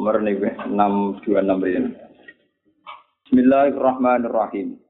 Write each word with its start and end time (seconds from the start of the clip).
Nomor 0.00 0.24
ini 0.24 0.32
626 0.40 1.76
ini. 1.76 1.92
Bismillahirrahmanirrahim. 3.28 4.80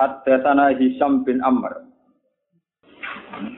Haddatsana 0.00 0.72
Hisham 0.80 1.28
bin 1.28 1.44
Ammar. 1.44 1.84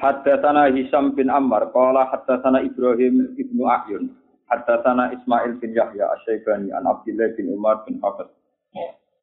Haddatsana 0.03 0.75
Hisham 0.75 1.15
bin 1.15 1.31
Ammar 1.31 1.71
qala 1.71 2.11
haddatsana 2.11 2.67
Ibrahim 2.67 3.31
ibnu 3.39 3.63
Ayyun. 3.63 4.11
Haddatsana 4.51 5.15
Ismail 5.15 5.63
bin 5.63 5.71
Yahya 5.71 6.19
Asy-Syaibani 6.19 6.75
an 6.75 6.91
Abdullah 6.91 7.31
bin 7.39 7.55
Umar 7.55 7.87
bin 7.87 8.03
Hafiz. 8.03 8.27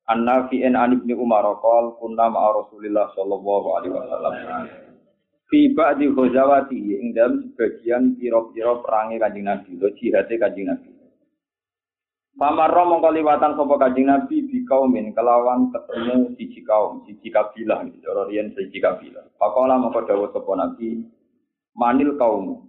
An 0.07 0.23
Nafi'in 0.23 0.79
an 0.79 0.95
Ibnu 0.95 1.19
Umar 1.19 1.43
qala 1.59 1.91
kunna 1.99 2.31
ma'a 2.31 2.55
Rasulillah 2.55 3.11
sallallahu 3.19 3.67
alaihi 3.75 3.99
wasallam. 3.99 4.33
Fi 5.51 5.75
ba'di 5.75 6.07
ghazawati 6.07 6.79
ing 6.79 7.11
dalam 7.11 7.51
sebagian 7.51 8.15
pira-pira 8.15 8.79
perangi 8.79 9.19
Kanjeng 9.19 9.51
Nabi, 9.51 9.75
lo 9.75 9.91
jihate 9.99 10.39
Kanjeng 10.39 10.71
Nabi. 10.71 10.98
Pamarro 12.39 12.87
mongko 12.87 13.11
liwatan 13.11 13.59
sapa 13.59 13.75
Kanjeng 13.75 14.07
Nabi 14.07 14.47
bi 14.47 14.63
kaumin 14.63 15.11
kelawan 15.11 15.75
ketemu 15.75 16.39
siji 16.39 16.63
kaum, 16.63 17.03
siji 17.03 17.27
kabilah, 17.35 17.83
cara 17.99 18.31
riyen 18.31 18.55
siji 18.55 18.79
kabilah. 18.79 19.27
Pakola 19.35 19.75
mongko 19.75 20.07
dawuh 20.07 20.31
sapa 20.31 20.47
Nabi, 20.55 21.03
manil 21.75 22.15
kaum. 22.15 22.63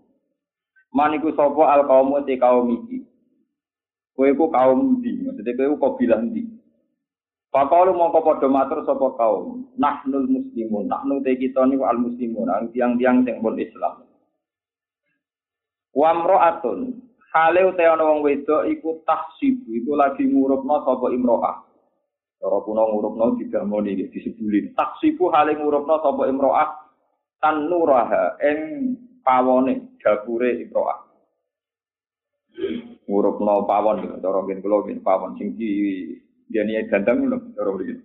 Maniku 0.91 1.31
sapa 1.39 1.71
al 1.71 1.87
kaum 1.87 2.19
te 2.27 2.35
kaum 2.35 2.67
iki. 2.83 3.07
Kowe 4.19 4.27
iku 4.27 4.51
kaum 4.51 4.99
ndi? 4.99 5.23
Maksudnya 5.23 5.55
kowe 5.55 5.79
kabilah 5.79 6.19
ndi? 6.19 6.51
Pakalu 7.55 7.95
mongko 7.95 8.27
padha 8.27 8.51
matur 8.51 8.83
sapa 8.83 9.07
kaum, 9.15 9.71
nahnul 9.79 10.27
muslimun, 10.27 10.91
nahnu 10.91 11.23
te 11.23 11.39
kita 11.39 11.63
niku 11.71 11.87
al 11.87 11.99
muslimun, 11.99 12.51
ang 12.51 12.75
tiang-tiang 12.75 13.23
sing 13.23 13.39
pun 13.39 13.55
Islam. 13.55 14.03
Wa 15.95 16.11
mra'atun, 16.15 17.10
hale 17.31 17.61
uta 17.67 17.83
ana 17.87 18.05
wong 18.07 18.27
wedok 18.27 18.67
iku 18.67 19.03
tahsibu, 19.07 19.71
iku 19.71 19.93
lagi 19.95 20.27
ngurupno 20.27 20.83
sapa 20.83 21.07
imro'ah. 21.15 21.57
Cara 22.41 22.59
kuno 22.65 22.83
ngurupno 22.91 23.37
digamoni 23.39 23.95
iki 23.95 24.05
disebulin. 24.11 24.75
Tahsibu 24.75 25.31
hale 25.31 25.55
ngurupno 25.55 26.03
sapa 26.03 26.23
imro'ah 26.27 26.69
tan 27.39 27.71
nuraha 27.71 28.37
ing 28.43 28.59
pawone 29.23 29.99
dapure 30.03 30.51
imro'ah. 30.59 30.99
Ngurupno 33.07 33.67
pawon, 33.67 34.19
cara 34.19 34.39
ngen 34.43 34.63
kula 34.63 34.77
ngen 34.87 35.01
pawon 35.07 35.39
sing 35.39 35.55
di 35.55 35.71
niat 36.51 36.91
ganteng 36.91 37.31
loh, 37.31 37.41
cara 37.55 37.71
begini. 37.75 38.03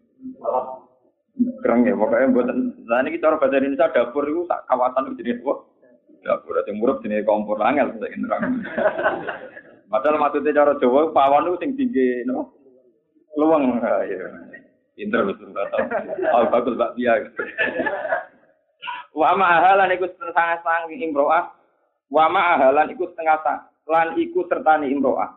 Kereng 1.36 1.84
ya, 1.84 2.00
pokoknya 2.00 2.32
buatan. 2.32 2.58
Nah 2.88 3.04
ini 3.04 3.20
cara 3.20 3.36
bahasa 3.36 3.60
Indonesia 3.60 3.92
dapur 3.92 4.24
itu 4.24 4.48
sak 4.48 4.64
kawasan 4.72 5.20
jenis 5.20 5.44
apa? 5.44 5.54
Dapur 6.26 6.58
yang 6.66 6.82
murah 6.82 6.98
jenis 7.06 7.22
kompor 7.22 7.62
angel 7.62 7.94
saya 8.02 8.18
nerang. 8.18 8.66
Padahal 9.94 10.18
maksudnya 10.18 10.58
cara 10.58 10.74
Jawa 10.82 11.14
pawon 11.14 11.54
itu 11.54 11.62
sing 11.62 11.72
tinggi, 11.78 12.26
no? 12.26 12.50
Luang, 13.38 13.78
ya. 13.78 14.26
Pinter 14.98 15.28
betul 15.28 15.54
kata. 15.54 15.78
Oh 16.34 16.48
bagus 16.50 16.74
mbak 16.80 16.96
Bia. 16.96 17.20
Wa 19.12 19.36
ma'ahalan 19.36 19.92
ikut 19.92 20.16
setengah 20.16 20.64
sang 20.64 20.88
imro'ah. 20.88 21.52
Wa 22.08 22.26
ma'ahalan 22.32 22.96
ikut 22.96 23.12
setengah 23.14 23.38
sang. 23.44 23.62
Lan 23.86 24.16
ikut 24.16 24.48
sertani 24.48 24.90
imro'ah. 24.90 25.36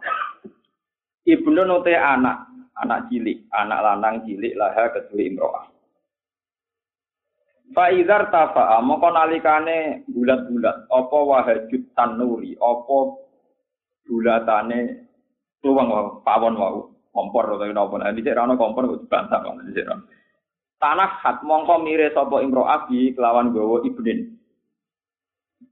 Ibnu 1.27 1.61
nute 1.67 1.93
anak 1.93 2.49
anak 2.79 3.11
cilik, 3.11 3.51
anak 3.51 3.83
lanang 3.83 4.23
cilik 4.25 4.55
laha 4.55 4.95
kedua 4.95 5.23
imro'ah. 5.27 5.67
Fa'idhar 7.77 8.33
tafa'a, 8.33 8.81
moko 8.81 9.13
nalikane 9.13 10.09
bulat-bulat, 10.09 10.89
apa 10.89 11.19
wahajud 11.21 11.83
tanuri, 11.93 12.57
apa 12.57 12.99
bulatane 14.09 15.05
tuwang 15.61 15.93
pawon 16.25 16.57
wau, 16.57 16.89
kompor 17.13 17.45
atau 17.45 17.69
nopo, 17.69 18.01
nah 18.01 18.09
ini 18.09 18.25
rano 18.25 18.57
kompor 18.57 18.89
kok 18.89 19.05
dibantah 19.05 19.45
kan, 19.45 19.61
ini 19.69 19.85
Tanah 20.79 21.11
hat 21.21 21.43
mongko 21.43 21.83
mire 21.83 22.15
sapa 22.15 22.39
imro'ah 22.39 22.87
bi 22.87 23.11
kelawan 23.13 23.51
gawa 23.51 23.83
ibnin. 23.83 24.39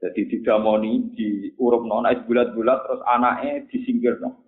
Jadi 0.02 0.28
didamoni, 0.28 1.14
diurupno, 1.14 2.02
naik 2.02 2.26
bulat-bulat, 2.26 2.78
terus 2.84 3.00
anaknya 3.06 3.64
disingkirno. 3.70 4.45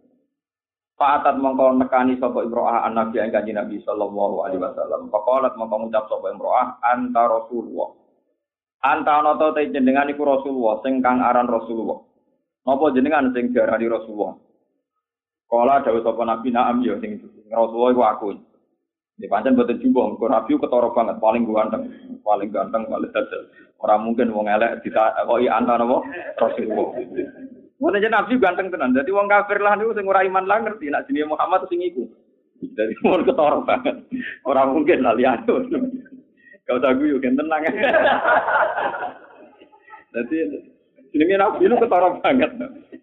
Fa'atat 0.98 1.38
mongko 1.38 1.78
nekani 1.78 2.18
sapa 2.18 2.42
imro'ah 2.42 2.82
an 2.82 2.98
nabi 2.98 3.22
ing 3.22 3.30
kanjeng 3.30 3.54
Nabi 3.54 3.78
sallallahu 3.86 4.42
alaihi 4.42 4.58
wasallam. 4.58 5.06
Faqalat 5.14 5.54
mongko 5.54 5.86
ngucap 5.86 6.10
sapa 6.10 6.26
imro'ah 6.34 6.82
anta 6.82 7.22
Rasulullah. 7.22 7.94
Anta 8.82 9.22
ana 9.22 9.38
ta 9.38 9.54
jenengan 9.54 10.10
iku 10.10 10.26
Rasulullah 10.26 10.82
sing 10.82 10.98
kang 10.98 11.22
aran 11.22 11.46
Rasulullah. 11.46 12.02
Napa 12.66 12.90
jenengan 12.90 13.30
sing 13.30 13.54
diarani 13.54 13.86
Rasulullah? 13.86 14.34
Kala 15.46 15.86
dawuh 15.86 16.02
sapa 16.02 16.22
Nabi 16.26 16.50
na'am 16.50 16.82
ya 16.82 16.98
sing 16.98 17.22
Rasulullah 17.46 17.90
iku 17.94 18.02
aku. 18.02 18.28
Di 19.18 19.26
pancen 19.26 19.54
boten 19.54 19.78
jumbo, 19.82 20.14
kok 20.14 20.30
Nabi 20.30 20.54
ketara 20.54 20.94
banget, 20.94 21.18
paling 21.18 21.42
ganteng, 21.42 21.90
paling 22.22 22.54
ganteng, 22.54 22.86
paling 22.86 23.10
dadel. 23.10 23.50
Ora 23.82 23.98
mungkin 23.98 24.30
wong 24.30 24.46
elek 24.46 24.82
ditakoki 24.82 25.46
anta 25.46 25.78
napa 25.78 26.02
Rasulullah. 26.42 26.90
Wong 27.78 27.94
aja 27.94 28.10
nabi 28.10 28.34
ganteng 28.42 28.74
tenan. 28.74 28.90
Jadi 28.90 29.14
wong 29.14 29.30
kafir 29.30 29.62
lah 29.62 29.78
niku 29.78 29.94
sing 29.94 30.02
ora 30.10 30.26
iman 30.26 30.50
lah 30.50 30.66
ngerti 30.66 30.90
nek 30.90 31.06
jenenge 31.06 31.30
Muhammad 31.30 31.62
sing 31.70 31.78
iku. 31.78 32.10
Jadi 32.58 32.94
mun 33.06 33.22
ketara 33.22 33.62
banget. 33.62 34.02
Ora 34.42 34.66
mungkin 34.66 35.06
lah 35.06 35.14
liyane. 35.14 35.46
Kau 36.66 36.82
tak 36.82 36.98
guyu 36.98 37.22
kan 37.22 37.38
tenang. 37.38 37.62
Jadi 40.10 40.38
jenenge 41.14 41.36
nabi 41.38 41.70
itu 41.70 41.76
ketara 41.78 42.18
banget. 42.18 42.50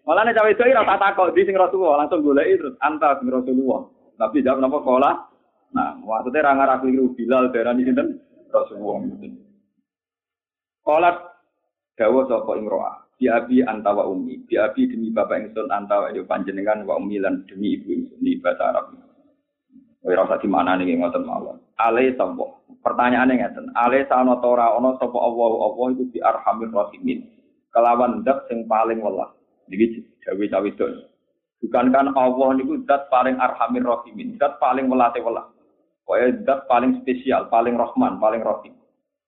Malah 0.04 0.22
nek 0.28 0.36
cawe 0.36 0.52
itu 0.52 0.62
ora 0.68 1.00
takok 1.00 1.32
di 1.32 1.48
sing 1.48 1.56
Rasulullah 1.56 2.04
langsung 2.04 2.20
goleki 2.20 2.60
terus 2.60 2.76
anta 2.84 3.16
sing 3.16 3.32
Rasulullah. 3.32 3.80
Tapi 4.20 4.44
jawab 4.44 4.60
napa 4.60 4.80
kola? 4.84 5.12
Nah, 5.76 5.92
maksudnya 6.00 6.46
ra 6.46 6.56
ngarah 6.56 6.80
keliru 6.80 7.12
Bilal 7.16 7.52
darani 7.52 7.84
sinten? 7.84 8.16
Rasulullah. 8.52 9.00
Kolat 10.84 11.16
dawuh 11.96 12.28
sapa 12.28 12.52
imro'ah 12.60 13.05
bi 13.16 13.26
abi 13.32 13.64
antawa 13.64 14.04
umi 14.06 14.44
bi 14.44 14.60
abi 14.60 14.88
demi 14.92 15.08
bapak 15.08 15.48
ingsun 15.48 15.72
antawa 15.72 16.12
yo 16.12 16.28
panjenengan 16.28 16.84
wa 16.84 17.00
umi 17.00 17.16
lan 17.16 17.44
demi 17.48 17.80
ibu 17.80 17.92
ingsun 17.92 18.20
di 18.20 18.36
bahasa 18.38 18.72
Arab. 18.72 18.92
Ora 20.06 20.22
usah 20.22 20.38
di 20.38 20.46
mana 20.46 20.78
nih 20.78 21.02
ngoten 21.02 21.26
mawon 21.26 21.66
ale 21.76 22.16
sapa? 22.16 22.44
Pertanyaane 22.80 23.34
ngeten. 23.36 23.66
Ale 23.76 24.06
sana 24.08 24.38
ora 24.40 24.72
ana 24.76 24.96
sapa 24.96 25.18
Allah? 25.18 25.92
Itu 25.92 26.04
di 26.10 26.18
arhamir 26.22 26.72
rahimin. 26.72 27.26
Kelawan 27.74 28.24
zat 28.24 28.48
sing 28.48 28.64
paling 28.64 29.04
welas 29.04 29.36
iki 29.68 30.00
jawi 30.24 30.48
cawe 30.48 30.64
itu 30.64 30.86
bukan 31.60 31.90
kan 31.90 32.14
Allah 32.14 32.48
niku 32.56 32.80
zat 32.88 33.10
paling 33.12 33.36
arhamir 33.36 33.84
rahimin. 33.84 34.40
Zat 34.40 34.56
paling 34.56 34.88
welase 34.88 35.20
welas 35.20 35.50
Pokoknya 36.06 36.38
zat 36.46 36.60
paling 36.70 37.02
spesial, 37.02 37.50
paling 37.50 37.74
rahman, 37.74 38.22
paling 38.22 38.38
rahim. 38.38 38.75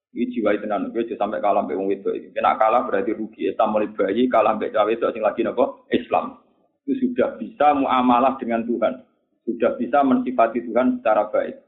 Ini 0.08 0.24
jiwa 0.32 0.56
itu 0.56 0.64
nanti 0.64 0.88
gue 0.88 1.14
sampai 1.20 1.36
kalah 1.44 1.62
sampai 1.62 1.76
wong 1.76 1.92
itu. 1.92 2.08
Kena 2.32 2.56
kalah 2.56 2.88
berarti 2.88 3.12
rugi. 3.12 3.52
Islam 3.52 3.76
mulai 3.76 3.92
bayi 3.92 4.24
kalah 4.32 4.56
sampai 4.56 4.72
cawe 4.72 4.90
itu 4.90 5.04
asing 5.04 5.20
lagi 5.20 5.44
nopo 5.44 5.84
Islam. 5.92 6.40
Itu 6.88 6.96
sudah 7.04 7.36
bisa 7.36 7.76
muamalah 7.76 8.40
dengan 8.40 8.64
Tuhan. 8.64 9.04
Sudah 9.44 9.76
bisa 9.76 10.00
mensifati 10.00 10.64
Tuhan 10.64 11.00
secara 11.00 11.28
baik. 11.28 11.60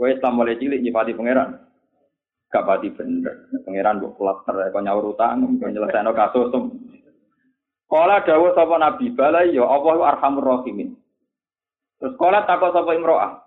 Gue 0.00 0.16
Islam 0.16 0.32
mulai 0.40 0.56
cilik 0.56 0.80
nyifati 0.80 1.12
pangeran. 1.12 1.60
Gak 2.48 2.64
pati 2.64 2.88
bener. 2.88 3.52
Pangeran 3.68 4.00
gue 4.00 4.16
klaster, 4.16 4.56
kau 4.72 4.80
nyaur 4.80 5.12
utang, 5.12 5.44
kau 5.60 5.68
nyelesain 5.68 6.08
kasus. 6.16 6.50
Kala 7.84 8.24
dawuh 8.24 8.56
sapa 8.56 8.80
Nabi 8.80 9.12
balai 9.12 9.52
ya 9.52 9.68
Allah 9.68 10.16
arhamur 10.16 10.42
rahimin. 10.42 10.96
Terus 12.00 12.16
kala 12.16 12.48
takut 12.48 12.72
sapa 12.72 12.96
imro'ah. 12.96 13.43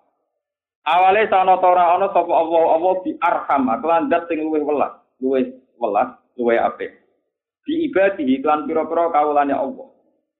Awale 0.87 1.27
sana 1.27 1.59
ora 1.59 1.99
ana 1.99 2.07
sapa 2.15 2.31
Allah 2.31 2.63
Allah 2.79 2.93
bi 3.03 3.11
arham 3.19 3.67
kelan 3.83 4.07
zat 4.07 4.23
sing 4.31 4.39
luwih 4.39 4.63
welas, 4.63 4.95
luwih 5.19 5.51
welas, 5.75 6.15
luwih 6.39 6.55
apik. 6.63 6.95
Di 7.67 7.91
ibadihi 7.91 8.39
kelan 8.39 8.63
pira-pira 8.63 9.11
kawulane 9.11 9.51
Allah. 9.51 9.91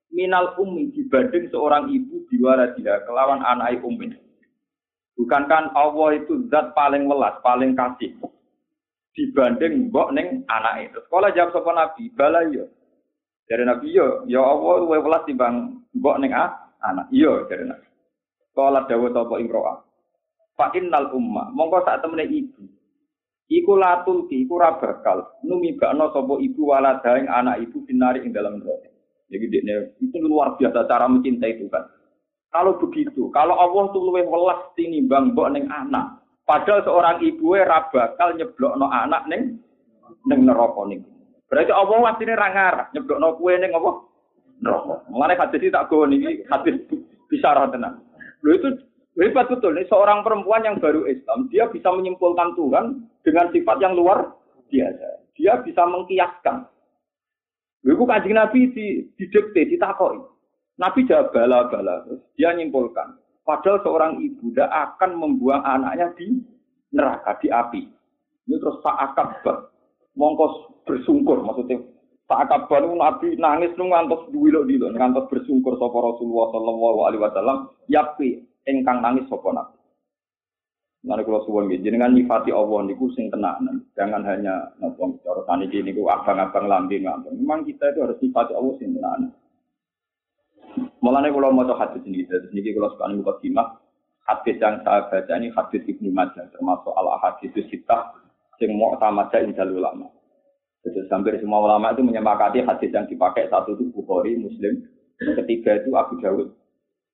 Minal 0.08 0.56
ummi 0.56 0.96
dibanding 0.96 1.52
seorang 1.52 1.92
ibu 1.92 2.24
diwara 2.32 2.72
dia 2.80 3.04
kelawan 3.04 3.44
anak 3.44 3.84
ummi. 3.84 4.16
Bukankan 5.20 5.76
Allah 5.76 6.16
itu 6.16 6.48
zat 6.48 6.72
paling 6.72 7.12
welas, 7.12 7.36
paling 7.44 7.76
kasih 7.76 8.16
dibanding 9.20 9.92
mbok 9.92 10.16
ning 10.16 10.48
anak 10.48 10.88
itu. 10.88 11.04
Sekolah 11.12 11.36
jawab 11.36 11.52
sapa 11.52 11.72
Nabi, 11.76 12.08
bala 12.16 12.48
yo. 12.48 12.72
Dari 13.52 13.68
Nabi 13.68 13.92
yo, 13.92 14.24
ya 14.32 14.40
Allah 14.40 14.80
luwih 14.80 15.04
welas 15.04 15.28
timbang 15.28 15.84
mbok 15.92 16.24
ning 16.24 16.32
anak. 16.32 17.12
Iya 17.12 17.44
dari 17.52 17.68
Nabi. 17.68 17.88
Sekolah 18.56 18.88
dawuh 18.88 19.12
sapa 19.12 19.36
Imro'ah. 19.44 19.87
Fa 20.58 20.74
innal 20.74 21.14
umma, 21.14 21.54
mongko 21.54 21.86
sak 21.86 22.02
temene 22.02 22.26
ibu. 22.26 22.66
Iku 23.48 23.80
latul 23.80 24.28
ki, 24.28 24.44
iku 24.44 24.60
ra 24.60 24.76
bakal 24.76 25.40
numibakno 25.46 26.12
sapa 26.12 26.36
ibu 26.42 26.74
walada 26.74 27.16
ing 27.16 27.30
anak 27.30 27.64
ibu 27.64 27.86
binari 27.86 28.26
ing 28.26 28.36
dalam 28.36 28.60
neraka. 28.60 28.90
Jadi 29.32 29.46
dia 29.48 29.88
itu 30.02 30.18
luar 30.20 30.58
biasa 30.60 30.90
cara 30.90 31.08
mencintai 31.08 31.62
Tuhan. 31.62 31.84
Kalau 32.52 32.80
begitu, 32.80 33.30
kalau 33.32 33.56
Allah 33.56 33.92
tuh 33.92 34.02
luwih 34.02 34.26
welas 34.28 34.72
tinimbang 34.76 35.32
mbok 35.32 35.52
ning 35.56 35.70
anak. 35.70 36.20
Padahal 36.48 36.84
seorang 36.84 37.18
ibu 37.24 37.56
ra 37.56 37.88
bakal 37.88 38.36
nyeblokno 38.36 38.88
anak 38.90 39.30
ning 39.32 39.62
ning 40.28 40.40
neraka 40.44 40.82
niku. 40.90 41.08
Berarti 41.48 41.72
Allah 41.72 41.98
wasine 42.04 42.34
ra 42.36 42.48
ngarah 42.52 42.88
nyeblokno 42.92 43.28
kuwe 43.40 43.54
ning 43.62 43.72
apa? 43.72 43.92
neraka. 44.64 45.06
Mulane 45.12 45.38
hadis 45.38 45.70
tak 45.70 45.86
go 45.88 46.04
niki 46.08 46.44
hadis 46.50 46.76
bisyarah 47.30 47.70
tenan. 47.70 48.02
Lho 48.42 48.52
itu 48.58 48.70
hebat 49.18 49.50
betul 49.50 49.74
nih 49.74 49.90
seorang 49.90 50.22
perempuan 50.22 50.62
yang 50.62 50.78
baru 50.78 51.10
Islam, 51.10 51.50
dia 51.50 51.66
bisa 51.70 51.90
menyimpulkan 51.90 52.54
Tuhan 52.54 52.86
dengan 53.26 53.50
sifat 53.50 53.78
yang 53.82 53.98
luar 53.98 54.38
biasa. 54.70 55.10
Dia 55.38 55.62
bisa 55.62 55.86
mengkiaskan. 55.86 56.70
Iku 57.88 58.04
Kanjeng 58.04 58.36
Nabi 58.36 58.68
di 58.76 59.06
didikte, 59.16 59.70
ditakoi. 59.74 60.20
Nabi 60.78 61.08
jawab 61.08 61.34
bala-bala, 61.34 62.06
dia 62.38 62.54
nyimpulkan. 62.54 63.18
Padahal 63.48 63.80
seorang 63.82 64.12
ibu 64.20 64.52
tidak 64.52 64.70
akan 64.70 65.16
membuang 65.18 65.64
anaknya 65.64 66.12
di 66.20 66.44
neraka, 66.92 67.40
di 67.40 67.48
api. 67.48 67.82
Ini 68.44 68.56
terus 68.60 68.84
tak 68.84 68.98
akab 69.00 69.40
mongkos 70.18 70.84
bersungkur 70.90 71.46
maksudnya 71.46 71.80
tak 72.28 72.50
kabar 72.52 72.84
Nabi 72.84 73.38
nangis 73.40 73.72
nu 73.78 73.88
ngantos 73.88 74.28
duwilo 74.34 74.66
dilo 74.68 74.92
ngantos 74.92 75.30
bersungkur 75.32 75.80
sapa 75.80 75.96
Rasulullah 75.96 76.48
sallallahu 76.52 77.00
alaihi 77.08 77.24
wasallam 77.24 77.58
yapi 77.88 78.44
engkang 78.68 79.00
nangis 79.00 79.26
sapa 79.32 79.50
Nabi. 79.56 79.78
Kalau 81.08 81.40
suwon 81.48 81.72
gitu, 81.72 81.88
jenengan 81.88 82.12
nyifati 82.12 82.52
Allah 82.52 82.84
niku 82.84 83.08
sing 83.16 83.32
tenanan. 83.32 83.80
Jangan 83.96 84.28
hanya 84.28 84.76
nopo 84.84 85.16
cara 85.24 85.40
saniki 85.48 85.80
niku 85.80 86.04
abang-abang 86.12 86.68
lambe 86.68 87.00
ngambang. 87.00 87.32
Memang 87.32 87.64
kita 87.64 87.96
itu 87.96 88.04
harus 88.04 88.20
nyifati 88.20 88.52
Allah 88.52 88.74
sing 88.76 88.92
tenanan. 88.92 89.32
Mulane 91.00 91.32
kalau 91.32 91.56
mau 91.56 91.64
hadis 91.64 92.04
ini, 92.04 92.28
hadis 92.28 92.52
ini 92.52 92.76
kalau 92.76 92.92
suka 92.92 93.08
nih 93.08 93.18
mukadimah, 93.24 93.68
hadis 94.28 94.60
yang 94.60 94.84
saya 94.84 95.08
baca 95.08 95.34
ini 95.40 95.48
hadis 95.56 95.82
Ibnu 95.88 96.10
Majah 96.12 96.46
termasuk 96.52 96.92
al 96.92 97.08
hadis 97.24 97.56
sita 97.72 98.18
sing 98.60 98.76
mau 98.76 98.98
tamaja 99.00 99.40
injal 99.40 99.72
ulama. 99.72 100.12
Jadi 100.84 101.08
hampir 101.08 101.40
semua 101.40 101.64
ulama 101.64 101.96
itu 101.96 102.04
menyepakati 102.04 102.66
hadis 102.68 102.92
yang 102.92 103.08
dipakai 103.08 103.48
satu 103.48 103.80
itu 103.80 103.90
Bukhari, 103.96 104.38
Muslim, 104.40 104.88
ketiga 105.20 105.84
itu 105.84 105.92
Abu 105.96 106.20
Dawud, 106.22 106.54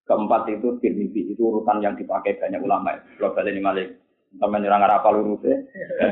keempat 0.04 0.50
itu 0.52 0.78
Tirmidzi 0.84 1.32
itu 1.34 1.42
urutan 1.42 1.80
yang 1.80 1.96
dipakai 1.96 2.40
banyak 2.40 2.60
ulama. 2.60 3.00
Kalau 3.20 3.36
ini 3.40 3.62
malik, 3.64 3.88
teman 4.40 4.64
nyerang 4.64 4.84
apa 4.84 5.08
urutnya? 5.14 5.64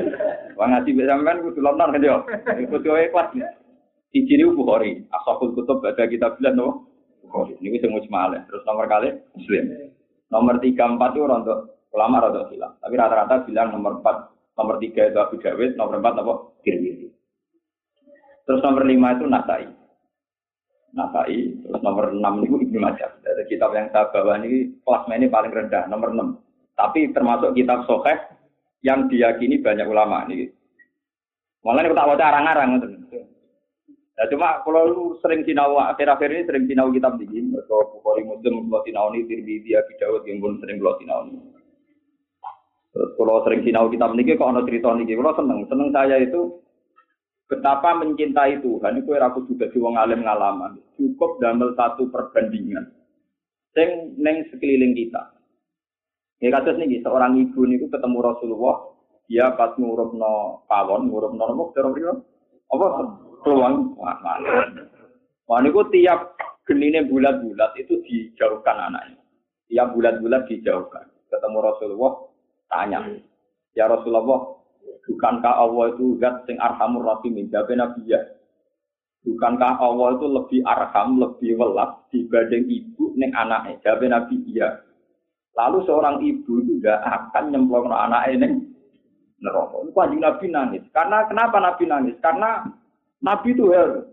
Wah 0.58 0.66
ngaji 0.68 0.90
bisa 0.94 1.18
kan 1.18 1.42
kudu 1.42 1.60
lomnar 1.60 1.90
kan 1.90 2.04
yo, 2.04 2.22
kudu 2.70 2.88
kelas. 3.10 3.28
Di 4.12 4.20
sini 4.28 4.44
Bukhari, 4.44 5.00
Ashabul 5.08 5.56
Kutub 5.56 5.80
ada 5.88 6.04
kita 6.04 6.36
bilang 6.36 6.54
no, 6.60 6.68
Bukhari. 7.24 7.56
Ini 7.64 7.80
semua 7.80 8.04
cuma 8.04 8.28
Terus 8.44 8.60
nomor 8.68 8.84
kali 8.84 9.08
Muslim. 9.32 9.64
Nomor 10.28 10.60
tiga 10.60 10.84
empat 10.84 11.16
itu 11.16 11.24
untuk 11.24 11.58
ulama 11.96 12.20
rada 12.20 12.48
hilang. 12.52 12.76
Tapi 12.80 12.94
rata-rata 12.96 13.48
bilang 13.48 13.72
nomor 13.72 14.00
empat, 14.00 14.32
nomor 14.56 14.76
tiga 14.80 15.08
itu 15.08 15.16
Abu 15.16 15.36
Dawud, 15.40 15.76
nomor 15.80 15.96
empat 16.00 16.14
apa? 16.20 16.32
Tirmidzi. 16.60 17.08
Terus 18.44 18.60
nomor 18.60 18.84
lima 18.84 19.16
itu 19.16 19.24
Nasai. 19.24 19.64
Nasai. 20.92 21.56
Terus 21.64 21.80
nomor 21.80 22.12
enam 22.12 22.44
itu 22.44 22.60
Ibnu 22.60 22.78
Majah. 22.78 23.16
Dari 23.24 23.48
kitab 23.48 23.72
yang 23.72 23.88
saya 23.92 24.12
bawa 24.12 24.40
ini 24.44 24.76
ini 24.84 25.26
paling 25.32 25.52
rendah, 25.52 25.88
nomor 25.88 26.12
enam. 26.12 26.28
Tapi 26.76 27.12
termasuk 27.16 27.56
kitab 27.56 27.84
Soheh 27.88 28.16
yang 28.84 29.08
diyakini 29.08 29.60
banyak 29.60 29.88
ulama 29.88 30.28
ini. 30.28 30.52
Malah 31.62 31.86
ini 31.86 31.94
tak 31.94 32.08
baca 32.10 32.24
arang-arang. 32.28 32.70
Ya 34.12 34.28
cuma 34.28 34.60
kalau 34.60 34.82
lu 34.92 35.04
sering 35.24 35.40
sinau 35.48 35.80
akhir-akhir 35.80 36.28
ini 36.28 36.44
sering 36.44 36.64
sinau 36.68 36.92
kitab 36.92 37.16
ini, 37.16 37.48
atau 37.56 37.96
Bukhari 37.96 38.22
Muslim, 38.28 38.68
kalau 38.68 38.84
sinau 38.84 39.08
ini, 39.10 39.24
Tirmidzi, 39.24 39.72
Abi 39.72 39.96
Dawud 39.96 40.22
yang 40.28 40.38
pun 40.38 40.60
sering 40.60 40.76
kalau 40.78 40.94
sinau 41.00 41.18
ini. 41.26 41.40
Terus 42.92 43.10
kalau 43.16 43.40
sering 43.42 43.64
sinau 43.64 43.88
kitab 43.88 44.12
ini, 44.12 44.36
kok 44.36 44.52
ada 44.52 44.62
cerita 44.68 44.92
ini, 44.94 45.16
kalau 45.16 45.32
seneng, 45.32 45.60
seneng 45.64 45.88
saya 45.96 46.16
itu 46.20 46.61
Betapa 47.50 47.98
mencintai 47.98 48.64
Tuhan 48.64 49.02
itu 49.02 49.12
aku 49.12 49.44
juga 49.50 49.68
di 49.68 49.78
wong 49.78 49.98
alim 50.00 50.24
ngalaman. 50.24 50.78
Cukup 50.96 51.42
damel 51.42 51.76
satu 51.76 52.08
perbandingan. 52.08 52.88
Sing 53.76 54.16
neng 54.20 54.48
sekeliling 54.48 54.96
kita. 54.96 55.32
Ya 56.42 56.50
kasus 56.58 56.74
nih, 56.74 56.98
seorang 57.06 57.38
ibu 57.38 57.62
nih 57.62 57.86
ketemu 57.86 58.18
Rasulullah, 58.18 58.76
dia 59.30 59.54
pas 59.54 59.72
ngurupno 59.78 60.66
pawon, 60.66 61.06
ngurupno 61.06 61.70
terus 61.70 62.18
apa 62.72 62.86
peluang. 63.46 63.94
Wah 65.46 65.58
niku 65.62 65.86
tiap 65.92 66.34
genine 66.66 67.06
bulat-bulat 67.06 67.78
itu 67.78 68.00
dijauhkan 68.06 68.90
anaknya. 68.90 69.22
Tiap 69.70 69.94
bulat-bulat 69.94 70.50
dijauhkan. 70.50 71.06
Ketemu 71.30 71.58
Rasulullah, 71.64 72.12
tanya, 72.68 73.00
ya 73.72 73.88
Rasulullah, 73.88 74.61
Bukankah 75.02 75.54
Allah 75.54 75.94
itu 75.94 76.18
zat 76.22 76.46
sing 76.46 76.58
arhamur 76.62 77.02
rahimin? 77.02 77.50
Jawab 77.50 77.74
Nabi 77.74 78.06
ya. 78.06 78.20
Bukankah 79.22 79.78
Allah 79.78 80.18
itu 80.18 80.26
lebih 80.26 80.60
arham, 80.66 81.18
lebih 81.18 81.54
welas 81.58 81.94
dibanding 82.10 82.66
ibu 82.66 83.14
neng 83.18 83.30
anaknya? 83.34 83.78
Jawab 83.82 84.02
Nabi 84.06 84.34
iya. 84.50 84.82
Lalu 85.54 85.78
seorang 85.86 86.22
ibu 86.22 86.62
itu 86.64 86.80
tidak 86.80 87.02
akan 87.02 87.54
nyemplung 87.54 87.90
anaknya 87.90 88.46
neng 88.46 88.72
neraka. 89.42 89.76
Itu 89.86 89.98
anjing 89.98 90.22
Nabi 90.22 90.46
nangis. 90.50 90.84
Karena 90.94 91.26
kenapa 91.26 91.56
Nabi 91.58 91.84
nangis? 91.86 92.16
Karena 92.22 92.66
Nabi 93.22 93.48
itu 93.54 93.70
hal. 93.74 94.06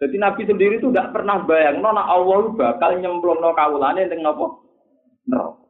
Jadi 0.00 0.16
Nabi 0.18 0.42
sendiri 0.48 0.82
itu 0.82 0.90
tidak 0.90 1.14
pernah 1.14 1.46
bayang, 1.46 1.78
nona 1.78 2.02
Allah 2.02 2.50
bakal 2.58 2.98
nyemplung 2.98 3.38
no 3.38 3.54
kaulane 3.54 4.08
neng 4.08 4.20
nopo 4.24 4.64
neraka. 5.28 5.62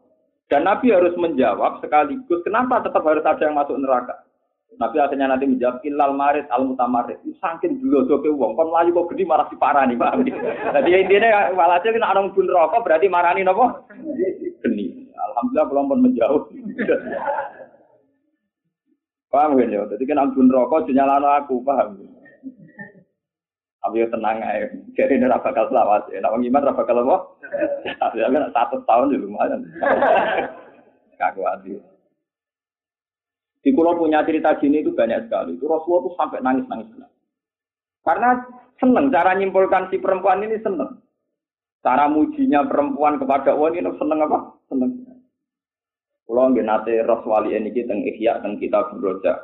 Dan 0.48 0.68
Nabi 0.68 0.92
harus 0.92 1.16
menjawab 1.16 1.80
sekaligus 1.80 2.44
kenapa 2.44 2.84
tetap 2.84 3.00
harus 3.08 3.24
ada 3.24 3.40
yang 3.40 3.56
masuk 3.56 3.76
neraka. 3.80 4.20
Nabi 4.80 4.96
akhirnya 4.98 5.28
nanti 5.28 5.44
menjawab 5.44 5.84
ilal 5.84 6.16
marid 6.16 6.48
al 6.48 6.64
mutamarid. 6.64 7.20
Saking 7.38 7.82
dulu 7.82 8.08
doke 8.08 8.28
wong 8.32 8.56
kon 8.56 8.72
melayu 8.72 8.96
kok 8.96 9.12
gede 9.12 9.28
marah 9.28 9.46
si 9.52 9.56
parah 9.60 9.84
nih 9.84 9.98
pak. 9.98 10.16
Jadi 10.74 10.90
intinya 10.96 11.52
walhasil 11.52 11.92
kan 11.92 12.08
orang 12.08 12.32
pun 12.32 12.48
rokok 12.48 12.82
berarti 12.82 13.06
marani 13.06 13.44
nopo 13.44 13.68
geni. 14.64 15.12
Alhamdulillah 15.12 15.66
belum 15.68 15.90
pun 15.90 16.00
menjauh. 16.00 16.42
paham 19.32 19.56
kan 19.56 19.72
ya? 19.72 19.82
Jadi 19.88 20.04
kan 20.08 20.20
ampun 20.20 20.48
rokok 20.48 20.88
nyalano 20.88 21.28
aku 21.30 21.60
paham. 21.64 22.00
Tapi 23.82 23.98
ya 23.98 24.06
tenang 24.14 24.38
aja. 24.38 24.70
Jadi 24.94 25.18
ini 25.18 25.26
rafa 25.26 25.50
bakal 25.50 25.66
selamat. 25.66 26.06
Ya, 26.14 26.22
nak 26.22 26.38
rafa 26.38 26.86
bakal 26.86 27.02
apa? 27.02 27.16
Ya 28.14 28.30
kan 28.30 28.54
satu 28.54 28.78
tahun 28.86 29.10
ya 29.10 29.18
lumayan. 29.18 29.66
Kaku 31.18 31.42
hati. 31.42 31.82
Di 33.62 33.70
pulau 33.70 33.94
punya 33.94 34.26
cerita 34.26 34.58
gini 34.58 34.82
itu 34.82 34.90
banyak 34.90 35.30
sekali. 35.30 35.54
Itu 35.54 35.70
Rasulullah 35.70 36.02
itu 36.02 36.10
sampai 36.18 36.38
nangis-nangis. 36.42 36.90
Karena 38.02 38.42
seneng 38.82 39.14
cara 39.14 39.38
nyimpulkan 39.38 39.86
si 39.94 40.02
perempuan 40.02 40.42
ini 40.42 40.58
seneng. 40.58 40.98
Cara 41.82 42.10
mujinya 42.10 42.66
perempuan 42.66 43.22
kepada 43.22 43.54
Allah 43.54 43.70
ini 43.78 43.86
seneng 43.94 44.18
apa? 44.26 44.38
Seneng. 44.66 44.90
Pulau 46.26 46.50
nggak 46.50 46.66
nate 46.66 47.06
Rasulullah 47.06 47.46
ini 47.46 47.70
kita 47.70 47.94
ihya 47.94 48.42
dan 48.42 48.58
kita 48.58 48.90
beroja. 48.98 49.38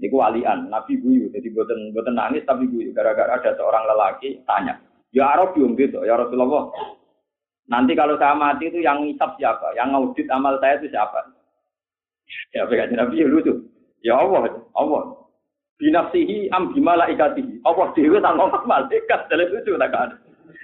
Ini 0.00 0.10
walian, 0.10 0.72
Nabi 0.72 0.98
guyu. 0.98 1.30
Jadi 1.30 1.54
buatan 1.54 1.94
buatan 1.94 2.16
nangis 2.18 2.42
tapi 2.48 2.66
guyu. 2.66 2.90
Gara-gara 2.96 3.38
ada 3.38 3.54
seorang 3.54 3.84
lelaki 3.86 4.42
tanya, 4.42 4.74
ya 5.14 5.36
Arab 5.36 5.54
gitu, 5.54 6.02
ya 6.02 6.18
Rasulullah. 6.18 6.72
Nanti 7.70 7.96
kalau 7.96 8.20
saya 8.20 8.36
mati 8.36 8.68
itu 8.68 8.84
yang 8.84 9.00
ngisap 9.06 9.40
siapa? 9.40 9.72
Yang 9.72 9.88
ngaudit 9.94 10.26
amal 10.28 10.60
saya 10.60 10.76
itu 10.76 10.92
siapa? 10.92 11.33
Ya 12.54 12.64
apa 12.64 12.74
Nabi 12.90 13.22
ya 13.22 13.26
lucu. 13.28 13.54
Ya 14.04 14.14
Allah, 14.20 14.60
Allah. 14.76 15.02
Binafsihi 15.80 16.52
am 16.54 16.70
bimalaikatihi. 16.70 17.64
Allah 17.66 17.90
dewi 17.98 18.20
tak 18.22 18.34
ngomong 18.38 18.64
malaikat 18.64 19.20
dalam 19.26 19.48
lucu 19.50 19.74
tak 19.74 19.90
ada. 19.90 20.16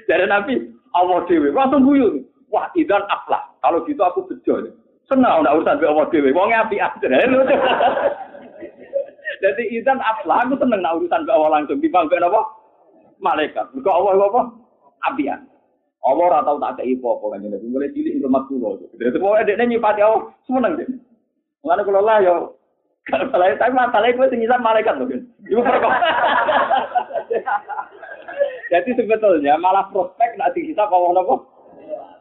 Dari 0.06 0.26
Nabi, 0.28 0.54
Allah 0.94 1.18
dewi 1.26 1.50
langsung 1.50 1.82
guyu. 1.82 2.24
Wah, 2.50 2.70
idan 2.74 3.02
aflah. 3.06 3.46
Kalau 3.62 3.86
gitu 3.86 4.02
aku 4.02 4.26
bejo. 4.26 4.74
Senang 5.06 5.42
udah 5.42 5.58
urusan 5.58 5.82
Allah 5.82 6.06
dewi. 6.10 6.30
Wongnya 6.30 6.66
api 6.66 6.78
aja. 6.78 7.06
Lucu. 7.26 7.56
Jadi 9.42 9.62
idan 9.72 9.98
aflah 10.04 10.44
aku 10.44 10.54
seneng 10.60 10.84
nak 10.84 11.00
urusan 11.00 11.26
Allah 11.26 11.50
langsung 11.58 11.80
dibanggain 11.80 12.22
apa? 12.22 12.40
Malaikat. 13.18 13.72
Bukan 13.72 13.92
Allah 13.92 14.28
apa? 14.28 14.42
Apian. 15.10 15.40
Allah 16.00 16.24
ora 16.32 16.40
tau 16.40 16.56
tak 16.56 16.80
kei 16.80 16.96
apa 16.96 17.26
kan 17.28 17.44
mulai 17.44 17.92
cilik 17.92 18.24
rumah 18.24 18.48
kula. 18.48 18.80
Jadi 18.96 19.20
pokoke 19.20 19.44
dekne 19.44 19.64
nyipati 19.68 20.00
Allah 20.00 20.32
seneng 20.48 20.80
deh. 20.80 20.88
Mulane 21.60 21.82
kula 21.84 22.00
lah 22.00 22.18
yo 22.24 22.60
kalau 23.08 23.26
salah 23.32 23.56
tapi 23.56 23.72
masalahnya 23.74 24.16
gue 24.16 24.32
tinggal 24.32 24.60
malaikat 24.60 24.94
loh 25.00 25.08
kan. 25.08 25.22
Ibu 25.48 25.60
Jadi 28.70 28.90
sebetulnya 28.94 29.58
malah 29.58 29.90
prospek 29.90 30.38
nanti 30.38 30.62
kita 30.70 30.86
kalau 30.86 31.10
nopo 31.10 31.50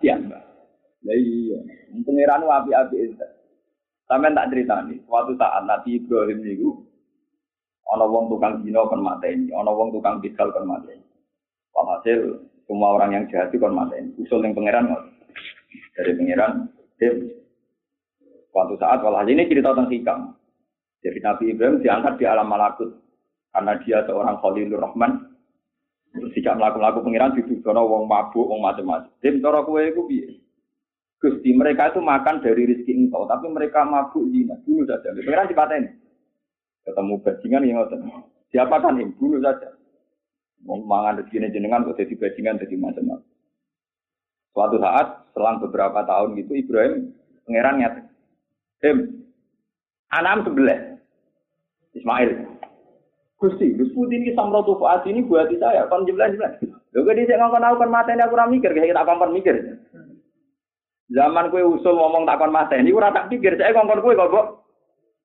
ya 0.02 0.18
mbak. 0.18 0.42
Nah 1.00 1.16
iya, 1.16 1.60
pengiran 2.04 2.44
wapi 2.44 2.72
api 2.74 2.96
itu. 3.06 3.28
Sampai 4.10 4.34
tak 4.34 4.50
cerita 4.50 4.82
nih, 4.90 4.98
suatu 5.06 5.38
saat 5.38 5.70
Nabi 5.70 6.02
Ibrahim 6.02 6.42
itu, 6.42 6.82
ono 7.94 8.06
wong 8.10 8.26
tukang 8.34 8.66
dino 8.66 8.90
kon 8.90 9.06
mateni, 9.06 9.54
ono 9.54 9.70
wong 9.70 9.94
tukang 9.94 10.18
bidal 10.18 10.50
kon 10.50 10.66
mateni. 10.66 11.06
Hasil 11.78 12.42
semua 12.66 12.98
orang 12.98 13.14
yang 13.14 13.24
jahat 13.30 13.54
itu 13.54 13.62
kon 13.62 13.78
mateni. 13.78 14.10
Usul 14.18 14.42
yang 14.42 14.58
pangeran 14.58 14.90
dari 15.94 16.18
pangeran, 16.18 16.74
Suatu 18.50 18.74
saat, 18.82 19.00
walau 19.06 19.22
ini 19.26 19.46
cerita 19.46 19.72
tentang 19.72 19.90
hikam. 19.94 20.20
Jadi 21.00 21.20
Nabi 21.24 21.44
Ibrahim 21.54 21.80
diangkat 21.80 22.14
di 22.20 22.26
alam 22.26 22.50
malakut. 22.50 22.90
Karena 23.50 23.78
dia 23.82 24.04
seorang 24.06 24.38
Khalilur 24.42 24.82
Rahman. 24.82 25.30
Terus 26.10 26.34
tidak 26.34 26.58
melaku-laku 26.58 27.06
pengiran 27.06 27.38
dituduhno 27.38 27.86
wong 27.86 28.04
mabuk, 28.10 28.50
wong 28.50 28.66
macam-macam. 28.66 29.14
Dim 29.22 29.38
cara 29.46 29.62
kowe 29.62 29.78
iku 29.78 30.10
piye? 30.10 30.42
Gusti 31.22 31.54
mereka 31.54 31.94
itu 31.94 32.02
makan 32.02 32.42
dari 32.42 32.66
rezeki 32.66 33.06
engkau, 33.06 33.30
tapi 33.30 33.46
mereka 33.52 33.86
mabuk 33.86 34.26
zina. 34.34 34.58
Dulu 34.66 34.90
saja. 34.90 35.14
Pengiran 35.14 35.46
dipaten. 35.46 35.84
Ketemu 36.88 37.14
bajingan 37.22 37.66
yang 37.68 37.78
ngoten. 37.78 38.00
Siapa 38.50 38.76
kan 38.82 38.98
yang 38.98 39.14
dulu 39.22 39.38
saja. 39.38 39.70
Mau 40.66 40.82
mangan 40.82 41.22
rezeki 41.22 41.54
jenengan 41.54 41.86
kok 41.86 42.02
jadi 42.02 42.14
bajingan 42.18 42.58
jadi 42.58 42.76
macam-macam. 42.76 43.30
Suatu 44.50 44.76
saat 44.82 45.08
selang 45.38 45.62
beberapa 45.62 46.04
tahun 46.04 46.36
gitu 46.42 46.58
Ibrahim 46.58 47.14
pangeran 47.46 47.76
nyata. 47.80 47.99
Dim, 48.80 49.28
anam 50.16 50.48
sebelah. 50.48 50.80
Ismail. 51.96 52.48
Gusti, 53.40 53.72
Gus 53.76 53.92
Putih 53.96 54.20
ini 54.20 54.36
samrotu 54.36 54.76
faat 54.76 55.08
ini 55.08 55.24
buat 55.24 55.48
saya, 55.60 55.88
kon 55.88 56.04
jelas 56.04 56.36
jelas. 56.36 56.60
Lho 56.92 57.08
kok 57.08 57.16
dhisik 57.16 57.40
ngongkon 57.40 57.64
aku 57.64 57.86
kon 57.86 57.94
mateni 57.94 58.20
aku 58.20 58.36
ora 58.36 58.52
mikir, 58.52 58.76
kayak 58.76 58.92
tak 58.92 59.08
kon 59.08 59.32
mikir. 59.32 59.56
Zaman 61.10 61.48
kue 61.48 61.64
usul 61.64 61.96
ngomong 61.96 62.28
tak 62.28 62.36
kon 62.36 62.52
mateni 62.52 62.92
ora 62.92 63.16
tak 63.16 63.32
pikir, 63.32 63.56
saya 63.56 63.72
ngongkon 63.72 64.04
kue 64.04 64.20
kok 64.20 64.68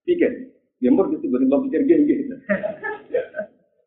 pikir. 0.07 0.31
Ya 0.79 0.95
mur 0.95 1.11
Gusti 1.11 1.27
boten 1.27 1.51
pikir 1.67 1.81
gini. 1.91 2.39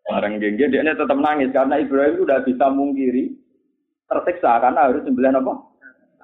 Orang 0.07 0.39
gengge 0.39 0.71
dia 0.71 0.83
tetap 0.83 1.19
nangis 1.19 1.51
karena 1.51 1.83
Ibrahim 1.83 2.24
udah 2.24 2.39
bisa 2.47 2.71
mungkiri 2.71 3.36
tersiksa 4.07 4.59
karena 4.63 4.88
harus 4.88 5.03
sembilan 5.03 5.39
apa? 5.43 5.53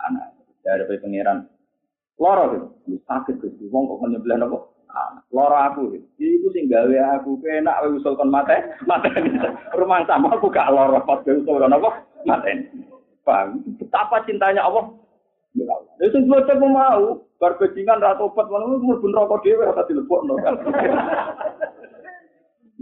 Anak 0.07 0.27
dari 0.63 1.00
pangeran. 1.03 1.52
Loro 2.22 2.43
gitu, 2.53 2.96
sakit 3.10 3.36
gitu. 3.41 3.70
Wong 3.74 3.89
kok 3.89 4.01
menyembelih 4.05 4.46
apa? 4.46 4.58
Loro 5.34 5.58
aku, 5.58 5.82
itu 6.22 6.48
sing 6.53 6.70
gawe 6.70 7.17
aku 7.17 7.41
enak 7.41 7.82
wae 7.82 7.98
usul 7.98 8.13
kon 8.13 8.29
mate, 8.29 8.53
mate. 8.89 9.10
Rumah 9.74 10.05
sama 10.05 10.38
aku 10.38 10.53
gak 10.53 10.70
loro 10.70 11.01
pas 11.01 11.25
gawe 11.25 11.34
usul 11.34 11.58
kon 11.58 11.74
apa? 11.74 11.89
Mate. 12.29 12.70
Paham? 13.25 13.63
Betapa 13.79 14.22
cintanya 14.27 14.67
Allah. 14.67 14.93
Ya 16.01 16.10
sing 16.10 16.25
bocah 16.25 16.58
mau, 16.58 17.22
bar 17.38 17.55
bajingan 17.62 18.01
ra 18.01 18.17
tobat 18.17 18.50
ngono 18.50 18.82
mlebu 18.82 19.05
neraka 19.13 19.38
dhewe 19.46 19.63
ora 19.70 19.86
dilebokno. 19.86 20.34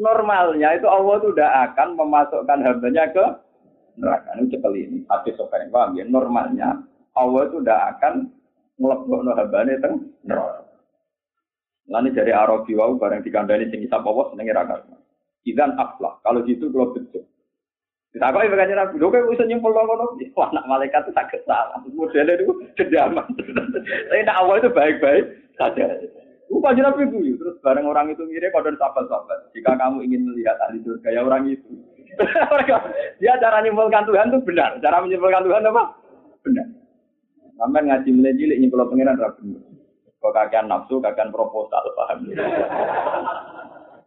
Normalnya 0.01 0.79
itu 0.79 0.87
Allah 0.87 1.19
itu 1.19 1.27
udah 1.35 1.49
akan 1.69 1.99
memasukkan 1.99 2.63
hambanya 2.63 3.11
ke 3.11 3.25
neraka. 3.99 4.29
Ini 4.39 4.49
cekel 4.49 4.73
ini, 4.79 4.97
hadis 5.11 5.35
sopan 5.35 5.67
paham 5.69 5.99
ya. 5.99 6.07
Normalnya 6.07 6.79
Allah 7.13 7.41
itu 7.51 7.59
udah 7.59 7.77
akan 7.93 8.31
ngelebokno 8.81 9.31
hambanya 9.37 9.77
teng 9.77 10.09
neraka. 10.25 10.65
Lalu 11.91 12.09
dari 12.17 12.33
Arabi 12.33 12.73
wau 12.73 12.97
bareng 12.97 13.21
dikandani 13.21 13.69
sing 13.69 13.85
isap 13.85 14.01
Allah 14.01 14.33
senenge 14.33 14.55
ra 14.57 14.65
karena. 14.65 14.97
Idan 15.45 15.77
aflah. 15.77 16.17
Kalau 16.25 16.41
gitu 16.45 16.73
kalau 16.73 16.97
apa 18.19 18.43
yang 18.43 18.51
berkata 18.51 18.75
Nabi, 18.75 18.99
lo 18.99 19.07
kan 19.07 19.23
bisa 19.31 19.47
nyimpul 19.47 19.71
ngono, 19.71 20.19
wah 20.35 20.51
nak 20.51 20.67
malaikat 20.67 21.07
itu 21.07 21.15
sakit 21.15 21.47
salah. 21.47 21.79
Modelnya 21.95 22.43
itu 22.43 22.51
kejaman. 22.75 23.23
Tapi 23.39 24.27
nak 24.27 24.39
awal 24.43 24.59
itu 24.59 24.67
baik-baik 24.67 25.31
saja. 25.55 25.95
Bukan 26.51 26.75
Nabi 26.75 27.07
itu, 27.07 27.39
terus 27.39 27.55
bareng 27.63 27.87
orang 27.87 28.11
itu 28.11 28.27
mirip 28.27 28.51
pada 28.51 28.67
sahabat-sahabat. 28.75 29.55
Jika 29.55 29.79
kamu 29.79 30.03
ingin 30.03 30.27
melihat 30.27 30.59
ahli 30.67 30.83
surga 30.83 31.07
ya 31.07 31.23
orang 31.27 31.55
itu. 31.55 31.71
Dia 33.23 33.39
cara 33.39 33.63
nyimpulkan 33.63 34.03
Tuhan 34.03 34.35
itu 34.35 34.43
benar. 34.43 34.75
Cara 34.83 34.99
menyimpulkan 34.99 35.47
Tuhan 35.47 35.71
apa? 35.71 35.83
Benar. 36.43 36.67
Sampai 37.61 37.85
ngaji 37.85 38.09
mulai 38.09 38.33
cilik 38.33 38.57
nyimpul 38.57 38.89
pengiran 38.89 39.21
rapi. 39.21 39.53
Kok 40.17 40.33
kakean 40.33 40.65
nafsu, 40.65 40.97
kakean 40.97 41.29
proposal, 41.29 41.93
paham? 41.93 42.25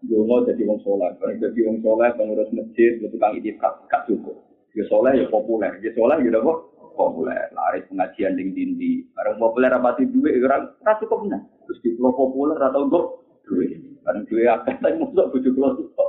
Dungo 0.03 0.43
jadi 0.43 0.63
wong 0.67 0.83
soleh, 0.83 1.15
jadi 1.39 1.61
wong 1.63 1.79
soleh, 1.79 2.11
pengurus 2.19 2.51
masjid, 2.51 2.99
itu 2.99 3.15
kang 3.15 3.39
itikaf, 3.39 3.87
gak 3.87 4.11
cukup. 4.11 4.35
Ya 4.75 4.83
soleh 4.91 5.23
ya 5.23 5.31
populer, 5.31 5.71
ya 5.87 5.95
soleh 5.95 6.19
ya 6.19 6.35
apa? 6.35 6.53
Populer, 6.99 7.47
lari 7.55 7.87
pengajian 7.87 8.35
ding 8.35 8.55
dindi. 8.59 9.07
Bareng 9.15 9.39
populer 9.39 9.71
apa 9.71 9.95
sih 9.99 10.11
duit, 10.11 10.35
orang 10.43 10.75
ras 10.83 10.99
cukup 10.99 11.27
benar. 11.27 11.43
Terus 11.67 11.79
di 11.83 11.95
pulau 11.95 12.15
populer 12.15 12.59
atau 12.59 12.91
enggak 12.91 13.07
duit. 13.47 13.79
Bareng 14.03 14.27
duit 14.27 14.51
apa? 14.51 14.75
Tapi 14.83 14.99
musuh 14.99 15.31
bujuk 15.31 15.55
cukup. 15.55 16.09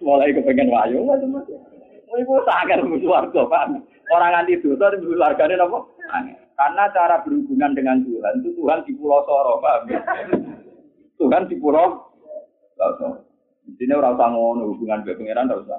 Mulai 0.00 0.34
kepengen 0.34 0.72
wayu 0.72 1.04
macam-macam. 1.04 1.60
Ibu 2.12 2.34
sakit 2.44 2.80
musuh 2.84 3.08
warga, 3.12 3.40
pak. 3.48 3.91
Orang 4.10 4.34
anti 4.34 4.58
dosa, 4.58 4.98
musuh 4.98 5.14
warganya 5.14 5.62
apa? 5.62 5.78
Karena 6.58 6.84
cara 6.90 7.22
berhubungan 7.22 7.72
dengan 7.72 8.02
Tuhan 8.02 8.42
itu 8.42 8.50
Tuhan 8.58 8.84
di 8.84 8.92
Pulau 8.98 9.22
Soro, 9.24 9.62
paham 9.62 9.88
ya? 9.88 10.00
Tuhan 11.16 11.46
di 11.46 11.56
Pulau 11.56 12.10
Soro. 12.76 13.22
Di 13.62 13.72
sini 13.78 13.94
orang 13.94 14.18
usah 14.18 14.28
ngono 14.34 14.62
hubungan 14.74 15.06
dengan 15.06 15.18
pangeran 15.22 15.50
ora 15.54 15.62
usah. 15.62 15.78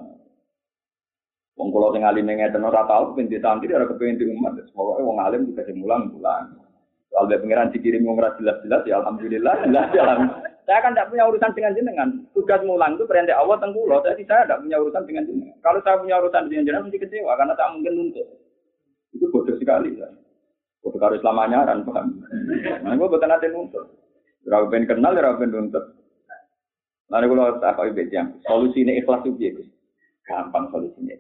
Wong 1.54 1.70
kula 1.70 1.94
sing 1.94 2.04
alim 2.08 2.26
ngeten 2.26 2.66
ora 2.66 2.88
tau 2.90 3.14
kepen 3.14 3.30
santri 3.38 3.70
ora 3.76 3.86
kepen 3.86 4.18
di 4.18 4.26
umat. 4.34 4.58
Pokoke 4.72 5.04
wong 5.04 5.20
alim 5.20 5.46
juga 5.52 5.68
sing 5.68 5.84
mulang 5.84 6.10
mulang. 6.10 6.58
Soal 7.12 7.30
be 7.30 7.38
pangeran 7.38 7.70
dikirim 7.76 8.08
wong 8.08 8.18
jelas-jelas 8.18 8.82
ya 8.88 9.04
alhamdulillah 9.04 9.68
jelas 9.68 9.88
ya 9.94 10.04
Saya 10.64 10.80
kan 10.80 10.96
tidak 10.96 11.12
punya 11.12 11.28
urusan 11.28 11.52
dengan 11.52 11.76
jenengan. 11.76 12.10
Tugas 12.32 12.64
mulang 12.64 12.96
itu 12.96 13.04
perintah 13.04 13.36
Allah 13.36 13.60
tentang 13.60 13.76
pulau. 13.76 14.00
Jadi 14.00 14.24
saya 14.24 14.48
tidak 14.48 14.64
punya 14.64 14.78
urusan 14.80 15.04
dengan 15.04 15.24
jenengan. 15.28 15.58
Kalau 15.60 15.80
saya 15.84 15.96
punya 16.00 16.16
urusan 16.24 16.44
dengan 16.48 16.64
jenengan 16.64 16.86
mesti 16.88 17.00
kecewa 17.04 17.32
karena 17.36 17.54
tak 17.60 17.70
mungkin 17.76 17.94
nuntut. 18.00 18.28
Itu 19.12 19.26
bodoh 19.28 19.56
sekali. 19.60 20.00
Ya. 20.00 20.08
Bodoh 20.80 21.00
karo 21.04 21.14
Islamanya 21.20 21.68
kan 21.68 21.84
paham. 21.84 22.08
Nah, 22.80 22.96
gue 22.96 23.08
bukan 23.12 23.28
nanti 23.28 23.52
nuntut. 23.52 23.86
Ora 24.48 24.68
ben 24.72 24.88
kenal, 24.88 25.16
ora 25.20 25.36
ben 25.36 25.52
nuntut. 25.52 25.86
Lalu 27.12 27.26
kalau 27.36 27.60
tak 27.60 27.76
kau 27.76 27.88
yang 27.92 28.28
solusi 28.48 28.88
ini 28.88 29.04
ikhlas 29.04 29.28
itu. 29.28 29.68
Gampang 30.24 30.72
solusinya. 30.72 31.20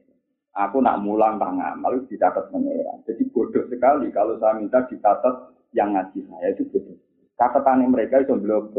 Aku 0.53 0.79
nak 0.79 1.01
mulang 1.01 1.41
tangan, 1.41 1.81
malu 1.81 2.05
dicatat 2.07 2.47
mengira. 2.53 2.95
Jadi 3.09 3.27
bodoh 3.33 3.67
sekali 3.67 4.07
kalau 4.13 4.39
saya 4.39 4.55
minta 4.55 4.85
dicatat 4.88 5.51
yang 5.75 5.91
ngaji 5.91 6.23
saya 6.29 6.47
itu 6.55 6.63
bodoh. 6.71 6.95
Catatan 7.35 7.89
mereka 7.89 8.21
itu 8.21 8.38
belum 8.38 8.71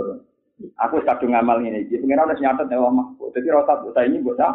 aku 0.78 1.02
kadung 1.02 1.34
ngamal 1.34 1.58
ngene 1.60 1.86
iki. 1.86 1.98
Pengen 1.98 2.22
ora 2.22 2.34
nyatet 2.34 2.66
nek 2.70 2.80
omah. 2.80 3.06
Dadi 3.34 3.48
rasa 3.50 3.82
buta 3.82 4.00
ini 4.06 4.22
mbok 4.22 4.38
tak 4.38 4.52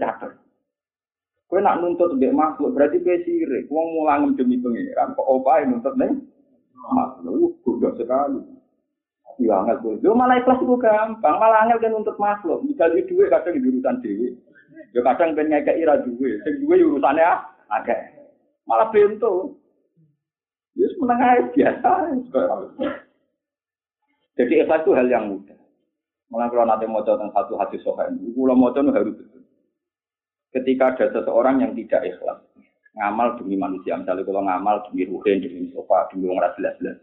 catet. 0.00 0.32
Kowe 1.48 1.60
nak 1.60 1.84
nuntut 1.84 2.16
mbek 2.16 2.32
makhluk 2.32 2.72
berarti 2.72 3.04
kowe 3.04 3.16
sirik. 3.24 3.68
Wong 3.68 3.86
mulang 3.92 4.32
demi 4.36 4.56
pengiran 4.56 5.12
kok 5.12 5.28
opahe 5.28 5.68
nuntut 5.68 5.94
ning 6.00 6.24
makhluk 6.72 7.56
kudu 7.60 7.92
sekali. 8.00 8.40
Tapi 9.28 9.48
angel 9.48 9.76
kowe 9.84 9.94
yo 10.00 10.16
malah 10.16 10.40
ikhlas 10.40 10.60
iku 10.64 10.80
gampang. 10.80 11.36
Malah 11.36 11.68
angel 11.68 11.80
kan 11.80 11.92
nuntut 11.92 12.16
makhluk 12.16 12.64
misal 12.64 12.88
dhuwit 12.92 13.28
kadang 13.28 13.60
di 13.60 13.68
urusan 13.68 14.00
dhewe. 14.00 14.28
Yo 14.96 15.00
kadang 15.04 15.36
ben 15.36 15.52
ngekeki 15.52 15.84
ra 15.84 16.00
duwe. 16.00 16.40
Sing 16.44 16.64
duwe 16.64 16.80
urusane 16.80 17.20
ah 17.20 17.44
akeh. 17.68 18.00
Malah 18.64 18.88
bentuk 18.88 19.60
meneng 20.72 20.96
menengah 21.18 21.32
biasa. 21.52 21.92
Jadi 24.36 24.64
ikhlas 24.64 24.82
itu 24.82 24.92
hal 24.96 25.06
yang 25.08 25.28
mudah. 25.28 25.58
Malah 26.32 26.48
kalau 26.48 26.64
nanti 26.64 26.88
mau 26.88 27.04
tentang 27.04 27.28
satu 27.36 27.60
hati 27.60 27.76
sohain, 27.84 28.16
kalau 28.16 28.56
mau 28.56 28.72
harus 28.72 29.12
betul. 29.12 29.44
Ketika 30.52 30.96
ada 30.96 31.06
seseorang 31.12 31.60
yang 31.60 31.76
tidak 31.76 32.08
ikhlas, 32.08 32.40
ngamal 32.96 33.36
demi 33.36 33.60
manusia, 33.60 34.00
misalnya 34.00 34.24
kalau 34.24 34.40
ngamal 34.40 34.80
demi 34.88 35.04
ruhin, 35.04 35.44
demi 35.44 35.68
sofa, 35.76 36.08
demi 36.08 36.32
orang 36.32 36.52
jelas-jelas, 36.56 36.96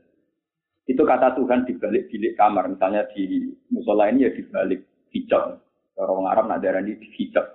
itu 0.90 1.02
kata 1.06 1.38
Tuhan 1.38 1.70
di 1.70 1.78
balik 1.78 2.10
bilik 2.10 2.34
kamar, 2.34 2.66
misalnya 2.66 3.06
di 3.14 3.54
musola 3.70 4.10
ini 4.10 4.26
ya 4.26 4.34
di 4.34 4.42
balik 4.50 4.82
hijab. 5.14 5.62
Orang 6.02 6.26
Arab 6.26 6.50
nak 6.50 6.66
darah 6.66 6.82
di 6.82 6.98
hijab. 6.98 7.46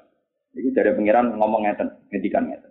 Itu 0.54 0.70
dari 0.70 0.94
pengiran 0.94 1.34
ngomong 1.34 1.66
ngeten, 1.66 1.90
ngedikan 2.14 2.46
ngeten. 2.46 2.70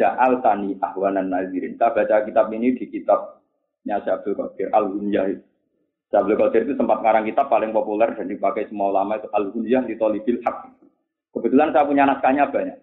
Ja'al 0.00 0.40
tani 0.40 0.80
ahwanan 0.80 1.28
nazirin. 1.28 1.76
Kita 1.76 1.92
baca 1.92 2.24
kitab 2.24 2.48
ini 2.56 2.72
di 2.72 2.88
kitabnya 2.88 4.00
Syabdul 4.00 4.32
Qadir 4.32 4.72
Al-Hunyah. 4.72 5.51
Syabdul 6.12 6.36
Qadir 6.36 6.68
itu 6.68 6.76
sempat 6.76 7.00
ngarang 7.00 7.24
kitab 7.24 7.48
paling 7.48 7.72
populer 7.72 8.12
dan 8.12 8.28
dipakai 8.28 8.68
semua 8.68 8.92
ulama 8.92 9.16
itu 9.16 9.32
Al-Hunyah 9.32 9.88
di 9.88 9.96
Tolibil 9.96 10.44
Haq. 10.44 10.68
Kebetulan 11.32 11.72
saya 11.72 11.88
punya 11.88 12.04
naskahnya 12.04 12.52
banyak. 12.52 12.78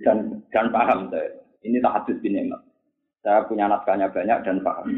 Dan 0.00 0.40
dan 0.48 0.72
paham 0.72 1.12
saya. 1.12 1.36
Ini 1.60 1.84
tak 1.84 2.00
hadis 2.00 2.16
bin 2.24 2.48
Saya 3.20 3.44
punya 3.44 3.68
naskahnya 3.68 4.08
banyak 4.08 4.40
dan 4.40 4.64
paham. 4.64 4.88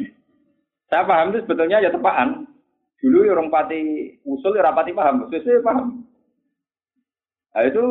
Saya 0.86 1.02
paham 1.02 1.34
itu 1.34 1.42
sebetulnya 1.42 1.82
ya 1.82 1.90
tepaan. 1.90 2.46
Dulu 3.02 3.26
ya 3.26 3.34
orang 3.34 3.50
pati 3.50 3.80
usul 4.22 4.54
ya 4.54 4.70
rapati 4.70 4.94
paham, 4.94 5.26
sesuai 5.32 5.66
paham. 5.66 6.04
Nah 7.50 7.62
itu 7.66 7.84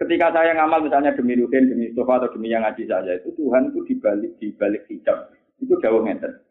ketika 0.00 0.32
saya 0.32 0.56
ngamal 0.56 0.80
misalnya 0.80 1.12
demi 1.12 1.36
Ruhin, 1.36 1.68
demi 1.68 1.92
Mustafa 1.92 2.24
atau 2.24 2.32
demi 2.38 2.48
yang 2.48 2.64
ngaji 2.64 2.88
saja 2.88 3.12
itu 3.20 3.34
Tuhan 3.36 3.74
itu 3.74 3.80
dibalik 3.90 4.32
dibalik 4.40 4.82
hijab 4.88 5.28
itu 5.60 5.74
jauh 5.82 6.00
meter. 6.00 6.45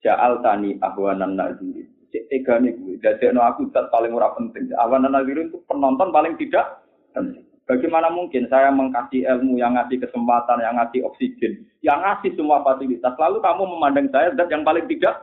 Ja'al 0.00 0.40
tani 0.40 0.80
ahwanan 0.80 1.36
nazirin. 1.36 1.88
Cek 2.10 2.32
nih 2.32 2.72
gue. 2.74 2.98
Jadi 2.98 3.30
no 3.30 3.44
aku 3.44 3.70
tak 3.70 3.92
paling 3.94 4.10
murah 4.10 4.34
penting. 4.34 4.72
Ahwanan 4.80 5.14
nazirin 5.14 5.52
itu 5.52 5.60
penonton 5.68 6.10
paling 6.10 6.34
tidak 6.40 6.82
penting. 7.12 7.46
Bagaimana 7.70 8.10
mungkin 8.10 8.50
saya 8.50 8.74
mengkasih 8.74 9.30
ilmu 9.30 9.54
yang 9.54 9.78
ngasih 9.78 10.02
kesempatan, 10.02 10.58
yang 10.58 10.74
ngasih 10.74 11.06
oksigen, 11.06 11.62
yang 11.86 12.02
ngasih 12.02 12.34
semua 12.34 12.66
fasilitas, 12.66 13.14
lalu 13.14 13.38
kamu 13.38 13.62
memandang 13.62 14.10
saya 14.10 14.34
zat 14.34 14.50
yang 14.50 14.66
paling 14.66 14.90
tidak? 14.90 15.22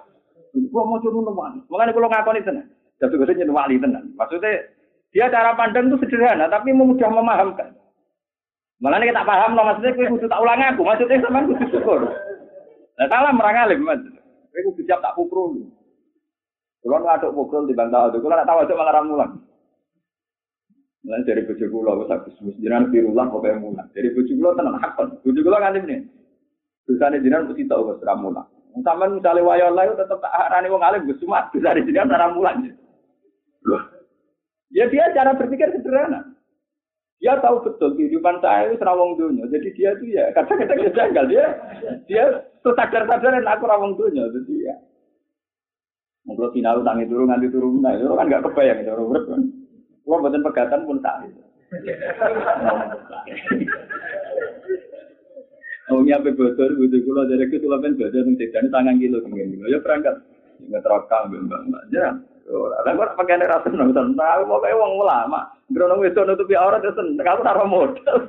Gua 0.71 0.87
mau 0.87 0.95
curun 1.03 1.27
teman. 1.27 1.59
Makanya 1.67 1.91
kalau 1.91 2.07
ngakoni 2.07 2.47
tenan, 2.47 2.71
jatuh 3.03 3.19
gue 3.19 3.35
nyentuh 3.35 3.51
wali 3.51 3.75
tenan. 3.83 4.15
Maksudnya 4.15 4.63
Dia 5.15 5.31
cara 5.31 5.55
pandang 5.55 5.87
itu 5.87 5.97
sederhana, 6.03 6.51
tapi 6.51 6.75
mudah 6.75 7.07
memahamkan. 7.07 7.71
Malah 8.77 9.01
kita 9.01 9.25
paham, 9.25 9.57
no, 9.57 9.65
maksudnya 9.65 9.95
gue 9.97 10.11
kudu 10.13 10.27
tak 10.29 10.41
ulang 10.43 10.61
aku, 10.61 10.81
maksudnya 10.85 11.23
sama 11.23 11.47
kudu 11.47 11.65
syukur. 11.73 12.01
Nah, 12.99 13.07
salah 13.09 13.31
merang 13.33 13.65
alim, 13.65 13.81
mas. 13.81 14.03
Kudu 14.57 14.81
siap 14.85 15.05
tak 15.05 15.13
pukul. 15.13 15.69
Kalau 16.81 17.03
ngaduk 17.03 17.35
pukul 17.35 17.69
di 17.69 17.77
bantah 17.77 18.09
itu, 18.09 18.21
kalau 18.23 18.35
nggak 18.37 18.47
tahu 18.47 18.59
itu 18.63 18.73
malah 18.73 18.95
ramulan. 18.95 19.31
Nah, 21.07 21.23
dari 21.23 21.45
bojo 21.47 21.65
kula 21.71 22.03
wis 22.03 22.11
agus 22.11 22.35
wis 22.43 22.57
jenengan 22.59 22.91
birullah 22.91 23.31
kok 23.31 23.43
mulan. 23.63 23.87
Dari 23.95 24.11
bojo 24.11 24.33
kula 24.33 24.51
tenan 24.59 24.75
hakon. 24.75 25.07
Bojo 25.23 25.39
kula 25.39 25.57
nganti 25.63 25.79
meneh. 25.83 26.01
Dosane 26.83 27.23
jenengan 27.23 27.47
mesti 27.47 27.63
tau 27.67 27.87
wis 27.87 28.03
ramulan. 28.03 28.43
Sampeyan 28.77 29.17
misale 29.17 29.41
wayo 29.41 29.73
Allah 29.73 29.89
tetep 29.97 30.21
tak 30.21 30.33
arani 30.37 30.69
wong 30.69 30.85
alim 30.85 31.09
Gus 31.09 31.17
Sumat, 31.17 31.49
dosane 31.49 31.81
jenengan 31.87 32.13
ora 32.13 32.27
mulan. 32.29 32.55
Loh. 33.65 33.83
Ya 34.69 34.85
dia 34.91 35.09
cara 35.15 35.33
berpikir 35.33 35.71
sederhana. 35.73 36.36
Dia 37.17 37.33
tahu 37.41 37.65
betul 37.65 37.97
kehidupan 37.97 38.45
saya 38.45 38.69
itu 38.69 38.77
rawong 38.77 39.17
dunia. 39.17 39.49
Jadi 39.49 39.73
dia 39.73 39.89
tuh 39.97 40.05
ya 40.05 40.29
kadang-kadang 40.37 40.77
dia 40.85 40.91
janggal 40.93 41.25
dia 41.25 41.45
dia 42.05 42.23
sadar-sadar 42.61 43.41
aku 43.41 43.63
rawong 43.65 43.97
dunia. 43.97 44.29
Jadi 44.29 44.53
ya. 44.61 44.75
Mungkin 46.27 46.59
final 46.59 46.83
tangi 46.83 47.07
turun 47.07 47.31
nganti 47.31 47.47
turun, 47.47 47.79
nah 47.79 47.95
itu 47.95 48.11
kan 48.11 48.27
nggak 48.27 48.43
kebayang 48.51 48.83
itu 48.83 48.91
urut 48.91 49.23
kan. 49.31 49.41
Buatan 50.03 50.43
pegatan 50.43 50.83
pun 50.83 50.99
tak. 50.99 51.23
Oh 55.87 56.03
ini 56.03 56.11
apa 56.11 56.35
bocor, 56.35 56.75
butuh 56.75 56.99
kulo 56.99 57.31
dari 57.31 57.47
itu 57.47 57.63
bocor 57.95 58.23
nih 58.27 58.35
tidak 58.35 58.67
tangan 58.75 58.99
kilo 58.99 59.23
kemudian 59.23 59.55
ya 59.71 59.79
berangkat 59.79 60.19
nggak 60.67 60.83
bembang 61.31 61.71
mbak 61.71 61.83
jarang. 61.95 62.26
Ada 62.47 62.95
gue 62.95 63.07
pakai 63.19 63.35
ada 63.35 63.59
rasa 63.59 63.67
nong 63.67 63.91
tahu 63.91 64.41
mau 64.47 64.63
kayak 64.63 64.79
uang 64.79 65.03
ulama, 65.03 65.51
gerono 65.67 65.99
itu 65.99 66.15
nutupi 66.23 66.55
aurat 66.55 66.79
itu 66.79 66.95
sen, 66.95 67.19
kamu 67.19 67.43
naruh 67.43 67.67
modal. 67.67 68.23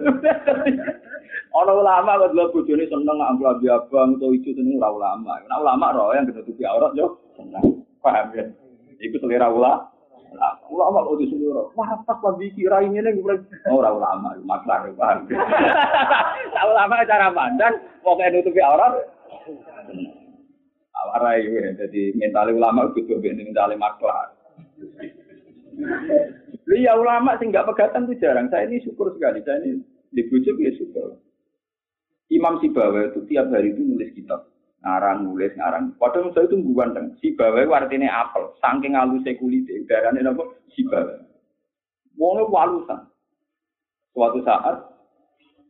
Ono 1.62 1.72
ulama 1.78 2.18
kok 2.18 2.34
dulu 2.34 2.60
bojone 2.60 2.90
seneng 2.90 3.18
ambil 3.22 3.54
abang 3.54 4.18
atau 4.18 4.34
itu 4.34 4.50
seneng 4.58 4.82
ora 4.82 4.90
ulama. 4.90 5.38
Nah 5.46 5.56
ulama 5.62 5.94
roh 5.94 6.10
yang 6.18 6.26
nutupi 6.26 6.66
aurat 6.66 6.90
yo 6.98 7.22
seneng. 7.38 7.87
Paham 8.02 8.34
ya? 8.34 8.42
Iku 8.98 9.22
selera 9.22 9.54
ulama. 9.54 9.87
Ulama 10.68 11.06
kok 11.08 11.18
disuruh, 11.25 11.72
wah 11.72 11.88
pas 12.04 12.20
lagi 12.20 12.52
kira 12.52 12.84
ini 12.84 13.00
nih, 13.00 13.16
oh 13.72 13.80
ulama, 13.80 14.37
maklar, 14.44 14.84
paham. 14.92 15.25
ulama 16.68 17.00
cara 17.08 17.32
pandang, 17.32 17.80
kayak 18.04 18.37
nutupi 18.37 18.60
aurat, 18.60 19.08
awarai 21.06 21.46
ya, 21.46 21.70
jadi 21.78 22.14
mental 22.18 22.54
ulama 22.54 22.90
itu 22.90 23.06
juga 23.06 23.30
mental 23.30 23.74
maklar. 23.78 24.34
Iya 26.68 26.92
ulama 26.98 27.38
sih 27.38 27.48
nggak 27.48 27.68
pegatan 27.70 28.10
tuh 28.10 28.18
jarang. 28.18 28.50
Saya 28.50 28.68
ini 28.68 28.82
syukur 28.82 29.14
sekali. 29.14 29.40
Saya 29.46 29.62
ini 29.64 29.80
di 30.12 30.22
bujuk 30.26 30.58
ya 30.58 30.74
syukur. 30.76 31.16
Imam 32.28 32.60
Sibawa 32.60 33.08
itu 33.08 33.24
tiap 33.24 33.48
hari 33.48 33.72
itu 33.72 33.80
nulis 33.80 34.12
kitab 34.12 34.52
ngarang 34.84 35.24
nulis 35.24 35.54
ngarang. 35.56 35.96
Padahal 35.96 36.30
saya 36.36 36.44
itu 36.50 36.60
ganteng. 36.76 37.16
Si 37.24 37.32
bawa 37.32 37.64
artinya 37.72 38.28
apel. 38.28 38.52
Saking 38.60 38.94
halusnya 38.94 39.38
kulitnya. 39.40 39.86
Darahnya 39.88 40.28
apa? 40.28 40.44
Si 40.76 40.84
bawa. 40.84 41.24
Wongnya 42.18 42.44
walusan. 42.50 43.00
Suatu 44.12 44.42
saat 44.42 44.76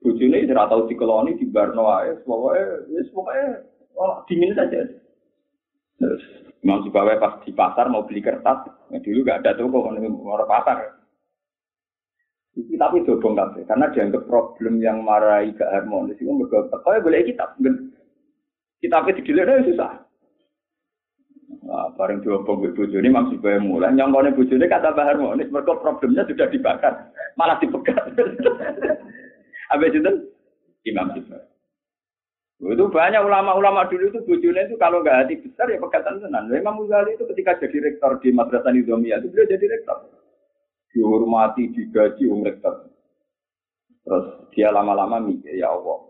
bojone 0.00 0.46
tidak 0.46 0.70
tahu 0.70 0.86
di 0.88 0.94
koloni 0.94 1.36
di 1.36 1.46
ae, 1.50 2.10
pokoknya, 2.22 2.64
pokoknya 3.10 3.46
oh, 3.98 4.22
dingin 4.30 4.54
saja. 4.54 4.80
Terus 5.98 6.22
Imam 6.62 6.82
Sibawa 6.86 7.18
pas 7.18 7.42
di 7.42 7.50
pasar 7.54 7.90
mau 7.90 8.06
beli 8.06 8.22
kertas, 8.22 8.66
ya 8.90 8.98
dulu 9.02 9.26
gak 9.26 9.42
ada 9.42 9.58
toko 9.58 9.90
orang 9.90 10.46
pasar. 10.46 10.98
Tapi 12.58 13.06
dobong 13.06 13.38
kabeh 13.38 13.62
karena 13.70 13.86
dianggap 13.94 14.26
problem 14.26 14.82
yang 14.82 15.06
marahi 15.06 15.54
gak 15.54 15.70
harmonis 15.70 16.18
itu 16.18 16.30
mergo 16.30 16.66
ya 16.66 16.98
boleh 17.02 17.22
kitab. 17.26 17.54
Kita 18.78 19.02
apa 19.02 19.14
didilik 19.14 19.66
susah. 19.66 20.08
Nah, 21.68 21.88
bareng 21.96 22.20
diobong 22.24 22.64
ibu 22.64 22.76
bojone 22.84 23.08
maksud 23.08 23.40
gue 23.40 23.60
mulai 23.60 23.92
nyongkone 23.92 24.36
bojone 24.36 24.68
kata 24.68 24.92
bahar 24.92 25.16
harmonis 25.16 25.52
mereka 25.52 25.80
problemnya 25.80 26.24
sudah 26.28 26.48
dibakar 26.48 27.12
malah 27.40 27.56
dipegat. 27.60 27.96
Habis 29.72 29.96
itu 29.96 30.12
Imam 30.88 31.12
Sibawai. 31.12 31.47
Itu 32.58 32.90
banyak 32.90 33.22
ulama-ulama 33.22 33.86
dulu 33.86 34.10
itu 34.10 34.18
bojone 34.26 34.66
itu 34.66 34.74
kalau 34.82 34.98
nggak 35.06 35.18
hati 35.24 35.34
besar 35.38 35.70
ya 35.70 35.78
pegatan 35.78 36.18
tenan. 36.18 36.50
Imam 36.50 36.82
Ghazali 36.82 37.14
itu 37.14 37.22
ketika 37.30 37.54
jadi 37.62 37.78
rektor 37.86 38.18
di 38.18 38.34
Madrasah 38.34 38.74
Nizamiyah 38.74 39.22
itu 39.22 39.30
beliau 39.30 39.46
jadi 39.46 39.66
rektor. 39.78 40.10
Dihormati, 40.90 41.70
digaji 41.70 42.26
um 42.26 42.42
rektor. 42.42 42.90
Terus 44.02 44.26
dia 44.50 44.74
lama-lama 44.74 45.22
mikir, 45.22 45.54
ya 45.54 45.70
Allah, 45.70 46.08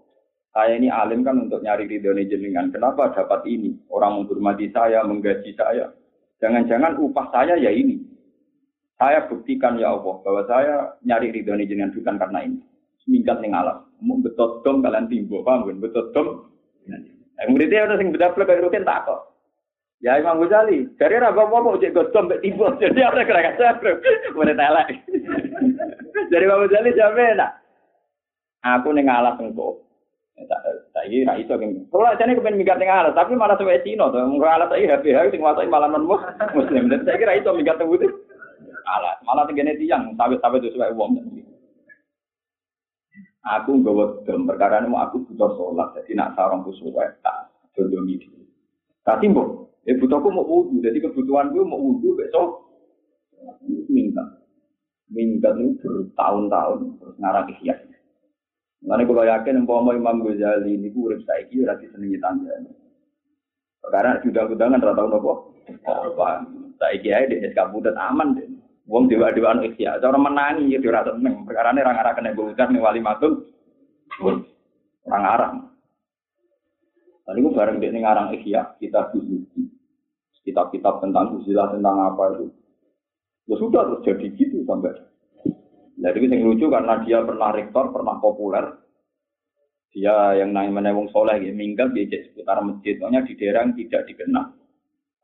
saya 0.57 0.75
ini 0.75 0.89
alim 0.89 1.21
kan 1.27 1.37
untuk 1.37 1.61
nyari 1.61 1.85
ridho 1.85 2.15
jenengan. 2.17 2.73
Kenapa 2.73 3.13
dapat 3.13 3.45
ini? 3.45 3.77
Orang 3.93 4.23
menghormati 4.23 4.73
saya, 4.73 5.05
menggaji 5.05 5.53
saya. 5.53 5.93
Jangan-jangan 6.41 6.97
upah 6.99 7.27
saya 7.29 7.55
ya 7.61 7.69
ini. 7.69 8.01
Saya 8.97 9.29
buktikan 9.29 9.77
ya 9.77 9.95
Allah 9.95 10.15
bahwa 10.25 10.43
saya 10.49 10.75
nyari 11.05 11.31
ridho 11.31 11.53
jenengan 11.53 11.93
bukan 11.93 12.17
karena 12.17 12.39
ini. 12.43 12.59
Minggat 13.09 13.41
ning 13.41 13.57
alam. 13.57 13.89
Mau 14.05 14.21
betot 14.21 14.63
dom 14.63 14.85
kalian 14.85 15.09
timbo, 15.09 15.41
paham 15.43 15.65
kan? 15.67 15.81
Betot 15.81 16.13
dom. 16.13 16.53
Yang 17.39 17.49
muridnya 17.55 17.87
ada 17.89 17.97
yang 17.97 18.13
bedaplek 18.13 18.47
kayak 18.47 18.63
rukin 18.67 18.85
tak 18.85 19.09
kok. 19.09 19.29
Ya 19.99 20.15
Imam 20.15 20.39
Ghazali, 20.39 20.87
dari 20.95 21.19
raga 21.19 21.43
apa 21.43 21.59
mau 21.59 21.75
cek 21.75 21.91
godom 21.91 22.31
mbek 22.31 22.43
tiba. 22.43 22.71
Jadi 22.83 23.01
apa 23.03 23.27
kira 23.27 23.51
kira. 23.59 23.93
Mulai 24.35 24.55
telek. 24.55 24.89
Dari 26.31 26.45
Imam 26.47 26.63
Ghazali 26.67 26.95
jawabnya 26.95 27.35
nak. 27.35 27.51
Aku 28.63 28.95
ning 28.95 29.11
alas 29.11 29.39
engko. 29.43 29.83
Ra 30.95 31.35
iso 31.35 31.55
kene. 31.59 31.91
Kalau 31.91 32.15
jane 32.15 32.39
kepen 32.39 32.59
minggat 32.59 32.79
ning 32.79 32.87
alas, 32.87 33.11
tapi 33.15 33.35
malah 33.35 33.59
suwe 33.59 33.83
Cina 33.83 34.07
to. 34.07 34.23
Mung 34.23 34.39
alas 34.39 34.71
iki 34.79 34.87
HP 34.87 35.11
HP 35.11 35.35
sing 35.35 35.43
wasai 35.43 35.67
malah 35.67 35.91
non 35.91 36.07
muslim. 36.07 36.87
Dan 36.87 37.03
saya 37.03 37.19
kira 37.19 37.35
iso 37.35 37.51
minggat 37.51 37.83
teng 37.83 37.91
alas. 37.91 39.19
Malah 39.27 39.51
tengene 39.51 39.75
tiyang 39.83 40.15
sawit-sawit 40.15 40.63
sesuai 40.63 40.95
wong. 40.95 41.19
Aku 43.49 43.81
nggawa 43.81 44.29
dem 44.29 44.45
perkara 44.45 44.85
mau 44.85 45.01
aku 45.01 45.25
butuh 45.25 45.57
sholat, 45.57 45.97
jadi 45.97 46.21
nak 46.21 46.37
sarong 46.37 46.69
kusuwe 46.69 47.01
tak 47.25 47.49
jodoh 47.73 48.05
iki. 48.05 48.29
Tapi 49.01 49.33
mbok, 49.33 49.73
eh 49.89 49.97
butuhku 49.97 50.29
mau 50.29 50.45
wudhu, 50.45 50.85
jadi 50.85 51.01
kebutuhan 51.01 51.49
gue 51.57 51.65
mau 51.65 51.81
wudhu 51.81 52.13
besok 52.13 52.69
minta. 53.89 54.21
Minta 55.09 55.57
itu 55.57 55.81
bertahun-tahun 55.81 57.01
terus 57.01 57.17
ngarang 57.17 57.49
ikhya. 57.57 57.75
Nanti 58.85 59.09
kalau 59.09 59.25
yakin 59.25 59.65
umpama 59.65 59.97
Imam 59.97 60.21
Ghazali 60.23 60.77
ini 60.77 60.93
urip 60.93 61.25
saiki 61.25 61.65
ora 61.65 61.81
disenengi 61.81 62.21
tangga. 62.21 62.53
Karena 63.89 64.21
sudah 64.21 64.45
undangan 64.47 64.85
ora 64.85 64.93
tau 64.93 65.09
nopo. 65.09 65.33
Apa? 65.83 66.45
Saiki 66.79 67.09
ae 67.11 67.27
di 67.27 67.43
SK 67.49 67.73
Budet 67.73 67.97
aman 67.97 68.37
deh. 68.37 68.47
Wong 68.89 69.05
dewa-dewaan 69.05 69.61
ikhya, 69.69 70.01
cara 70.01 70.17
menangi 70.17 70.73
ya 70.73 70.81
ora. 70.81 71.05
Perkara 71.45 71.77
ini 71.77 71.85
orang 71.85 72.01
arah 72.01 72.13
kena 72.17 72.33
bautan 72.33 72.73
nih 72.73 72.81
wali 72.81 73.01
matung. 73.05 73.45
Orang 75.05 75.25
arah. 75.29 75.51
Tadi 77.29 77.45
gue 77.45 77.53
bareng 77.53 77.77
dia 77.77 77.93
ngarang 77.93 78.33
ikhya, 78.41 78.81
kita 78.81 79.13
buzuki. 79.13 79.69
Kitab-kitab 80.41 81.05
tentang 81.05 81.37
usilah 81.37 81.69
tentang 81.77 82.01
apa 82.01 82.41
itu. 82.41 82.49
Ya 83.45 83.57
sudah 83.61 84.01
terjadi 84.01 84.33
gitu 84.33 84.65
sampai 84.65 84.97
jadi 85.99 86.15
itu 86.23 86.31
yang 86.31 86.47
lucu 86.47 86.67
karena 86.71 87.03
dia 87.03 87.19
pernah 87.27 87.51
rektor, 87.51 87.91
pernah 87.91 88.23
populer. 88.23 88.71
Dia 89.91 90.39
yang 90.39 90.55
namanya 90.55 90.95
wong 90.95 91.11
soleh, 91.11 91.43
ya, 91.43 91.51
minggat 91.51 91.91
di 91.91 92.07
seputar 92.07 92.63
masjid. 92.63 92.95
Pokoknya 93.03 93.27
di 93.27 93.35
daerah 93.35 93.67
tidak 93.75 94.07
dikenal. 94.07 94.47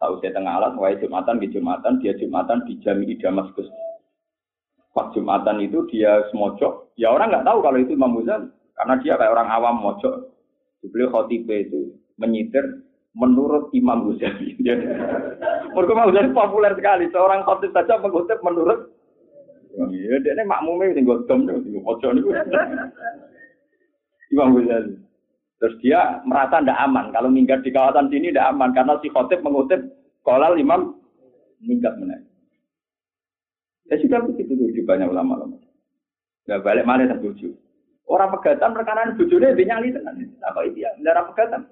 Tahu 0.02 0.20
saya 0.20 0.34
tengah 0.34 0.58
alat, 0.58 0.72
wahai 0.74 0.98
Jumatan 0.98 1.38
di 1.38 1.48
Jumatan, 1.54 2.02
dia 2.02 2.12
Jumatan 2.18 2.66
di 2.66 2.76
Jami 2.82 3.14
Damaskus. 3.16 3.70
Pas 4.94 5.10
Jumatan 5.10 5.58
itu 5.62 5.82
dia 5.90 6.22
semojok. 6.30 6.94
Ya 6.94 7.10
orang 7.10 7.34
nggak 7.34 7.46
tahu 7.46 7.58
kalau 7.62 7.78
itu 7.82 7.98
Imam 7.98 8.14
Ghazali. 8.22 8.46
Karena 8.74 8.94
dia 9.02 9.14
kayak 9.18 9.34
orang 9.34 9.48
awam 9.50 9.76
mojok. 9.82 10.34
Beliau 10.84 11.10
khotibah 11.10 11.58
itu 11.58 11.98
menyitir 12.18 12.86
menurut 13.14 13.74
Imam 13.74 14.06
Ghazali. 14.06 14.54
Mereka 15.74 15.92
Imam 15.94 16.08
Ghazali 16.10 16.30
populer 16.30 16.72
sekali. 16.78 17.10
Seorang 17.10 17.42
khotib 17.42 17.74
saja 17.74 17.98
mengutip 17.98 18.38
menurut 18.42 18.94
Iya, 19.74 20.22
dia 20.22 20.38
ini 20.38 20.46
makmumnya 20.46 21.02
godom 21.02 21.50
sing 21.50 21.82
ojo 21.82 22.06
niku. 22.14 22.30
Imam 24.30 24.54
Ghazali. 24.54 24.94
Terus 25.64 25.80
dia 25.80 26.20
merasa 26.28 26.60
tidak 26.60 26.76
aman 26.76 27.08
kalau 27.08 27.32
minggat 27.32 27.64
di 27.64 27.72
kawasan 27.72 28.12
sini 28.12 28.28
tidak 28.28 28.52
aman 28.52 28.76
karena 28.76 29.00
si 29.00 29.08
khotib 29.08 29.40
mengutip 29.40 29.80
kolal 30.20 30.60
imam 30.60 31.00
minggat 31.64 31.96
mana. 31.96 32.20
Ya 33.88 33.96
sudah 33.96 34.20
begitu 34.28 34.52
di 34.52 34.84
banyak 34.84 35.08
ulama-ulama. 35.08 35.56
Gak 36.44 36.60
balik 36.60 36.84
mana 36.84 37.08
tak 37.08 37.24
buju. 37.24 37.48
Orang 38.04 38.36
pegatan 38.36 38.76
rekanan 38.76 39.16
bujune 39.16 39.56
dia 39.56 39.64
nyali 39.64 39.88
tenan. 39.88 40.36
Apa 40.44 40.68
itu 40.68 40.84
ya? 40.84 40.92
Darah 41.00 41.32
pegatan. 41.32 41.64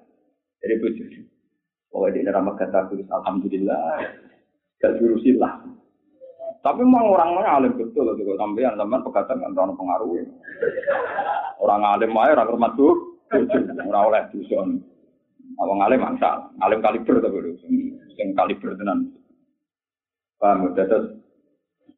Jadi 0.65 0.73
buju. 0.81 1.03
Oh, 1.93 2.09
di 2.09 2.25
dalam 2.25 2.49
pegatan 2.49 2.89
tulis 2.89 3.05
alhamdulillah. 3.13 4.09
Gak 4.81 4.97
jurusilah. 4.97 5.69
Tapi 6.65 6.81
memang 6.81 7.13
orang-orang 7.13 7.45
alim 7.45 7.73
betul 7.77 8.09
loh 8.09 8.17
juga 8.17 8.41
sampean 8.41 8.73
teman 8.73 9.05
pegatan 9.05 9.37
kan 9.37 9.53
orang 9.53 9.77
pengaruh. 9.77 10.17
Orang 11.61 11.85
alim 11.85 12.17
aja 12.17 12.41
orang 12.41 12.49
hormat 12.57 12.73
tuh, 12.73 13.12
orang 13.31 14.05
oleh 14.09 14.23
dusun. 14.33 14.83
Awang 15.59 15.85
alim 15.85 16.01
mangsa, 16.01 16.49
alim 16.65 16.81
kaliber 16.81 17.21
tapi 17.21 17.37
itu, 17.37 17.53
sing 18.17 18.27
kaliber 18.33 18.73
tenan. 18.73 19.13
Paham? 20.41 20.73
Terus 20.73 21.19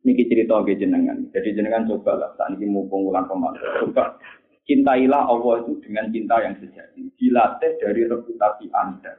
niki 0.03 0.27
cerita 0.27 0.59
ke 0.65 0.75
jenengan. 0.75 1.23
Jadi 1.31 1.55
jenengan 1.55 1.88
coba 1.88 2.19
lah, 2.19 2.29
saat 2.35 2.57
ini 2.57 2.67
mumpung 2.67 3.07
bulan 3.07 3.25
Ramadan, 3.31 3.63
coba 3.85 4.19
cintailah 4.67 5.29
Allah 5.29 5.63
itu 5.63 5.79
dengan 5.88 6.11
cinta 6.11 6.35
yang 6.43 6.57
sejati. 6.59 7.09
Dilatih 7.15 7.71
dari 7.79 8.01
reputasi 8.05 8.65
Anda. 8.75 9.13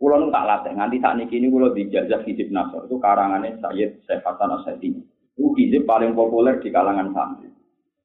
Kulo 0.00 0.32
tak 0.32 0.48
latih 0.48 0.72
nganti 0.72 0.96
saat 0.96 1.20
ini 1.20 1.28
ini 1.28 1.52
kulo 1.52 1.76
dijajah 1.76 2.24
hizib 2.24 2.48
nasor 2.48 2.88
itu 2.88 2.96
karangannya 2.96 3.60
Sayyid 3.60 4.00
Syekh 4.08 4.24
Hasan 4.24 4.48
Asyadi. 4.48 4.96
Itu 5.36 5.78
paling 5.84 6.16
populer 6.16 6.56
di 6.64 6.72
kalangan 6.72 7.12
santri. 7.12 7.52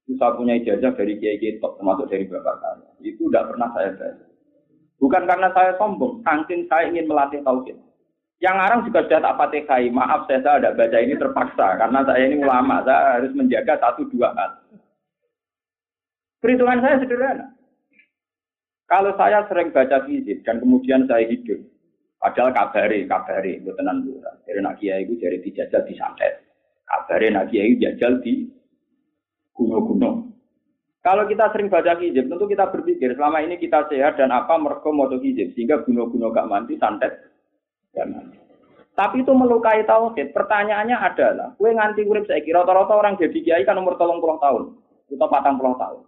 Itu 0.06 0.22
saya 0.22 0.38
punya 0.38 0.54
ijazah 0.62 0.94
dari 0.94 1.18
kiai 1.18 1.42
kiai 1.42 1.58
top 1.58 1.82
termasuk 1.82 2.06
dari 2.14 2.30
bapak 2.30 2.56
saya. 2.62 2.90
Itu 3.02 3.26
tidak 3.28 3.50
pernah 3.50 3.70
saya 3.74 3.90
baca. 3.98 4.26
Bukan 5.02 5.24
karena 5.28 5.50
saya 5.52 5.72
sombong, 5.76 6.24
saking 6.24 6.70
saya 6.70 6.88
ingin 6.94 7.10
melatih 7.10 7.42
tauhid. 7.42 7.76
Yang 8.40 8.56
orang 8.56 8.82
juga 8.86 9.00
sudah 9.06 9.20
tak 9.24 9.38
fatihai. 9.42 9.86
Maaf 9.92 10.22
saya, 10.30 10.40
saya 10.46 10.58
tidak 10.62 10.76
baca 10.78 10.98
ini 11.02 11.16
terpaksa 11.18 11.68
karena 11.82 12.00
saya 12.06 12.22
ini 12.22 12.36
ulama, 12.40 12.76
saya 12.86 13.00
harus 13.20 13.32
menjaga 13.34 13.74
satu 13.82 14.08
dua 14.14 14.30
hal. 14.38 14.52
Perhitungan 16.40 16.80
saya 16.80 16.96
sederhana. 17.02 17.48
Kalau 18.86 19.12
saya 19.18 19.42
sering 19.50 19.74
baca 19.74 20.06
fisik 20.06 20.46
dan 20.46 20.62
kemudian 20.62 21.10
saya 21.10 21.26
hidup, 21.26 21.58
Padahal 22.26 22.58
kabari, 22.58 23.06
kabari, 23.06 23.62
itu 23.62 23.70
tenan 23.78 24.02
bukan. 24.02 24.34
Dari 24.50 24.58
nak 24.58 24.82
kiai 24.82 25.06
itu 25.06 25.14
jadi 25.22 25.38
dijajal 25.46 25.86
di 25.86 25.94
santet. 25.94 26.42
Kabari 26.90 27.30
nak 27.30 27.54
kiai 27.54 27.78
jajal 27.78 28.18
di 28.26 28.50
gunung-gunung. 29.56 30.36
Kalau 31.06 31.24
kita 31.30 31.54
sering 31.54 31.70
baca 31.70 31.96
hijab, 32.02 32.28
tentu 32.28 32.46
kita 32.50 32.66
berpikir 32.70 33.14
selama 33.14 33.42
ini 33.42 33.62
kita 33.62 33.86
sehat 33.90 34.18
dan 34.18 34.34
apa 34.34 34.58
mereka 34.58 34.90
mau 34.90 35.08
hijab 35.08 35.54
sehingga 35.54 35.86
gunung-gunung 35.86 36.34
gak 36.34 36.50
mandi, 36.50 36.76
santet 36.78 37.32
mandi. 37.96 38.38
Tapi 38.96 39.28
itu 39.28 39.32
melukai 39.36 39.84
tauhid. 39.84 40.32
Pertanyaannya 40.32 40.96
adalah, 40.96 41.52
kue 41.60 41.68
nganti 41.68 42.08
urip 42.08 42.32
saya 42.32 42.40
kira 42.40 42.64
rata-rata 42.64 42.96
orang 42.96 43.20
jadi 43.20 43.38
kiai 43.44 43.64
kan 43.68 43.76
umur 43.76 44.00
tolong 44.00 44.24
puluh 44.24 44.40
tahun 44.40 44.72
atau 45.12 45.28
patang 45.28 45.60
puluh 45.60 45.76
tahun. 45.76 46.00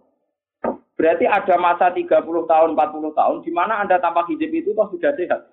Berarti 0.98 1.30
ada 1.30 1.54
masa 1.62 1.94
30 1.94 2.10
tahun, 2.26 2.74
40 2.74 3.14
tahun 3.14 3.36
di 3.46 3.54
mana 3.54 3.78
Anda 3.78 4.02
tanpa 4.02 4.26
hijab 4.26 4.50
itu 4.50 4.74
toh 4.74 4.90
sudah 4.90 5.14
sehat. 5.14 5.46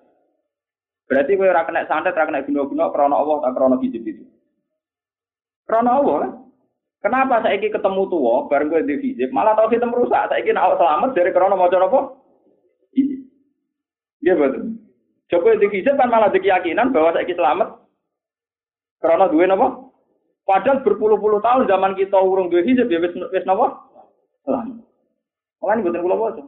Berarti 1.06 1.38
kowe 1.38 1.46
ora 1.46 1.62
kena 1.62 1.86
santet, 1.86 2.18
ora 2.18 2.26
kena 2.26 2.42
guna-guna 2.42 2.90
krana 2.90 3.14
Allah 3.14 3.36
tak 3.46 3.54
krana 3.54 3.78
hijab 3.78 4.02
itu. 4.02 4.26
Krana 5.70 6.02
Allah 6.02 6.16
kan? 6.18 6.30
Kenapa 7.06 7.38
saya 7.38 7.54
ini 7.54 7.70
ketemu 7.70 8.02
tua, 8.10 8.50
bareng 8.50 8.66
gue 8.66 8.82
di 8.82 9.14
hijab, 9.14 9.30
malah 9.30 9.54
tau 9.54 9.70
kita 9.70 9.86
merusak. 9.86 10.26
Saya 10.26 10.42
ini 10.42 10.58
awak 10.58 10.74
selamat 10.74 11.14
dari 11.14 11.30
krana 11.30 11.54
mau 11.54 11.70
apa? 11.70 12.00
Iya 14.26 14.34
betul. 14.34 14.74
Coba 15.30 15.54
di 15.54 15.70
hijab 15.70 15.94
kan 15.94 16.10
malah 16.10 16.34
di 16.34 16.42
keyakinan 16.42 16.90
bahwa 16.90 17.14
saya 17.14 17.22
ini 17.22 17.38
selamat. 17.38 17.78
Krana 18.98 19.30
duwe 19.30 19.46
napa? 19.46 19.86
Padahal 20.50 20.82
berpuluh-puluh 20.82 21.38
tahun 21.46 21.70
zaman 21.70 21.94
kita 21.94 22.18
urung 22.18 22.50
duwe 22.50 22.66
hijab 22.66 22.90
ya 22.90 22.98
wis 22.98 23.14
wis 23.14 23.46
napa? 23.46 23.86
Selamat. 24.42 24.82
Makanya 25.62 25.82
buatan 25.86 26.02
kula 26.02 26.16
bocor. 26.18 26.46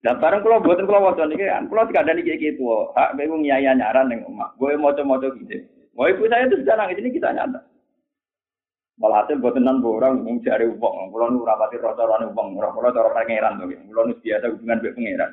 Lah 0.00 0.16
bareng 0.16 0.40
kula 0.40 0.64
mboten 0.64 0.88
kula 0.88 1.00
waca 1.04 1.28
niki 1.28 1.44
kan, 1.44 1.68
kula 1.68 1.84
dikandani 1.84 2.24
iki 2.24 2.40
iki 2.40 2.56
tuwa. 2.56 2.88
Hak 2.96 3.20
kowe 3.20 3.36
nyai 3.44 3.68
nyaran 3.68 4.08
ning 4.08 4.24
omah. 4.24 4.56
Kowe 4.56 4.72
maca-maca 4.80 5.28
gitu. 5.36 5.60
Mau 5.92 6.08
ibu 6.08 6.24
saya 6.24 6.48
itu 6.48 6.64
sudah 6.64 6.80
nangis 6.80 7.04
ini 7.04 7.12
kita 7.12 7.36
nyata. 7.36 7.69
Walhasil 9.00 9.40
buat 9.40 9.56
tenan 9.56 9.80
orang 9.80 10.20
mung 10.20 10.44
jare 10.44 10.68
wong, 10.68 11.08
kula 11.08 11.32
nu 11.32 11.40
ora 11.40 11.56
pati 11.56 11.80
rasa-rasane 11.80 12.36
wong, 12.36 12.52
ora 12.60 12.68
kula 12.68 12.92
cara 12.92 13.08
pangeran 13.16 13.56
to. 13.56 13.72
Kula 13.88 14.12
nu 14.12 14.12
biasa 14.20 14.52
hubungan 14.52 14.76
mbek 14.76 14.92
pangeran. 14.92 15.30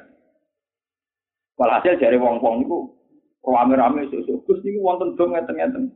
Walhasil 1.60 2.00
jare 2.00 2.16
wong-wong 2.16 2.64
niku 2.64 2.96
rame-rame 3.44 4.08
sesuk 4.08 4.48
Gus 4.48 4.64
niku 4.64 4.80
wonten 4.88 5.20
dong 5.20 5.36
ngeten-ngeten. 5.36 5.92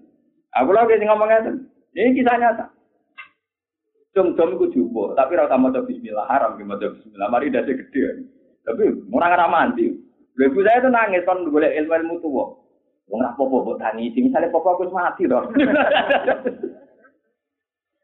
Aku 0.60 0.76
lagi 0.76 1.00
ngomong 1.00 1.32
ngeten. 1.32 1.56
Ini 1.96 2.12
kisah 2.12 2.36
nyata. 2.36 2.66
Dom-dom 4.12 4.60
iku 4.60 4.68
jumbo, 4.76 5.16
tapi 5.16 5.40
ora 5.40 5.56
maca 5.56 5.88
bismillah 5.88 6.28
haram 6.28 6.60
ki 6.60 6.68
maca 6.68 6.92
bismillah. 6.92 7.32
Mari 7.32 7.56
dadi 7.56 7.72
gede. 7.72 8.28
Tapi 8.68 8.84
orang 9.16 9.36
ora 9.40 9.48
mandi. 9.48 9.88
Ibu 10.36 10.60
saya 10.60 10.84
itu 10.84 10.90
nangis 10.92 11.24
kan 11.24 11.48
boleh 11.48 11.72
ilmu 11.80 11.94
ilmu 11.96 12.16
tua. 12.20 12.46
Wong 13.08 13.20
apa-apa 13.24 13.80
tangisi, 13.80 14.24
misalnya 14.24 14.52
papa 14.52 14.76
aku 14.76 14.92
mati 14.92 15.24
loh. 15.28 15.48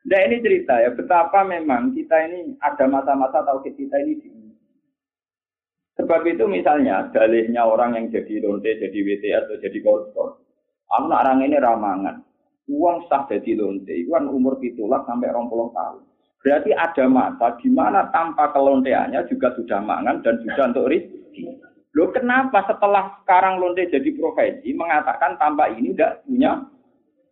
Nah 0.08 0.20
ini 0.24 0.40
cerita 0.40 0.80
ya, 0.80 0.96
betapa 0.96 1.44
memang 1.44 1.92
kita 1.92 2.16
ini 2.32 2.56
ada 2.64 2.88
masa-masa 2.88 3.44
tahu 3.44 3.60
kita 3.60 4.00
ini 4.08 4.16
di 4.24 4.30
Sebab 5.98 6.22
itu 6.30 6.46
misalnya 6.46 7.10
dalihnya 7.10 7.66
orang 7.66 7.98
yang 7.98 8.06
jadi 8.14 8.46
lonte, 8.46 8.70
jadi 8.70 8.94
WT 9.02 9.24
atau 9.34 9.58
jadi 9.58 9.82
koruptor. 9.82 10.46
Aku 10.94 11.10
nak 11.10 11.26
orang 11.26 11.42
ini 11.44 11.58
ramangan. 11.58 12.22
Uang 12.70 13.10
sah 13.10 13.26
jadi 13.26 13.58
lonte, 13.58 13.92
itu 13.92 14.14
kan 14.14 14.30
umur 14.30 14.62
pitulah 14.62 15.02
sampai 15.10 15.34
rompolong 15.34 15.74
tahun. 15.74 16.06
Berarti 16.46 16.72
ada 16.72 17.06
masa 17.10 17.58
di 17.60 17.68
mana 17.74 18.08
tanpa 18.14 18.54
kelonteannya 18.54 19.26
juga 19.26 19.52
sudah 19.58 19.82
mangan 19.82 20.22
dan 20.22 20.38
juga 20.46 20.70
untuk 20.70 20.88
rezeki. 20.88 21.44
Loh 21.98 22.14
kenapa 22.14 22.62
setelah 22.70 23.18
sekarang 23.26 23.58
lonte 23.58 23.90
jadi 23.90 24.10
profesi 24.14 24.70
mengatakan 24.78 25.36
tanpa 25.42 25.74
ini 25.74 25.98
tidak 25.98 26.22
punya 26.30 26.62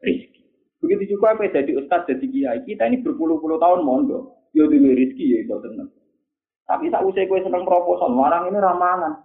rezeki? 0.02 0.35
Begitu 0.84 1.16
juga 1.16 1.34
apa 1.34 1.48
jadi 1.50 1.72
ustadz 1.80 2.10
jadi 2.10 2.26
kiai 2.28 2.60
kita 2.68 2.88
ini 2.92 3.02
berpuluh-puluh 3.02 3.58
tahun 3.58 3.88
mondok, 3.88 4.52
ya 4.52 4.68
dulu 4.68 4.92
rezeki 4.92 5.26
ya 5.26 5.38
itu 5.48 5.56
tenang. 5.64 5.90
Tapi 6.66 6.90
saat 6.90 7.06
usia 7.06 7.30
gue 7.30 7.40
seneng 7.46 7.62
proposal, 7.62 8.10
orang 8.18 8.50
ini 8.50 8.58
ramangan. 8.58 9.22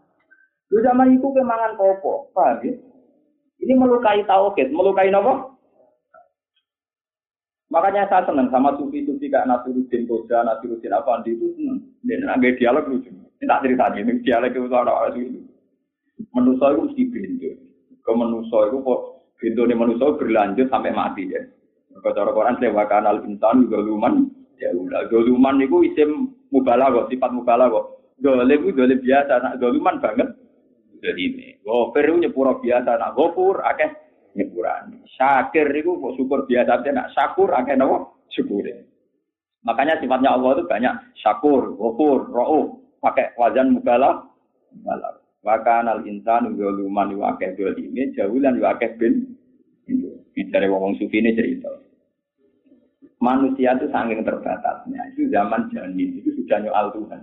Lu 0.71 0.79
zaman 0.85 1.17
itu 1.17 1.25
kemangan 1.25 1.75
popo, 1.75 2.29
paham 2.37 2.61
ya? 2.63 2.77
Ini 3.61 3.73
melukai 3.77 4.23
tauhid, 4.29 4.71
melukai 4.71 5.09
apa? 5.13 5.57
Makanya 7.71 8.11
saya 8.11 8.27
senang 8.27 8.51
sama 8.51 8.75
sufi-sufi 8.75 9.31
kayak 9.31 9.47
Nasiruddin 9.47 10.05
Koda, 10.11 10.43
Nasiruddin 10.43 10.91
Afandi 10.91 11.39
itu 11.39 11.55
senang. 11.55 11.79
Dan 12.03 12.27
agak 12.27 12.59
dialog 12.59 12.91
lucu. 12.91 13.11
Ini 13.15 13.47
tak 13.47 13.63
cerita 13.63 13.95
ini, 13.95 14.19
dialog 14.27 14.53
itu 14.53 14.75
ada 14.75 14.95
itu. 15.15 15.41
Manusia 16.35 16.67
itu 16.75 16.81
mesti 16.83 17.03
bintu. 17.09 17.51
Ke 18.03 18.11
manusia 18.11 18.59
itu 18.69 18.79
kok 19.41 19.49
bintu 19.49 19.65
ini 19.65 19.73
manusia 19.73 20.13
berlanjut 20.21 20.69
sampai 20.69 20.93
mati 20.93 21.25
ya. 21.33 21.41
Kalau 21.97 22.13
cara 22.13 22.31
Quran 22.37 22.61
sewa 22.61 22.85
kanal 22.85 23.25
insan 23.25 23.73
luman. 23.73 24.29
Ya 24.61 24.69
udah, 24.77 25.09
luman 25.09 25.65
itu 25.65 25.81
isim 25.89 26.37
mubalah 26.53 26.93
kok, 26.93 27.09
sifat 27.09 27.33
mubalah 27.33 27.73
kok. 27.73 28.05
Dolim 28.21 28.53
itu 28.53 28.77
dolim 28.77 29.01
biasa, 29.01 29.41
nak 29.41 29.57
doluman 29.57 29.97
banget. 29.97 30.29
Jadi 31.01 31.21
ini, 31.33 31.49
gofir 31.65 32.13
itu 32.13 32.21
nyepura 32.21 32.61
biasa, 32.61 33.01
nak 33.01 33.17
gofur, 33.17 33.65
akeh 33.65 33.89
nyepuran. 34.37 35.01
Syakir 35.17 35.73
itu 35.73 35.97
kok 35.97 36.15
syukur 36.21 36.45
biasa 36.45 36.85
aja 36.85 36.91
nak 36.93 37.09
syakur 37.17 37.49
akeh 37.57 37.73
nawa 37.73 38.05
syukur. 38.29 38.69
Makanya 39.65 39.97
sifatnya 40.05 40.37
Allah 40.37 40.61
itu 40.61 40.69
banyak 40.69 40.95
syakur, 41.17 41.73
ghafur, 41.81 42.29
ra'uf, 42.29 42.69
pakai 43.01 43.33
wazan 43.41 43.81
mubala, 43.81 44.29
mubala. 44.77 45.20
Maka 45.41 45.81
al 45.81 46.05
insan 46.05 46.53
zaluman 46.53 47.17
wa 47.17 47.33
akeh 47.33 47.57
ini 47.57 48.13
jaulan 48.13 48.61
wa 48.61 48.77
akeh 48.77 48.93
bin. 49.01 49.37
Bicara 50.37 50.69
wong 50.71 51.01
sufi 51.01 51.19
ini 51.19 51.35
cerita. 51.35 51.73
Manusia 53.21 53.77
itu 53.77 53.89
saking 53.89 54.23
terbatasnya. 54.23 55.01
Itu 55.13 55.33
zaman 55.33 55.73
janin 55.73 56.21
itu 56.21 56.31
sudah 56.41 56.61
nyoal 56.63 56.93
Tuhan. 56.93 57.21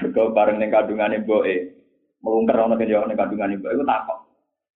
Juga 0.00 0.32
bareng 0.32 0.62
dengan 0.62 0.80
kandungan 0.80 1.16
ibu 1.20 1.44
eh 1.44 1.76
melungker 2.22 2.56
orang 2.56 2.78
kejauhan 2.78 3.12
kandungan 3.16 3.56
ibu 3.56 3.66
itu 3.68 3.84
takut. 3.84 4.18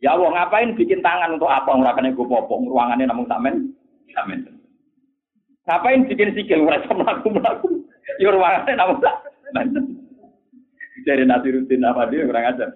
Ya 0.02 0.12
Allah, 0.12 0.36
ngapain 0.36 0.76
bikin 0.76 1.00
tangan 1.00 1.38
untuk 1.38 1.48
apa? 1.48 1.70
Ngurakannya 1.70 2.12
gue 2.12 2.26
popong, 2.28 2.68
ruangannya 2.68 3.08
namun 3.08 3.24
samen, 3.24 3.72
samen. 4.12 4.44
Ngapain 5.64 6.04
bikin 6.10 6.34
sikil, 6.36 6.60
mereka 6.60 6.92
melaku 6.92 7.32
melaku. 7.32 7.68
Ya 8.20 8.28
ruangannya 8.28 8.74
namun 8.76 9.00
samen. 9.00 9.93
Dari 11.04 11.24
nasi 11.28 11.52
rutin 11.52 11.84
apa 11.84 12.08
dia 12.08 12.24
kurang 12.24 12.48
aja. 12.48 12.66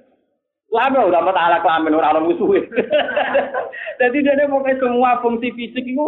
Lama 0.69 1.09
udah 1.09 1.21
mata 1.25 1.41
ala 1.41 1.59
kelamin 1.65 1.97
orang 1.97 2.13
orang 2.13 2.27
musuh. 2.29 2.53
Jadi 4.01 4.21
dia 4.21 4.45
mau 4.45 4.61
semua 4.61 5.17
fungsi 5.25 5.49
fisik 5.57 5.81
itu 5.81 6.07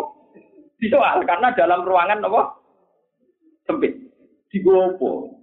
disoal 0.76 1.24
karena 1.24 1.56
dalam 1.56 1.80
ruangan 1.80 2.20
apa 2.20 2.60
sempit, 3.64 3.96
digopo. 4.52 5.40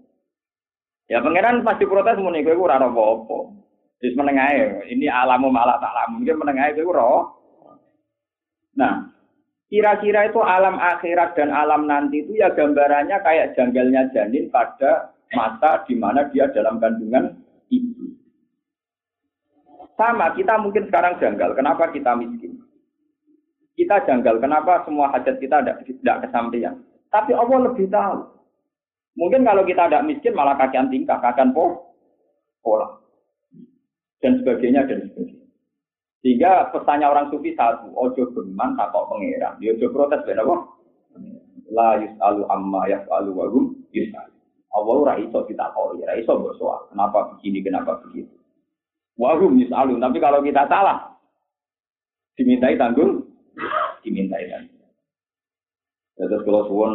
Ya 1.09 1.23
pangeran 1.23 1.65
pasti 1.65 1.89
protes 1.89 2.19
mau 2.21 2.29
nih 2.29 2.45
gue 2.45 2.53
ora 2.53 2.77
apa-apa. 2.77 3.57
Menengah 3.97 4.85
ini 4.85 5.09
alamu 5.09 5.49
malah 5.49 5.81
tak 5.81 5.89
alam 5.89 6.21
mungkin 6.21 6.37
menengah 6.37 6.69
itu 6.69 6.85
roh. 6.85 7.33
Nah, 8.77 9.09
kira-kira 9.73 10.29
itu 10.29 10.37
alam 10.37 10.77
akhirat 10.77 11.33
dan 11.33 11.49
alam 11.49 11.89
nanti 11.89 12.21
itu 12.21 12.37
ya 12.37 12.53
gambarannya 12.53 13.17
kayak 13.25 13.57
janggalnya 13.57 14.13
janin 14.13 14.53
pada 14.53 15.16
masa 15.35 15.83
di 15.87 15.95
mana 15.97 16.27
dia 16.31 16.47
dalam 16.51 16.79
kandungan 16.79 17.35
ibu. 17.67 18.15
Sama, 19.97 20.31
kita 20.37 20.61
mungkin 20.61 20.85
sekarang 20.87 21.17
janggal. 21.17 21.57
Kenapa 21.57 21.89
kita 21.89 22.13
miskin? 22.13 22.61
Kita 23.73 24.05
janggal, 24.05 24.41
kenapa 24.41 24.85
semua 24.85 25.09
hajat 25.13 25.37
kita 25.37 25.61
tidak, 25.61 25.77
tidak 25.85 26.17
kesampaian. 26.25 26.75
Tapi 27.09 27.33
Allah 27.33 27.69
lebih 27.69 27.89
tahu. 27.89 28.25
Mungkin 29.17 29.41
kalau 29.41 29.65
kita 29.65 29.89
tidak 29.89 30.05
miskin 30.05 30.37
malah 30.37 30.53
kakian 30.57 30.93
tingkah, 30.93 31.17
kakian 31.17 31.49
po, 31.49 31.93
pola. 32.61 33.01
Dan 34.21 34.41
sebagainya, 34.41 34.85
dan 34.85 35.09
sebagainya. 35.09 35.45
Sehingga 36.21 36.69
pesannya 36.73 37.09
orang 37.09 37.29
sufi 37.33 37.53
satu, 37.53 37.93
ojo 37.93 38.33
beman 38.33 38.77
takok 38.77 39.09
pangeran. 39.09 39.57
Dia 39.61 39.73
ojo 39.77 39.87
protes, 39.93 40.25
apa? 40.25 40.55
La 41.73 42.01
yus'alu 42.01 42.45
amma 42.49 42.81
yas'alu 42.89 43.29
wa 43.33 43.45
hum 43.49 43.77
yus'alu. 43.93 44.36
Allah 44.77 44.93
ora 44.93 45.13
iso 45.17 45.41
ditakoni, 45.49 46.05
ora 46.05 46.13
iso 46.21 46.37
mbok 46.37 46.55
soal. 46.61 46.81
Kenapa 46.93 47.33
begini, 47.33 47.65
kenapa 47.65 47.97
begitu. 48.05 48.37
Wa 49.17 49.33
hum 49.33 49.57
yus'alu. 49.57 49.97
Tapi 49.97 50.17
kalau 50.21 50.45
kita 50.45 50.69
salah, 50.69 51.17
dimintai 52.37 52.77
tanggung, 52.77 53.25
dimintai 54.05 54.45
kan. 54.53 54.63
Terus 56.17 56.41
kalau 56.45 56.69
suwon 56.69 56.93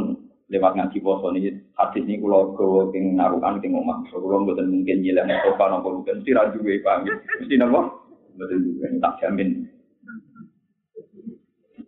lewat 0.53 0.77
ngaji 0.77 0.99
poso 1.01 1.33
ini 1.33 1.49
hadis 1.81 2.05
ini 2.05 2.21
kalau 2.21 2.53
gawa 2.53 2.93
king 2.93 3.17
narukan 3.17 3.57
king 3.65 3.73
omah 3.73 4.05
kalau 4.13 4.45
mboten 4.45 4.69
mungkin 4.69 5.01
nyilang 5.01 5.33
sofa 5.49 5.65
nopo 5.73 5.97
mungkin 5.97 6.21
mesti 6.21 6.37
ra 6.37 6.53
duwe 6.53 6.77
paham 6.85 7.09
mesti 7.09 7.57
nopo 7.57 8.05
mboten 8.37 8.61
duwe 8.61 8.87
tak 9.01 9.17
jamin 9.25 9.65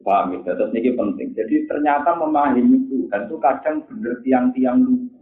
paham 0.00 0.33
ya 0.33 0.38
terus 0.48 0.72
ini 0.72 0.96
penting 0.96 1.28
jadi 1.37 1.68
ternyata 1.68 2.16
memahami 2.16 2.88
Tuhan 2.88 3.28
itu 3.28 3.37
kadang 3.37 3.85
bener 3.85 4.16
tiang-tiang 4.24 4.80
lugu 4.80 5.13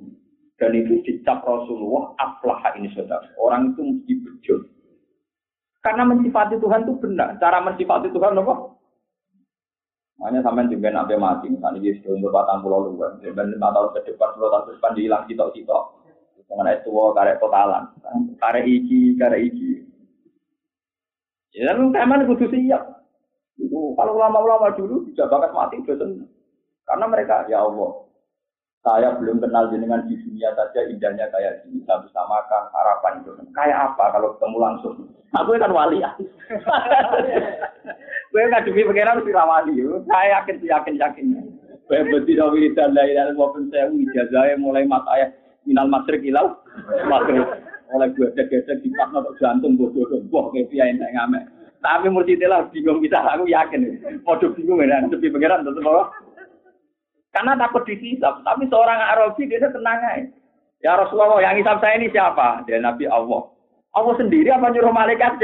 dan 0.62 0.78
itu 0.78 1.02
dicap 1.02 1.42
Rasulullah 1.42 2.14
aflaha 2.22 2.78
ini 2.78 2.86
saudara 2.94 3.26
orang 3.42 3.74
itu 3.74 3.82
mesti 3.82 4.12
berjuang 4.22 4.64
karena 5.82 6.06
mensifati 6.06 6.54
Tuhan 6.62 6.86
itu 6.86 6.94
benar 7.02 7.34
cara 7.42 7.58
mensifati 7.58 8.14
Tuhan 8.14 8.38
apa 8.38 8.78
Makanya 10.22 10.46
sampai 10.46 10.70
juga 10.70 10.94
nabi 10.94 11.18
mati, 11.18 11.50
misalnya 11.50 11.82
dia 11.82 11.98
sudah 11.98 12.14
umur 12.14 12.30
batang 12.30 12.62
pulau 12.62 12.94
luar, 12.94 13.18
dan 13.18 13.42
lima 13.50 13.74
tahun 13.74 13.90
ke 13.90 14.14
depan, 14.14 14.30
sepuluh 14.30 14.54
tahun 14.54 14.64
ke 14.70 14.72
depan 14.78 14.92
dihilang 14.94 15.24
sitok-sitok. 15.26 15.84
Mengenai 16.46 16.78
tua 16.86 17.10
karek 17.10 17.42
totalan, 17.42 17.90
karek 18.38 18.62
iki, 18.62 19.18
karek 19.18 19.50
iki. 19.50 19.82
Ya 21.58 21.74
kan 21.74 21.90
teman 21.90 22.28
kudu 22.30 22.46
siap. 22.54 23.02
Itu 23.58 23.98
kalau 23.98 24.14
lama-lama 24.14 24.70
dulu 24.78 25.10
tidak 25.10 25.26
bakat 25.32 25.50
mati 25.58 25.76
betul. 25.82 26.28
Karena 26.86 27.04
mereka 27.10 27.42
ya 27.50 27.66
Allah, 27.66 28.06
saya 28.82 29.14
belum 29.14 29.38
kenal 29.38 29.70
jenengan 29.70 30.02
di 30.10 30.18
dunia 30.18 30.50
saja 30.58 30.82
indahnya 30.90 31.30
kayak 31.30 31.62
gini. 31.62 31.86
Saya 31.86 32.02
bisa 32.02 32.18
makan 32.26 32.62
harapan 32.74 33.12
itu. 33.22 33.30
Kayak 33.54 33.94
apa 33.94 34.04
kalau 34.10 34.34
ketemu 34.34 34.58
langsung? 34.58 34.94
Aku 35.38 35.54
kan 35.54 35.70
wali 35.70 36.02
ya. 36.04 36.10
Gue 38.34 38.42
ngadepi 38.50 38.82
pengiran 38.82 39.22
mesti 39.22 39.30
rawani. 39.30 39.72
Saya 40.10 40.42
yakin, 40.42 40.56
yakin, 40.66 40.94
yakin. 40.98 41.26
Gue 41.86 42.00
beti 42.10 42.34
dawi 42.34 42.74
dan 42.74 42.90
lain 42.90 43.14
dan 43.14 43.38
maupun 43.38 43.70
saya 43.70 43.86
ijazahnya 43.86 44.58
mulai 44.58 44.82
mas 44.82 45.06
ayah 45.14 45.30
minal 45.62 45.86
masrik 45.86 46.26
ilau 46.26 46.58
masrik. 47.06 47.38
Oleh 47.94 48.08
gue 48.18 48.34
gesek 48.34 48.82
di 48.82 48.90
pas 48.98 49.14
untuk 49.14 49.38
jantung 49.38 49.78
bodoh 49.78 50.10
bodoh 50.26 50.50
kayak 50.50 50.74
yang 50.74 50.98
tak 50.98 51.12
ngamek. 51.14 51.44
Tapi 51.82 52.06
mesti 52.10 52.38
lah 52.46 52.66
bingung 52.70 52.98
bisa 52.98 53.22
aku 53.22 53.46
yakin. 53.46 53.98
Waduh 54.26 54.54
bingung 54.54 54.82
ya, 54.82 55.02
tapi 55.06 55.30
pengiran 55.30 55.66
tetap 55.66 55.82
bahwa 55.82 56.14
karena 57.32 57.56
takut 57.56 57.82
dihisap. 57.88 58.44
Tapi 58.44 58.68
seorang 58.68 59.00
Arabi 59.00 59.48
dia 59.48 59.68
tenang 59.72 60.00
aja. 60.00 60.28
Ya 60.82 60.98
Rasulullah 60.98 61.38
yang 61.40 61.56
hisap 61.56 61.78
saya 61.80 61.96
ini 61.96 62.12
siapa? 62.12 62.66
Dia 62.68 62.82
Nabi 62.82 63.08
Allah. 63.08 63.48
Allah 63.92 64.14
sendiri 64.16 64.48
apa 64.48 64.72
nyuruh 64.72 64.92
malaikat 64.92 65.40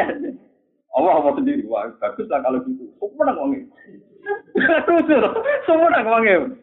Allah 0.96 1.12
Allah 1.20 1.32
sendiri. 1.36 1.62
Wah, 1.68 1.88
bagus 2.00 2.26
lah 2.26 2.40
kalau 2.42 2.58
gitu. 2.64 2.90
Semua 2.98 3.28
nang 3.28 3.38
wangi. 3.38 3.60
Terus, 4.88 5.32
semua 5.68 5.88
nang 5.94 6.08
wangi. 6.10 6.58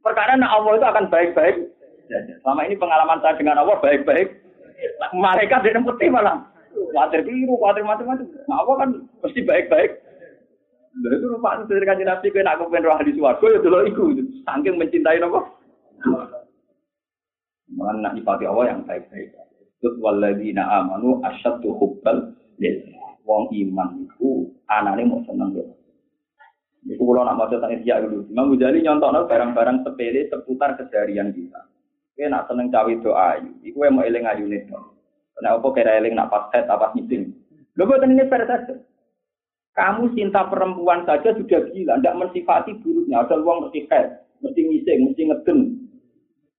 Perkara 0.00 0.32
nak 0.38 0.54
Allah 0.54 0.72
itu 0.80 0.86
akan 0.86 1.06
baik-baik. 1.12 1.56
Selama 2.40 2.60
ini 2.66 2.74
pengalaman 2.80 3.20
saya 3.20 3.36
dengan 3.36 3.60
Allah 3.60 3.76
baik-baik. 3.84 4.40
Mereka 5.12 5.60
dia 5.60 5.76
putih 5.84 6.08
malah. 6.08 6.40
Khawatir 6.70 7.26
biru, 7.26 7.54
khawatir 7.60 7.84
macam-macam. 7.84 8.26
Nah, 8.48 8.56
Allah 8.64 8.74
kan 8.80 8.90
pasti 9.20 9.44
baik-baik. 9.44 10.00
Lalu 10.90 11.16
itu 11.22 11.26
rupa 11.30 11.62
dari 11.70 11.86
kanji 11.86 12.02
nabi 12.02 12.34
kena 12.34 12.58
aku 12.58 12.66
pengen 12.66 12.90
roh 12.90 12.98
di 12.98 13.14
suarga 13.14 13.46
ya 13.46 13.58
dulu 13.62 13.78
iku. 13.86 14.04
Saking 14.42 14.74
mencintai 14.74 15.22
nopo. 15.22 15.40
Mengenai 17.70 18.02
nak 18.02 18.14
nyipati 18.18 18.44
Allah 18.50 18.64
yang 18.74 18.82
baik-baik. 18.82 19.30
Terus 19.80 19.94
waladina 20.02 20.66
amanu 20.82 21.22
asyaddu 21.22 21.70
hubbal 21.78 22.34
lillah 22.58 23.16
wong 23.22 23.48
iman 23.54 24.02
itu 24.02 24.50
anane 24.66 25.06
mau 25.06 25.22
seneng 25.24 25.54
ya. 25.54 25.64
Itu 26.90 27.00
kalau 27.06 27.22
nak 27.22 27.38
maca 27.38 27.56
tanya 27.62 27.78
dia 27.78 28.02
dulu. 28.02 28.26
Imam 28.26 28.50
Ghazali 28.56 28.82
nyontokno 28.82 29.28
barang-barang 29.30 29.86
sepele 29.86 30.26
seputar 30.26 30.74
keseharian 30.80 31.30
kita. 31.30 31.60
Oke, 32.16 32.24
nak 32.26 32.50
seneng 32.50 32.72
cawe 32.72 32.92
doa 33.04 33.38
ayu. 33.38 33.52
Iku 33.62 33.84
mau 33.92 34.02
eling 34.02 34.24
ayu 34.26 34.44
nih 34.48 34.66
dong. 34.66 34.96
Kenapa 35.38 35.66
kira 35.72 36.00
eling 36.00 36.16
nak 36.16 36.32
pas 36.32 36.48
head 36.52 36.68
apa 36.68 36.92
meeting? 36.96 37.32
Buat 37.78 38.04
ini 38.04 38.28
fair 38.28 38.44
saja. 38.44 38.76
Kamu 39.80 40.12
cinta 40.12 40.44
perempuan 40.44 41.08
saja 41.08 41.32
sudah 41.32 41.72
gila, 41.72 41.96
tidak 41.96 42.18
mensifati 42.20 42.76
buruknya. 42.84 43.24
Ada 43.24 43.40
uang 43.40 43.64
mesti 43.64 43.88
head, 43.88 44.12
mesti 44.44 44.60
ngising, 44.60 44.98
mesti 45.08 45.22
ngeden. 45.32 45.58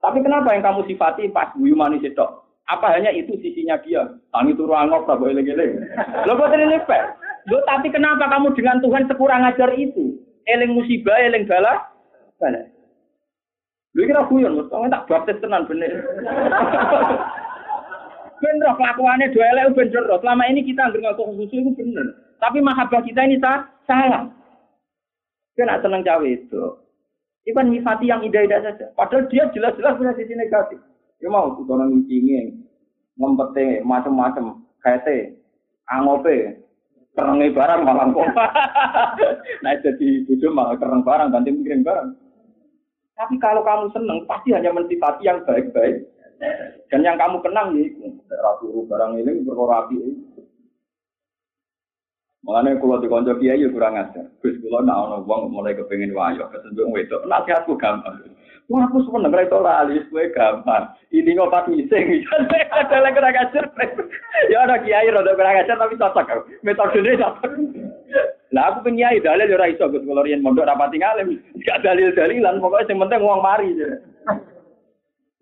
Tapi 0.01 0.25
kenapa 0.25 0.57
yang 0.57 0.65
kamu 0.65 0.89
sifati 0.89 1.29
pas 1.29 1.53
buyu 1.53 1.77
manis 1.77 2.01
itu? 2.01 2.27
Apa 2.65 2.97
hanya 2.97 3.13
itu 3.13 3.37
sisinya 3.37 3.77
dia? 3.85 4.09
Tangi 4.33 4.57
turu 4.57 4.73
angop, 4.73 5.05
tak 5.05 5.21
boleh 5.21 5.37
eling 5.37 5.85
Lo 6.25 6.33
kok 6.33 6.49
ini? 6.49 6.81
Lo 7.45 7.61
tapi 7.69 7.93
kenapa 7.93 8.25
kamu 8.25 8.57
dengan 8.57 8.81
Tuhan 8.81 9.05
sekurang 9.05 9.45
ajar 9.45 9.69
itu? 9.77 10.17
Eling 10.49 10.73
musibah, 10.73 11.21
eling 11.21 11.45
bala, 11.45 11.77
bala. 12.41 12.65
Lu 13.93 14.09
kira 14.09 14.25
guyon, 14.25 14.65
kamu 14.65 14.89
tak 14.89 15.05
baptis 15.05 15.37
tenan 15.45 15.69
bener. 15.69 15.93
bener 18.41 18.73
kelakuannya 18.73 19.29
dua 19.29 19.45
elek 19.53 19.77
bener. 19.77 20.09
Selama 20.09 20.49
ini 20.49 20.65
kita 20.65 20.89
nggak 20.89 21.13
ngaku 21.13 21.37
susu 21.37 21.61
itu 21.61 21.69
bener. 21.77 22.30
Tapi 22.41 22.57
mahabbah 22.57 23.05
kita 23.05 23.21
ini 23.29 23.37
salah. 23.85 24.25
Kena 25.53 25.77
seneng 25.77 26.01
cawe 26.01 26.25
itu. 26.25 26.63
Itu 27.45 27.53
kan 27.53 27.69
nyifati 27.69 28.09
yang 28.09 28.25
indah-indah 28.25 28.65
saja. 28.65 28.89
Padahal 28.97 29.29
dia 29.29 29.45
jelas-jelas 29.53 29.97
punya 29.97 30.13
sisi 30.17 30.33
negatif. 30.33 30.81
Ya 31.21 31.29
mau 31.29 31.53
kudono 31.53 31.85
ngicinge, 31.85 32.57
ngempete 33.13 33.85
macam-macam, 33.85 34.57
kaite, 34.81 35.37
angope, 35.85 36.57
kerengi 37.13 37.53
barang 37.53 37.81
malah 37.85 38.09
kok. 38.09 38.29
nah 39.63 39.73
jadi 39.85 40.07
bojo 40.25 40.47
malah 40.49 40.75
kereng 40.81 41.05
barang, 41.05 41.29
ganti 41.29 41.49
mikirin 41.53 41.85
barang. 41.85 42.09
Tapi 43.21 43.37
kalau 43.37 43.61
kamu 43.61 43.93
seneng, 43.93 44.25
pasti 44.25 44.49
hanya 44.49 44.73
mensifati 44.73 45.29
yang 45.29 45.45
baik-baik. 45.45 46.09
Dan 46.89 47.05
yang 47.05 47.21
kamu 47.21 47.37
kenang 47.45 47.77
nih, 47.77 47.85
ratu 48.33 48.81
barang 48.89 49.21
ini 49.21 49.45
berkorapi. 49.45 49.97
Mengenai 52.41 52.81
kalau 52.81 52.97
di 52.97 53.05
konco 53.05 53.37
kiai 53.37 53.61
ya 53.61 53.69
kurang 53.69 54.01
ajar. 54.01 54.25
Gus 54.41 54.57
kalau 54.65 54.81
nak 54.81 54.97
ono 54.97 55.17
wong 55.29 55.53
mulai 55.53 55.77
kepengen 55.77 56.09
wayo, 56.09 56.49
kesenjuk 56.49 56.89
wedok. 56.89 57.21
Nasihatku 57.29 57.77
gampang. 57.77 58.17
Wah, 58.65 58.89
aku 58.89 59.05
seneng 59.05 59.29
ra 59.29 59.45
itu 59.45 59.59
lali, 59.61 60.01
gue 60.09 60.33
gampang. 60.33 60.89
Ini 61.13 61.37
kok 61.37 61.53
pas 61.53 61.69
ngising, 61.69 62.25
ada 62.81 62.97
lagi 62.97 63.13
kurang 63.13 63.37
ajar. 63.37 63.65
Ya 64.49 64.65
ada 64.65 64.81
kiai 64.81 65.13
rada 65.13 65.37
kurang 65.37 65.61
ajar 65.61 65.77
tapi 65.77 66.01
cocok. 66.01 66.65
Metodenya 66.65 67.21
cocok. 67.21 67.51
Lah 68.57 68.73
aku 68.73 68.89
pengen 68.89 69.05
kiai 69.05 69.21
dalil 69.21 69.45
ya 69.45 69.55
ora 69.61 69.69
iso 69.69 69.85
Gus 69.93 70.01
kalau 70.01 70.25
riyen 70.25 70.41
mondok 70.41 70.65
rapati 70.65 70.97
ngalim. 70.97 71.37
Gak 71.61 71.85
dalil-dalilan, 71.85 72.57
pokoknya 72.57 72.89
yang 72.89 73.05
penting 73.05 73.21
uang 73.21 73.41
mari. 73.45 73.69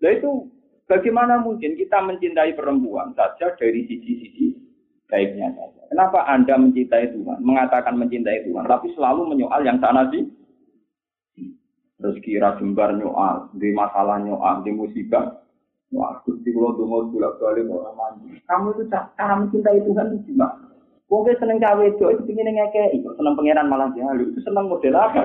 Lah 0.04 0.10
itu 0.12 0.52
bagaimana 0.84 1.40
mungkin 1.40 1.80
kita 1.80 1.96
mencintai 2.04 2.52
perempuan 2.52 3.16
saja 3.16 3.56
dari 3.56 3.88
sisi-sisi 3.88 4.59
baiknya 5.10 5.50
saja. 5.58 5.82
Kenapa 5.90 6.22
Anda 6.30 6.54
mencintai 6.54 7.10
Tuhan, 7.12 7.42
mengatakan 7.42 7.98
mencintai 7.98 8.46
Tuhan, 8.46 8.64
tapi 8.70 8.94
selalu 8.94 9.26
menyoal 9.26 9.60
yang 9.66 9.82
sana 9.82 10.06
sih? 10.14 10.24
rezeki 12.00 12.40
ra 12.40 12.56
jembar 12.56 12.96
nyoal, 12.96 13.52
di 13.60 13.76
masalah 13.76 14.16
nyoal, 14.24 14.64
di 14.64 14.72
musibah 14.72 15.36
Wah, 15.90 16.22
Gusti 16.22 16.54
kula 16.54 16.78
donga 16.78 17.02
bolak-balik 17.10 17.66
ora 17.66 17.90
mandi. 17.98 18.38
Kamu 18.46 18.78
itu 18.78 18.86
cara 18.94 19.34
mencintai 19.42 19.82
Tuhan 19.82 20.14
itu 20.14 20.30
gimana? 20.30 20.70
Wong 21.10 21.26
seneng 21.34 21.58
cawe 21.58 21.82
itu, 21.82 22.06
itu 22.14 22.22
pingin 22.30 22.46
ngekei, 22.46 23.02
seneng 23.02 23.34
pangeran 23.34 23.66
malah 23.66 23.90
jalu, 23.98 24.30
itu 24.30 24.38
seneng 24.46 24.70
model 24.70 24.94
apa? 24.94 25.18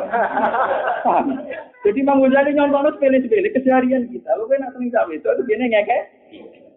Jadi 1.86 2.02
Mang 2.02 2.26
Ghazali 2.26 2.58
nyontono 2.58 2.98
sepele-sepele 2.98 3.54
keseharian 3.54 4.10
kita. 4.10 4.34
Lu 4.41 4.50
kan 4.50 4.65
seneng 4.74 4.89
cawe 4.89 5.13
itu, 5.13 5.30
itu 5.30 5.43
pingin. 5.45 5.69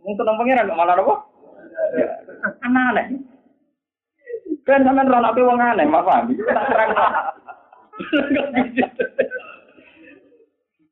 Wong 0.05 0.13
seneng 0.21 0.37
pangeran 0.37 0.69
malah 0.69 1.01
apa? 1.01 1.28
Aneh-aneh. 2.65 3.07
Kan 4.69 4.85
sampean 4.85 5.09
rono 5.09 5.33
ape 5.33 5.41
wong 5.41 5.59
aneh, 5.61 5.89
paham? 5.89 6.29
Itu 6.29 6.45
tak 6.45 6.67
terang. 6.69 6.93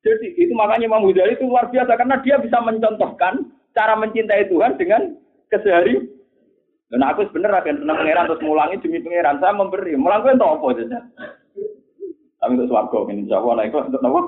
Jadi 0.07 0.27
itu 0.38 0.53
makanya 0.55 0.87
Imam 0.87 1.05
Ghazali 1.05 1.35
itu 1.35 1.44
luar 1.51 1.66
biasa 1.68 1.92
karena 1.99 2.16
dia 2.22 2.38
bisa 2.38 2.62
mencontohkan 2.62 3.42
cara 3.75 3.99
mencintai 3.99 4.49
Tuhan 4.49 4.79
dengan 4.79 5.12
kesehari. 5.53 5.99
Dan 6.87 7.03
aku 7.03 7.27
sebenarnya 7.29 7.66
akan 7.66 7.77
senang 7.83 7.99
pangeran 7.99 8.27
terus 8.31 8.46
mulangi 8.46 8.79
demi 8.79 9.03
pangeran. 9.03 9.42
Saya 9.42 9.59
memberi. 9.59 9.99
Mulang 9.99 10.22
gue 10.22 10.33
entah 10.38 10.55
apa 10.55 10.66
saja. 10.79 10.99
Tapi 12.38 12.53
untuk 12.55 12.70
swargo 12.70 13.11
ini 13.11 13.27
Allah, 13.29 13.53
nah 13.59 13.64
itu 13.66 13.77
untuk 13.77 14.01
apa? 14.01 14.20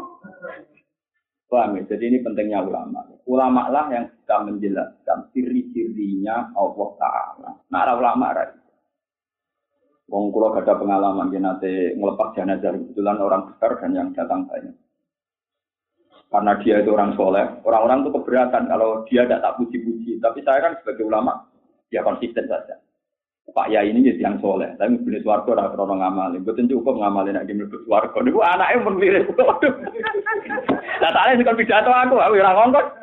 Paham 1.49 1.79
ya? 1.79 1.83
Jadi 1.94 2.05
ini 2.11 2.18
pentingnya 2.21 2.66
ulama. 2.66 3.08
Ulama 3.28 3.68
lah 3.68 3.92
yang 3.92 4.08
bisa 4.08 4.40
menjelaskan 4.40 5.28
ciri-cirinya 5.36 6.48
Allah 6.56 6.88
Ta'ala. 6.96 7.50
Nah, 7.68 7.80
ada 7.84 8.00
ulama 8.00 8.32
ada. 8.32 8.56
Wong 10.08 10.32
gak 10.32 10.64
ada 10.64 10.80
pengalaman 10.80 11.28
dia 11.28 11.44
nanti 11.44 11.92
ngelepas 11.92 12.32
jenazah 12.32 12.72
kebetulan 12.72 13.20
orang 13.20 13.52
besar 13.52 13.76
dan 13.76 13.92
yang 13.92 14.08
datang 14.16 14.48
banyak. 14.48 14.72
Karena 16.32 16.56
dia 16.64 16.80
itu 16.80 16.92
orang 16.92 17.12
soleh, 17.16 17.44
orang-orang 17.64 18.04
itu 18.04 18.10
keberatan 18.16 18.68
kalau 18.68 19.04
dia 19.04 19.28
tidak 19.28 19.44
tak 19.44 19.56
puji-puji. 19.60 20.20
Tapi 20.20 20.40
saya 20.44 20.64
kan 20.64 20.80
sebagai 20.80 21.04
ulama, 21.08 21.44
ya 21.92 22.00
konsisten 22.00 22.48
saja. 22.48 22.80
Pak 23.48 23.72
ya 23.72 23.80
ini 23.80 24.04
jadi 24.04 24.28
yang 24.28 24.36
soleh, 24.44 24.76
tapi 24.76 25.00
jenis 25.08 25.24
warga 25.24 25.56
ora 25.56 25.72
krono 25.72 25.96
ngamalin. 25.96 26.44
Betul 26.44 26.68
cukup 26.68 27.00
ngamalin 27.00 27.32
nek 27.32 27.48
mlebu 27.48 27.80
warga. 27.88 28.20
Niku 28.20 28.44
anaknya 28.44 28.84
pun 28.84 29.00
mirip. 29.00 29.32
Lah 31.00 31.10
tak 31.16 31.40
sing 31.40 31.48
pidato 31.48 31.88
aku, 31.88 32.20
aku 32.20 32.36
ora 32.36 32.52
ngongkon. 32.52 32.97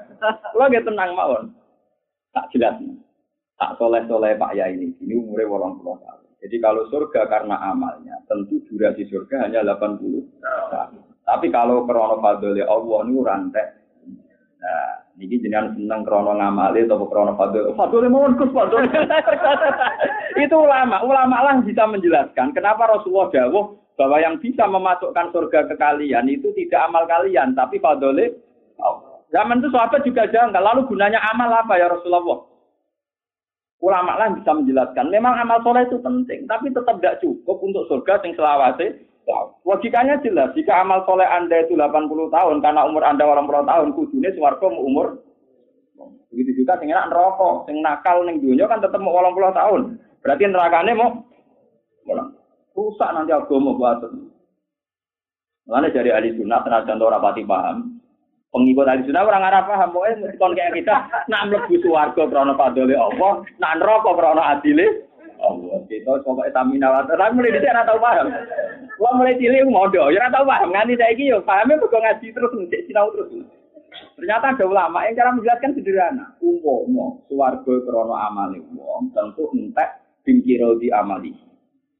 Kulo 0.53 0.65
nggih 0.69 0.83
tenang 0.85 1.11
mawon. 1.13 1.43
Tak 2.35 2.51
jelas. 2.51 2.75
Tak 3.55 3.79
soleh-soleh 3.79 4.35
Pak 4.35 4.53
ya 4.55 4.67
ini. 4.67 4.91
Ini 4.99 5.13
umurnya 5.15 5.47
80 5.47 6.03
tahun. 6.03 6.21
Jadi 6.45 6.55
kalau 6.61 6.83
surga 6.91 7.25
karena 7.25 7.55
amalnya, 7.57 8.21
tentu 8.29 8.61
durasi 8.69 9.07
surga 9.09 9.47
hanya 9.49 9.63
80 9.65 10.21
tahun. 10.69 11.01
Tapi 11.25 11.47
kalau 11.49 11.89
krono 11.89 12.21
fadli 12.21 12.61
Allah 12.61 12.99
ini 13.01 13.17
rantai. 13.17 13.65
Nah, 14.61 14.93
ini 15.17 15.41
jenengan 15.41 15.73
seneng 15.73 16.05
krono 16.05 16.37
ngamali 16.37 16.85
atau 16.85 17.09
krono 17.09 17.33
fadli. 17.33 17.73
Fadli 17.73 18.05
mohon 18.05 18.37
kus 18.37 18.53
fadli. 18.53 18.85
Itu 20.45 20.55
ulama, 20.59 21.01
ulama 21.01 21.37
lah 21.41 21.55
bisa 21.65 21.89
menjelaskan 21.89 22.53
kenapa 22.53 22.91
Rasulullah 22.91 23.33
jawab 23.33 23.73
bahwa 23.97 24.19
yang 24.21 24.37
bisa 24.37 24.67
memasukkan 24.69 25.31
surga 25.31 25.71
ke 25.71 25.75
kalian 25.79 26.27
itu 26.27 26.51
tidak 26.51 26.91
amal 26.91 27.07
kalian, 27.07 27.55
tapi 27.55 27.79
fadli 27.79 28.35
Allah. 28.77 29.14
Zaman 29.35 29.59
itu 29.59 29.67
sahabat 29.67 30.07
juga 30.07 30.31
janggal. 30.31 30.63
Lalu 30.63 30.87
gunanya 30.87 31.19
amal 31.27 31.51
apa 31.51 31.75
ya 31.75 31.91
Rasulullah? 31.91 32.47
Ulama 33.83 34.15
lah 34.15 34.31
bisa 34.31 34.55
menjelaskan. 34.55 35.11
Memang 35.11 35.35
amal 35.35 35.59
soleh 35.59 35.83
itu 35.83 35.99
penting, 35.99 36.47
tapi 36.47 36.71
tetap 36.71 36.95
tidak 37.03 37.19
cukup 37.19 37.59
untuk 37.59 37.83
surga 37.91 38.23
yang 38.23 38.31
selawase 38.39 39.03
Logikanya 39.65 40.21
jelas, 40.21 40.53
jika 40.53 40.85
amal 40.85 41.01
soleh 41.09 41.25
Anda 41.25 41.65
itu 41.65 41.73
80 41.73 42.29
tahun, 42.29 42.61
karena 42.61 42.85
umur 42.85 43.01
Anda 43.01 43.25
orang 43.25 43.49
puluh 43.49 43.65
tahun, 43.65 43.97
kudunya 43.97 44.29
suarga 44.37 44.69
umur. 44.69 45.17
Begitu 46.29 46.61
juga 46.61 46.77
enak 46.77 47.09
rokok, 47.09 47.65
sing 47.65 47.81
nakal 47.81 48.21
ning 48.21 48.37
dunia 48.37 48.69
kan 48.69 48.85
tetap 48.85 49.01
mau 49.01 49.17
80 49.17 49.49
tahun. 49.57 49.81
Berarti 50.21 50.43
nerakane 50.45 50.91
mau 50.93 51.25
rusak 52.77 53.09
nanti 53.15 53.33
agama 53.33 53.73
buat. 53.73 54.05
Mulane 55.65 55.89
dari 55.89 56.13
ahli 56.13 56.37
sunnah 56.37 56.61
tenajan 56.61 57.01
ora 57.01 57.17
pati 57.17 57.41
paham. 57.41 57.94
Pengikut 58.55 58.87
ahli 58.87 59.03
sunnah 59.03 59.27
orang 59.27 59.51
arah 59.51 59.67
paham, 59.67 59.91
pokoknya 59.91 60.31
kon 60.39 60.55
kayak 60.55 60.79
kita 60.79 60.95
nak 61.27 61.51
mlebu 61.51 61.75
swarga 61.83 62.23
krana 62.23 62.55
padole 62.55 62.95
Allah, 62.95 63.43
nak 63.59 63.75
neraka 63.83 64.15
krana 64.15 64.43
adile 64.55 65.03
Allah. 65.43 65.83
Kita 65.91 66.23
pokoknya 66.23 66.55
tamina 66.55 66.87
wa 66.87 67.03
tapi 67.03 67.35
mulai 67.35 67.51
dhisik 67.51 67.67
ora 67.67 67.83
tau 67.83 67.99
paham. 67.99 68.31
Wah 68.95 69.11
mulai 69.11 69.35
cilik 69.35 69.67
modo, 69.67 70.07
ya 70.07 70.23
ora 70.23 70.31
tau 70.31 70.47
paham. 70.47 70.71
Nganti 70.71 70.95
saiki 70.95 71.35
yo 71.35 71.43
pahame 71.43 71.75
kok 71.83 71.91
ngaji 71.91 72.27
terus 72.31 72.55
ngecek 72.55 72.83
sinau 72.87 73.11
terus. 73.11 73.43
Ternyata 74.15 74.55
ada 74.55 74.63
ulama 74.63 75.03
yang 75.03 75.19
cara 75.19 75.35
menjelaskan 75.35 75.75
sederhana. 75.75 76.25
Umpama 76.39 77.19
swarga 77.27 77.73
krana 77.83 78.15
amale 78.31 78.63
wong 78.71 79.11
tentu 79.11 79.51
entek 79.51 79.99
bingkiro 80.23 80.79
di 80.79 80.95
amali. 80.95 81.35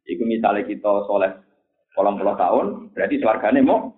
Iku 0.08 0.24
misalnya 0.24 0.63
kita 0.63 1.04
soleh 1.04 1.36
kolom 2.00 2.15
puluh 2.15 2.39
tahun, 2.39 2.96
berarti 2.96 3.20
swargane 3.20 3.60
mau. 3.60 3.91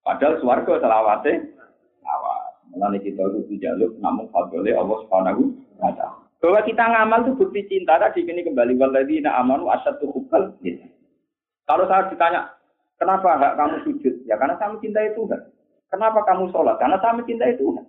Padahal 0.00 0.40
swarga 0.40 0.80
selawate 0.80 1.32
awas. 2.04 2.54
Mulane 2.72 2.98
kita 3.02 3.20
itu 3.44 3.58
jaluk 3.60 3.98
namun 4.00 4.30
fadlile 4.32 4.72
Allah 4.78 4.98
Subhanahu 5.04 5.42
wa 5.76 5.92
taala. 5.92 6.20
Bahwa 6.40 6.60
kita 6.64 6.80
ngamal 6.80 7.20
itu 7.28 7.32
bukti 7.36 7.60
cinta 7.68 8.00
tadi 8.00 8.24
ini 8.24 8.40
kembali 8.40 8.80
waladina 8.80 9.36
amanu 9.36 9.68
asatu 9.68 10.08
hubal. 10.08 10.56
Kalau 11.68 11.84
saya 11.84 12.08
ditanya, 12.08 12.48
kenapa 12.96 13.36
enggak 13.36 13.56
kamu 13.60 13.76
sujud? 13.84 14.14
Ya 14.24 14.40
karena 14.40 14.56
saya 14.56 14.72
mencintai 14.72 15.12
Tuhan. 15.12 15.40
Kenapa 15.92 16.24
kamu 16.24 16.48
sholat? 16.48 16.80
Karena 16.80 16.96
saya 17.02 17.12
mencintai 17.20 17.60
Tuhan. 17.60 17.84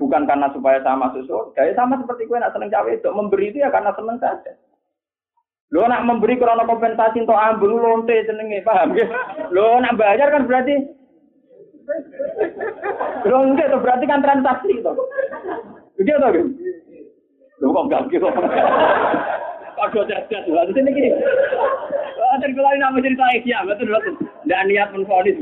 Bukan 0.00 0.22
karena 0.24 0.48
supaya 0.56 0.80
saya 0.80 0.96
masuk 0.96 1.28
surga. 1.28 1.60
Ya 1.68 1.76
sama 1.76 2.00
seperti 2.00 2.24
gue 2.24 2.40
nak 2.40 2.56
seneng 2.56 2.72
cawe 2.72 2.88
itu. 2.88 3.08
Memberi 3.12 3.52
itu 3.52 3.60
ya 3.60 3.68
karena 3.68 3.92
seneng 3.92 4.16
saja. 4.16 4.52
Lo 5.70 5.86
nak 5.86 6.02
memberi 6.02 6.34
karena 6.34 6.66
kompensasi 6.66 7.22
untuk 7.22 7.38
ambil 7.38 7.78
lonte 7.78 8.26
senengnya, 8.26 8.66
paham 8.66 8.98
ya? 8.98 9.06
Lo 9.54 9.78
nak 9.78 9.94
bayar 9.94 10.34
kan 10.34 10.50
berarti 10.50 10.74
Lo 13.26 13.36
enggak 13.46 13.70
berarti 13.78 14.04
kan 14.06 14.22
transaksi 14.22 14.82
itu. 14.82 14.92
Begitu 15.98 16.18
kan? 16.18 16.34
Lu 17.60 17.76
kok 17.76 17.86
gak 17.92 18.08
gitu? 18.10 18.26
Aduh 19.80 20.04
cerdas 20.04 20.44
tuh. 20.44 20.52
Terus 20.52 20.76
ini 20.76 20.90
gini. 20.92 21.10
Terus 22.40 22.52
kalau 22.56 22.70
nama 22.76 22.98
cerita 23.00 23.24
Asia, 23.32 23.58
betul 23.64 23.88
betul. 23.88 24.14
Tidak 24.44 24.64
niat 24.68 24.88
menfonis 24.92 25.36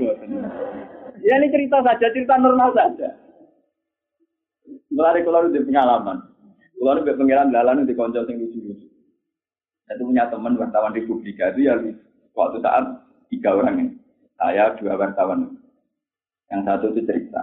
Ya 1.19 1.35
ini 1.43 1.51
cerita 1.51 1.83
saja, 1.83 2.07
cerita 2.15 2.39
normal 2.39 2.71
saja. 2.79 3.19
Mulai 4.95 5.27
kalau 5.27 5.51
di 5.51 5.59
pengalaman, 5.63 6.19
kalau 6.79 7.03
di 7.03 7.13
pengiran 7.19 7.51
lalu 7.51 7.87
di 7.87 7.95
konco 7.99 8.23
sing 8.25 8.39
lucu-lucu. 8.39 8.78
Itu 9.89 10.05
punya 10.05 10.29
teman 10.29 10.61
wartawan 10.61 10.93
di 10.93 11.03
Publika 11.09 11.49
itu 11.53 11.65
ya 11.65 11.75
waktu 12.37 12.59
saat 12.61 12.85
tiga 13.33 13.57
orang 13.57 13.77
ini. 13.81 13.93
Saya 14.37 14.77
dua 14.77 14.95
wartawan. 14.95 15.57
Yang 16.53 16.61
satu 16.65 16.87
itu 16.95 17.01
cerita. 17.09 17.43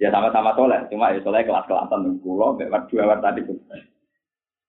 Ya 0.00 0.08
sama-sama 0.08 0.56
soleh, 0.56 0.80
cuma 0.88 1.12
ya 1.12 1.20
soleh 1.20 1.44
kelas-kelasan 1.44 2.24
pulau, 2.24 2.56
dua 2.56 2.72
wartawan 2.72 3.20
tadi. 3.20 3.44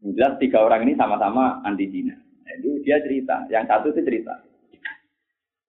Jelas 0.02 0.36
tiga 0.42 0.60
orang 0.66 0.84
ini 0.84 0.94
sama-sama 1.00 1.64
anti 1.64 1.88
Cina. 1.88 2.18
Jadi 2.44 2.84
dia 2.84 3.00
cerita, 3.00 3.48
yang 3.48 3.64
satu 3.64 3.96
itu 3.96 4.04
cerita. 4.04 4.44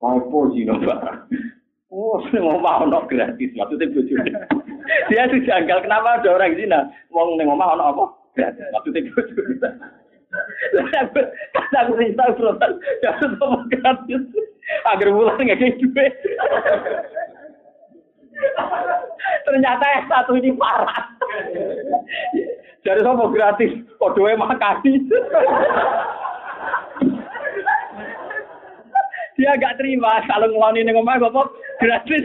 Apa 0.02 0.38
Cina 0.50 0.74
barang? 0.82 1.18
Oh, 1.92 2.18
mau 2.40 2.58
mau 2.58 2.82
no 2.88 3.06
gratis, 3.06 3.52
maksudnya 3.54 3.92
bojo. 3.92 4.16
Dia 5.12 5.30
tuh 5.30 5.44
janggal, 5.46 5.84
kenapa 5.86 6.18
ada 6.18 6.28
orang 6.32 6.58
Cina 6.58 6.90
mau 7.14 7.36
neng 7.38 7.46
mau 7.52 7.76
no 7.78 7.84
apa? 7.86 8.04
Gratis, 8.34 8.66
maksudnya 8.74 9.06
bojo. 9.14 9.40
Karena 11.52 11.78
aku 11.84 11.92
cerita 12.00 12.32
frontal, 12.36 12.72
ya 13.04 13.12
mau 13.36 13.60
gratis. 13.68 14.22
Agar 14.88 15.08
bulan 15.12 15.36
nggak 15.36 15.58
kayak 15.60 15.76
duit. 15.80 16.14
Ternyata 19.44 19.84
yang 19.84 20.06
satu 20.08 20.32
ini 20.38 20.56
parah. 20.56 21.04
Jadi 22.82 23.00
sama 23.04 23.30
gratis, 23.30 23.72
kodoe 24.00 24.34
makani. 24.34 25.06
Dia 29.38 29.58
gak 29.58 29.80
terima 29.80 30.22
kalau 30.28 30.50
ngeloni 30.50 30.84
ning 30.86 30.98
omah 30.98 31.18
bapak 31.18 31.46
gratis. 31.80 32.24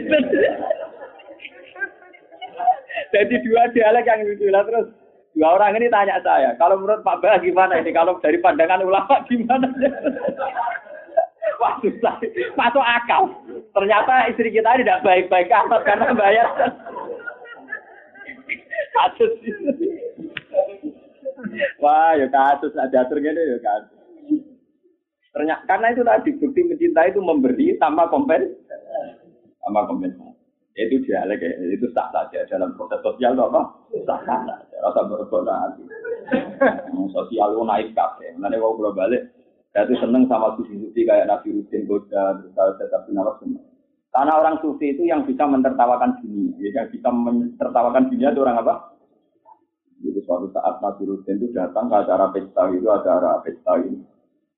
Jadi 3.08 3.34
dua 3.46 3.62
dialek 3.72 4.04
yang 4.04 4.20
lucu 4.26 4.46
lah 4.52 4.62
terus 4.68 4.97
dua 5.38 5.54
orang 5.54 5.78
ini 5.78 5.86
tanya 5.86 6.18
saya, 6.26 6.50
kalau 6.58 6.82
menurut 6.82 7.06
Pak 7.06 7.22
Bah 7.22 7.38
gimana 7.38 7.78
ini? 7.78 7.94
Kalau 7.94 8.18
dari 8.18 8.42
pandangan 8.42 8.82
ulama 8.82 9.22
gimana? 9.30 9.70
Wah 11.62 11.78
susah, 11.78 12.18
masuk 12.58 12.82
akal. 12.82 13.30
Ternyata 13.70 14.34
istri 14.34 14.50
kita 14.50 14.82
tidak 14.82 15.06
baik-baik 15.06 15.46
amat 15.46 15.86
karena 15.86 16.10
bayar. 16.10 16.48
Kasus. 18.98 19.32
Wah, 21.78 22.18
ya 22.18 22.26
kasus 22.26 22.74
ada 22.74 23.06
atur 23.06 23.22
gini 23.22 23.38
ya 23.38 23.58
kasus. 23.62 23.94
Ternyata 25.30 25.62
karena 25.70 25.86
itu 25.94 26.02
tadi 26.02 26.30
bukti 26.34 26.60
mencintai 26.66 27.14
itu 27.14 27.22
memberi 27.22 27.78
tanpa 27.78 28.10
kompens, 28.10 28.50
tanpa 29.62 29.86
kompensasi. 29.86 30.34
Itu 30.78 31.02
dialek 31.06 31.42
ya, 31.42 31.50
itu 31.74 31.86
sah 31.90 32.06
saja 32.14 32.46
dalam 32.46 32.74
proses 32.78 33.02
sosial 33.02 33.34
apa? 33.34 33.66
Sah 34.06 34.22
saja, 34.22 34.62
rasa 34.82 35.00
berbohong 35.06 35.82
Sosial 37.14 37.48
itu 37.56 37.62
naik 37.64 37.88
kafe. 37.96 38.36
Nanti 38.36 38.60
kalau 38.60 38.76
belum 38.76 38.94
balik, 38.94 39.32
saya 39.72 39.88
itu 39.88 39.96
seneng 40.00 40.28
sama 40.28 40.56
sufi-sufi 40.60 41.08
kayak 41.08 41.28
Nabi 41.28 41.56
Rudin 41.56 41.88
Boda, 41.88 42.36
terus 42.40 42.76
tetap 42.76 43.08
Nawas 43.08 43.40
semua. 43.40 43.64
Karena 44.12 44.32
orang 44.40 44.56
sufi 44.60 44.92
itu 44.92 45.04
yang 45.04 45.24
bisa 45.24 45.44
mentertawakan 45.44 46.20
dunia, 46.20 46.56
ya, 46.60 46.82
yang 46.82 46.88
bisa 46.92 47.08
mentertawakan 47.08 48.08
dunia 48.12 48.28
itu 48.32 48.40
orang 48.44 48.60
apa? 48.60 48.74
Jadi 49.98 50.20
suatu 50.24 50.48
saat 50.52 50.80
Nabi 50.84 51.02
Rudin 51.08 51.38
itu 51.40 51.46
datang 51.54 51.88
ke 51.88 51.96
acara 51.96 52.26
pesta 52.32 52.62
itu, 52.72 52.88
acara 52.88 53.40
pesta 53.40 53.72
ini. 53.80 54.00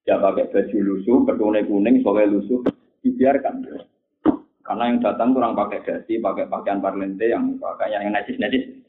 Dia 0.08 0.16
pakai 0.16 0.48
baju 0.48 0.76
lusuh, 0.80 1.18
ketune 1.28 1.60
kuning, 1.68 1.96
soalnya 2.00 2.32
lusuh, 2.34 2.60
dibiarkan. 3.04 3.54
Karena 4.64 4.84
yang 4.86 4.98
datang 5.02 5.34
kurang 5.36 5.52
pakai 5.58 5.82
dasi, 5.84 6.22
pakai 6.22 6.48
pakaian 6.48 6.80
parlente 6.80 7.26
yang 7.28 7.58
pakaian 7.60 8.06
yang 8.06 8.14
najis-najis. 8.14 8.80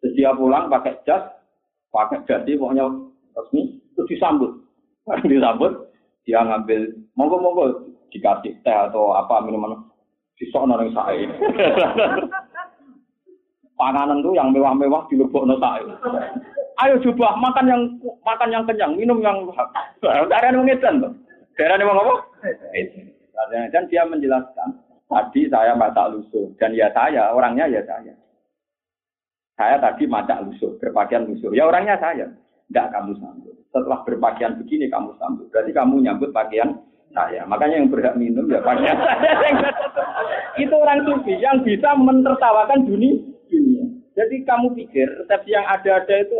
Terus 0.00 0.16
dia 0.16 0.32
pulang 0.32 0.72
pakai 0.72 0.96
jas, 1.04 1.20
pakai 1.92 2.24
dasi, 2.24 2.56
pokoknya 2.56 2.88
resmi, 3.36 3.76
terus 3.94 4.08
disambut. 4.08 4.50
disambut, 5.30 5.72
dia 6.24 6.40
ngambil 6.40 6.96
monggo-monggo 7.16 7.92
dikasih 8.10 8.56
teh 8.64 8.74
atau 8.74 9.14
apa 9.14 9.44
minuman 9.44 9.76
disokno 10.40 10.80
ning 10.80 10.90
sae. 10.96 11.28
Panganan 13.80 14.20
tuh 14.20 14.36
yang 14.36 14.52
mewah-mewah 14.52 15.08
dilebokno 15.08 15.56
sae. 15.60 15.84
Ayo 16.80 16.96
coba 17.04 17.36
makan 17.36 17.68
yang 17.68 17.82
makan 18.24 18.48
yang 18.48 18.64
kenyang, 18.64 18.96
minum 18.96 19.20
yang 19.20 19.36
darah 20.32 20.48
ngedan 20.48 21.04
tuh. 21.04 21.12
Darah 21.60 21.76
nih 21.76 21.84
apa? 21.84 22.14
Dan 23.68 23.84
dia 23.92 24.08
menjelaskan, 24.08 24.80
tadi 25.08 25.48
saya 25.52 25.76
masak 25.76 26.08
lusuh 26.12 26.48
dan 26.56 26.72
ya 26.72 26.88
saya 26.96 27.36
orangnya 27.36 27.68
ya 27.68 27.84
saya. 27.84 28.16
Saya 29.60 29.76
tadi 29.76 30.08
masak 30.08 30.40
lusuh, 30.48 30.72
berpakaian 30.80 31.28
lusuh. 31.28 31.52
Ya 31.52 31.68
orangnya 31.68 32.00
saya. 32.00 32.24
Tidak 32.72 32.96
kamu 32.96 33.12
sambut. 33.20 33.52
Setelah 33.68 34.00
berpakaian 34.08 34.56
begini 34.56 34.88
kamu 34.88 35.12
sambut. 35.20 35.52
Berarti 35.52 35.76
kamu 35.76 36.00
nyambut 36.00 36.32
pakaian 36.32 36.80
saya. 37.12 37.44
Makanya 37.44 37.84
yang 37.84 37.92
berhak 37.92 38.16
minum 38.16 38.48
ya 38.48 38.64
pakaian 38.64 38.96
saya. 38.96 39.68
Itu 40.56 40.72
orang 40.72 41.04
sufi 41.04 41.36
yang 41.36 41.60
bisa 41.60 41.92
menertawakan 41.92 42.88
dunia. 42.88 43.20
Jadi 44.16 44.48
kamu 44.48 44.72
pikir 44.80 45.06
resepsi 45.20 45.52
yang 45.52 45.68
ada-ada 45.68 46.14
itu 46.24 46.36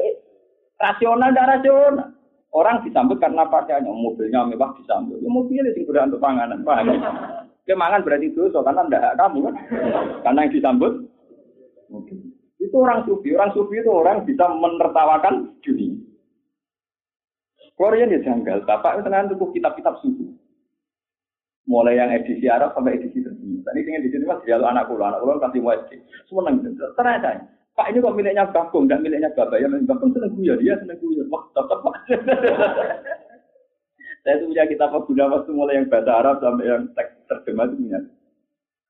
rasional, 0.80 1.28
tidak 1.28 1.60
rasional. 1.60 2.16
Orang 2.56 2.80
disambut 2.88 3.20
karena 3.20 3.44
pakaiannya, 3.46 3.92
mobilnya 4.00 4.48
mewah 4.48 4.72
disambut. 4.80 5.20
Ya 5.20 5.28
mobilnya 5.28 5.76
berhak 5.76 6.08
untuk 6.08 6.24
panganan, 6.24 6.64
paham? 6.64 6.88
Kemangan 7.68 8.00
berarti 8.00 8.32
dosa 8.32 8.64
karena 8.64 8.88
tidak 8.88 9.12
kamu 9.20 9.38
kan. 9.44 9.54
Karena 10.24 10.40
yang 10.48 10.52
disambut 10.56 10.92
mobil. 11.92 12.29
Itu 12.60 12.76
orang 12.76 13.08
sufi. 13.08 13.32
Orang 13.32 13.56
sufi 13.56 13.80
itu 13.80 13.88
orang 13.88 14.28
bisa 14.28 14.44
menertawakan 14.52 15.56
dunia. 15.64 15.96
Korea 17.80 18.04
ya 18.04 18.20
janggal. 18.20 18.68
Bapak 18.68 19.00
itu 19.00 19.08
tenang 19.08 19.32
tuh 19.32 19.48
kitab-kitab 19.56 19.96
sufi. 20.04 20.28
Mulai 21.64 21.96
yang 21.96 22.12
edisi 22.12 22.44
Arab 22.44 22.76
sampai 22.76 23.00
edisi 23.00 23.24
terkini. 23.24 23.64
Tadi 23.64 23.80
dengan 23.80 24.04
edisi 24.04 24.20
mas 24.28 24.44
dia 24.44 24.60
anak 24.60 24.84
kulo, 24.92 25.00
anak 25.00 25.24
kulo 25.24 25.40
kasih 25.40 25.64
SD. 25.64 25.90
Semua 26.28 26.52
nang 26.52 26.60
tenang 26.60 27.16
aja. 27.24 27.40
Pak 27.72 27.88
ini 27.88 28.02
kok 28.02 28.16
miliknya 28.18 28.44
Bagong, 28.52 28.84
tidak 28.84 29.00
miliknya 29.00 29.32
Bapak. 29.32 29.56
Ya 29.56 29.68
Bagong 29.70 30.12
seneng 30.12 30.36
guyon, 30.36 30.60
dia 30.60 30.76
seneng 30.76 31.00
guyon. 31.00 31.30
Wah, 31.32 31.44
tetap 31.56 31.78
Pak. 31.80 31.94
Saya 34.20 34.36
itu 34.36 34.52
punya 34.52 34.68
kitab 34.68 34.92
Guna 35.08 35.24
waktu 35.32 35.50
mulai 35.56 35.80
yang 35.80 35.88
bahasa 35.88 36.12
Arab 36.12 36.44
sampai 36.44 36.68
yang 36.68 36.84
teks 36.92 37.24
terjemah 37.24 37.64
itu 37.72 37.76
punya. 37.80 38.00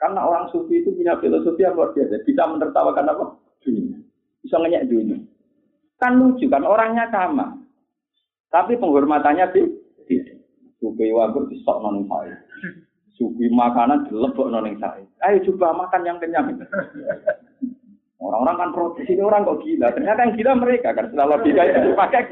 Karena 0.00 0.20
orang 0.26 0.50
sufi 0.50 0.82
itu 0.82 0.90
punya 0.90 1.14
filosofi 1.22 1.62
yang 1.62 1.78
luar 1.78 1.94
biasa. 1.94 2.26
Bisa 2.26 2.42
menertawakan 2.50 3.12
apa? 3.14 3.24
Bisa 4.50 4.66
ngeyak 4.66 4.90
dunia. 4.90 5.14
Kan 6.02 6.18
lucu 6.18 6.50
kan 6.50 6.66
orangnya 6.66 7.06
sama. 7.14 7.54
Tapi 8.50 8.74
penghormatannya 8.82 9.46
sih. 9.54 9.62
Supi 10.82 11.14
wagur 11.14 11.46
sok 11.62 11.78
noning 11.78 12.10
saya. 12.10 12.34
Supi 13.14 13.46
makanan 13.46 14.10
dilebok 14.10 14.50
noning 14.50 14.74
saya. 14.82 15.06
Ayo 15.22 15.38
coba 15.46 15.86
makan 15.86 16.02
yang 16.02 16.18
kenyang. 16.18 16.50
Orang-orang 18.18 18.58
kan 18.58 18.70
protes 18.74 19.06
ini 19.06 19.22
orang 19.22 19.46
kok 19.46 19.62
gila. 19.62 19.94
Ternyata 19.94 20.18
yang 20.18 20.34
gila 20.34 20.52
mereka 20.58 20.98
kan 20.98 21.06
setelah 21.06 21.38
logika 21.38 21.62
itu 21.70 21.78
dipakai. 21.94 22.22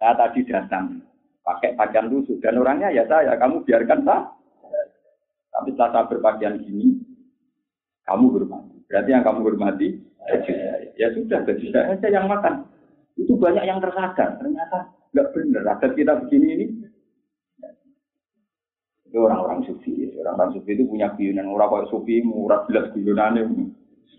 Saya 0.00 0.12
tadi 0.16 0.40
datang 0.48 1.04
pakai 1.44 1.76
pakaian 1.76 2.08
lusuh 2.08 2.40
dan 2.40 2.56
orangnya 2.56 2.88
ya 2.88 3.04
saya. 3.04 3.36
Kamu 3.36 3.68
biarkan. 3.68 4.00
Tapi 4.00 5.68
setelah 5.76 5.92
saya 5.92 6.08
berpakaian 6.08 6.56
gini, 6.64 7.04
kamu 8.08 8.32
hormati. 8.32 8.75
Berarti 8.86 9.10
yang 9.10 9.24
kamu 9.26 9.40
hormati 9.42 9.88
baju 10.26 10.52
saya. 10.52 10.88
Ya 10.96 11.08
sudah, 11.12 11.38
baju 11.42 11.66
saya 11.70 11.86
saja 11.94 12.08
yang 12.10 12.26
makan. 12.30 12.54
Itu 13.18 13.34
banyak 13.38 13.64
yang 13.64 13.78
tersadar. 13.82 14.38
Ternyata 14.38 14.78
nggak 15.14 15.28
benar. 15.34 15.62
Adat 15.76 15.92
kita 15.94 16.12
begini 16.26 16.48
ini. 16.54 16.66
Itu 19.06 19.18
orang-orang 19.22 19.64
sufi. 19.66 20.12
Orang-orang 20.18 20.50
sufi 20.58 20.70
itu 20.76 20.84
punya 20.86 21.14
guyunan. 21.14 21.50
Orang 21.50 21.68
kayak 21.72 21.88
sufi, 21.90 22.14
murah 22.22 22.62
jelas 22.70 22.90
guyunannya. 22.92 23.42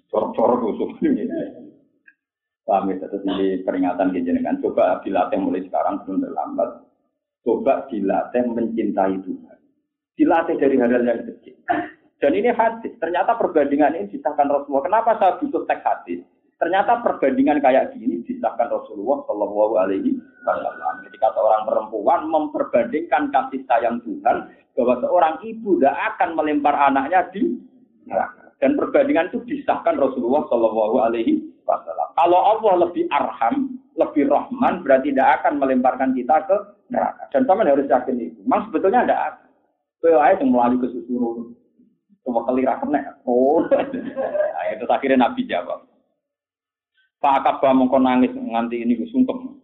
Corok-corok 0.08 0.58
tuh 0.64 0.74
sufi. 0.80 1.08
Paham 2.68 2.92
ya, 2.92 3.00
terus 3.00 3.24
ini 3.24 3.64
peringatan 3.64 4.12
kejenengan. 4.12 4.60
Coba 4.60 5.00
dilatih 5.00 5.40
mulai 5.40 5.64
sekarang 5.64 6.04
belum 6.04 6.20
terlambat. 6.20 6.70
Coba 7.48 7.88
dilatih 7.88 8.44
mencintai 8.44 9.16
Tuhan. 9.24 9.58
Dilatih 10.20 10.56
dari 10.60 10.76
hal-hal 10.76 11.04
yang 11.08 11.24
kecil. 11.32 11.56
Dan 12.18 12.34
ini 12.34 12.50
hadis. 12.50 12.94
Ternyata 12.98 13.38
perbandingan 13.38 13.94
ini 13.94 14.10
disahkan 14.10 14.50
Rasulullah. 14.50 14.86
Kenapa 14.90 15.10
saya 15.22 15.38
butuh 15.38 15.70
teks 15.70 15.86
hadis? 15.86 16.20
Ternyata 16.58 17.06
perbandingan 17.06 17.62
kayak 17.62 17.94
gini 17.94 18.26
disahkan 18.26 18.74
Rasulullah 18.74 19.22
Shallallahu 19.30 19.78
Alaihi 19.78 20.18
Wasallam. 20.42 21.06
Ketika 21.06 21.30
seorang 21.38 21.70
perempuan 21.70 22.26
memperbandingkan 22.34 23.30
kasih 23.30 23.62
sayang 23.70 24.02
Tuhan 24.02 24.50
bahwa 24.74 24.94
seorang 25.06 25.36
ibu 25.46 25.78
tidak 25.78 25.94
akan 26.14 26.30
melempar 26.34 26.74
anaknya 26.74 27.30
di 27.30 27.62
neraka. 28.10 28.50
Dan 28.58 28.74
perbandingan 28.74 29.30
itu 29.30 29.46
disahkan 29.46 30.02
Rasulullah 30.02 30.50
Shallallahu 30.50 30.98
Alaihi 30.98 31.46
Wasallam. 31.70 32.10
Kalau 32.18 32.42
Allah 32.42 32.90
lebih 32.90 33.06
arham, 33.14 33.78
lebih 33.94 34.26
rahman, 34.26 34.82
berarti 34.82 35.14
tidak 35.14 35.46
akan 35.46 35.62
melemparkan 35.62 36.18
kita 36.18 36.42
ke 36.50 36.58
neraka. 36.90 37.30
Dan 37.30 37.46
sama 37.46 37.62
harus 37.70 37.86
yakin 37.86 38.18
itu. 38.18 38.42
Memang 38.50 38.66
sebetulnya 38.74 39.06
tidak 39.06 39.22
akan. 39.22 39.46
Yang 40.08 40.50
melalui 40.50 40.80
kesusuran 40.82 41.57
Cuma 42.28 42.44
kali 42.44 42.68
kena. 42.68 43.16
Oh. 43.24 43.64
Nah, 44.58 44.76
itu 44.76 44.84
akhirnya 44.92 45.24
Nabi 45.24 45.48
jawab. 45.48 45.88
Pak 47.24 47.40
Akabah 47.40 47.72
mongko 47.72 48.04
nangis 48.04 48.36
nganti 48.36 48.84
ini 48.84 49.00
sungkem. 49.08 49.58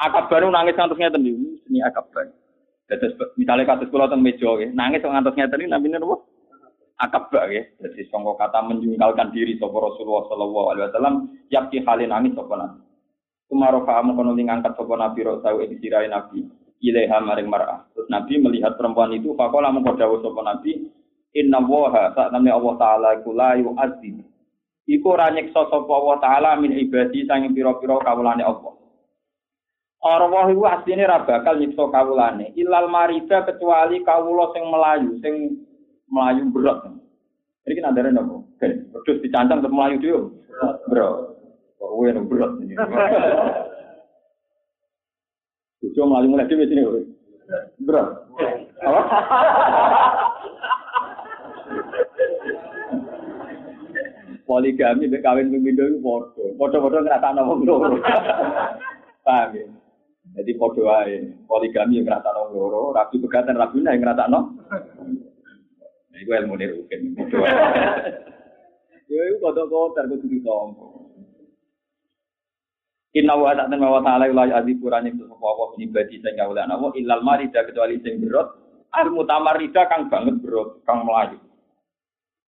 Akabah 0.00 0.40
nu 0.40 0.48
nangis 0.48 0.74
ngantos 0.74 0.96
ngeten 0.96 1.22
niku, 1.22 1.60
ini 1.68 1.84
Akabah. 1.84 2.24
Dados 2.88 3.12
misalnya 3.36 3.68
kados 3.68 3.92
kula 3.92 4.08
teng 4.08 4.24
meja 4.24 4.48
nggih, 4.48 4.72
nangis 4.72 5.04
ngantos 5.04 5.36
ngeten 5.36 5.60
iki 5.60 5.70
namine 5.70 6.00
napa? 6.00 6.24
Akabah 6.98 7.46
nggih. 7.46 7.78
Dadi 7.78 8.02
sangka 8.08 8.32
kata 8.48 8.64
menjungkalkan 8.64 9.30
diri 9.36 9.60
sapa 9.60 9.76
Rasulullah 9.76 10.24
sallallahu 10.26 10.68
alaihi 10.72 10.86
wasallam, 10.88 11.14
yakti 11.52 11.84
halin 11.84 12.10
nangis 12.10 12.32
sapa 12.34 12.54
nabi. 12.56 12.80
Kumaro 13.46 13.80
kamu 13.84 14.10
kono 14.18 14.32
ngangkat 14.34 14.72
sapa 14.74 14.94
nabi 14.98 15.20
ro 15.20 15.44
tau 15.44 15.60
ing 15.60 15.78
sirahe 15.78 16.08
nabi. 16.08 16.48
Ilaiha 16.84 17.16
maring 17.24 17.48
mar'ah. 17.48 17.88
Terus 17.96 18.12
Nabi 18.12 18.36
melihat 18.44 18.76
perempuan 18.76 19.08
itu, 19.16 19.32
fakola 19.40 19.72
mengko 19.72 19.96
dawuh 19.96 20.20
sapa 20.20 20.44
Nabi, 20.44 20.92
Inna 21.34 21.58
woha 21.66 22.14
saat 22.14 22.30
namanya 22.30 22.62
Allah 22.62 22.74
Ta'ala 22.78 23.08
iku 23.18 23.34
la 23.34 23.58
yu'adzim. 23.58 24.22
Iku 24.86 25.06
ora 25.10 25.34
nyiksa 25.34 25.66
sapa 25.66 25.90
Allah 25.90 26.16
Ta'ala 26.22 26.50
min 26.62 26.70
ibadi 26.78 27.26
sanging 27.26 27.50
pira-pira 27.50 27.98
kawulane 27.98 28.46
Allah. 28.46 28.74
Allah 30.04 30.46
iku 30.54 30.62
asline 30.62 31.02
ra 31.02 31.26
bakal 31.26 31.58
nyiksa 31.58 31.90
kawulane. 31.90 32.54
Ilal 32.54 32.86
marida 32.86 33.42
kecuali 33.42 33.98
kawula 34.06 34.54
sing 34.54 34.64
melayu, 34.70 35.10
sing 35.18 35.34
melayu 36.06 36.46
berat. 36.54 36.86
Kan 37.64 37.88
ada 37.90 38.12
nopo. 38.14 38.46
Terus 38.60 39.18
dicancang 39.24 39.58
untuk 39.58 39.74
melayu 39.74 39.96
dia. 39.98 40.20
Bro. 40.86 41.08
Kok 41.80 41.90
yang 42.06 42.28
berat 42.30 42.52
ini. 42.62 42.78
Tujuh 45.82 46.04
melayu 46.06 46.28
mulai 46.30 46.46
di 46.46 46.54
sini. 46.70 46.82
Berat. 47.82 48.08
Apa? 48.84 49.02
Poligami 54.44 55.08
mek 55.08 55.24
kawin 55.24 55.50
pemindo 55.50 55.84
iku 55.88 56.00
padha. 56.00 56.44
Padha-padha 56.60 56.98
ngrasakno 57.04 57.40
wong 57.48 57.60
loro. 57.64 57.96
Paham 59.26 59.50
ya? 59.56 59.66
Jadi 60.40 60.52
padha 60.56 60.82
wae. 60.84 61.16
Poligami 61.48 61.98
yang 62.00 62.06
ngrasakno 62.08 62.52
loro, 62.52 62.92
rabi 62.92 63.16
pegatan 63.20 63.60
rabi 63.60 63.84
yang 63.84 64.00
ngrasakno. 64.00 64.40
Nah, 66.12 66.18
iku 66.20 66.30
ilmu 66.32 66.54
ne 66.56 66.66
wae. 66.72 66.96
Yo 69.14 69.20
iku 69.30 69.36
kodok-kodok 69.52 70.16
kudu 70.16 70.26
ditompo. 70.26 71.04
Inna 73.14 73.38
wa 73.38 73.54
ta'ala 73.54 73.78
wa 73.78 74.02
ta'ala 74.02 74.26
la 74.26 74.44
ya'dzibu 74.50 74.90
rani 74.90 75.14
sapa 75.14 75.38
apa 75.38 75.64
pribadi 75.78 76.18
sing 76.18 76.34
kawula 76.34 76.66
ana 76.66 76.82
illal 76.98 77.22
marida 77.22 77.62
kecuali 77.62 78.02
sing 78.02 78.18
berot 78.18 78.58
al 78.90 79.14
mutamarrida 79.14 79.86
kang 79.86 80.10
banget 80.10 80.42
berot 80.42 80.82
kang 80.82 81.06
melayu. 81.06 81.38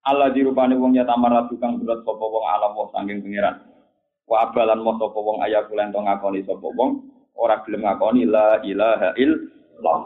Allah 0.07 0.31
dirupani 0.31 0.79
wong 0.79 0.95
ya 0.95 1.03
tamar 1.03 1.51
kang 1.59 1.83
berat 1.83 1.99
sapa 2.07 2.23
wong 2.23 2.45
alam 2.47 2.71
wong 2.79 2.87
saking 2.95 3.19
pangeran. 3.19 3.59
Wa 4.23 4.47
abalan 4.47 4.79
mo 4.79 4.95
sapa 4.95 5.19
wong 5.19 5.43
ayah 5.43 5.67
kulen 5.67 5.91
to 5.91 5.99
ngakoni 5.99 6.47
sapa 6.47 6.63
wong 6.63 7.03
ora 7.35 7.59
gelem 7.67 7.83
ngakoni 7.83 8.23
la 8.23 8.63
ilaha 8.63 9.11
illallah. 9.19 9.99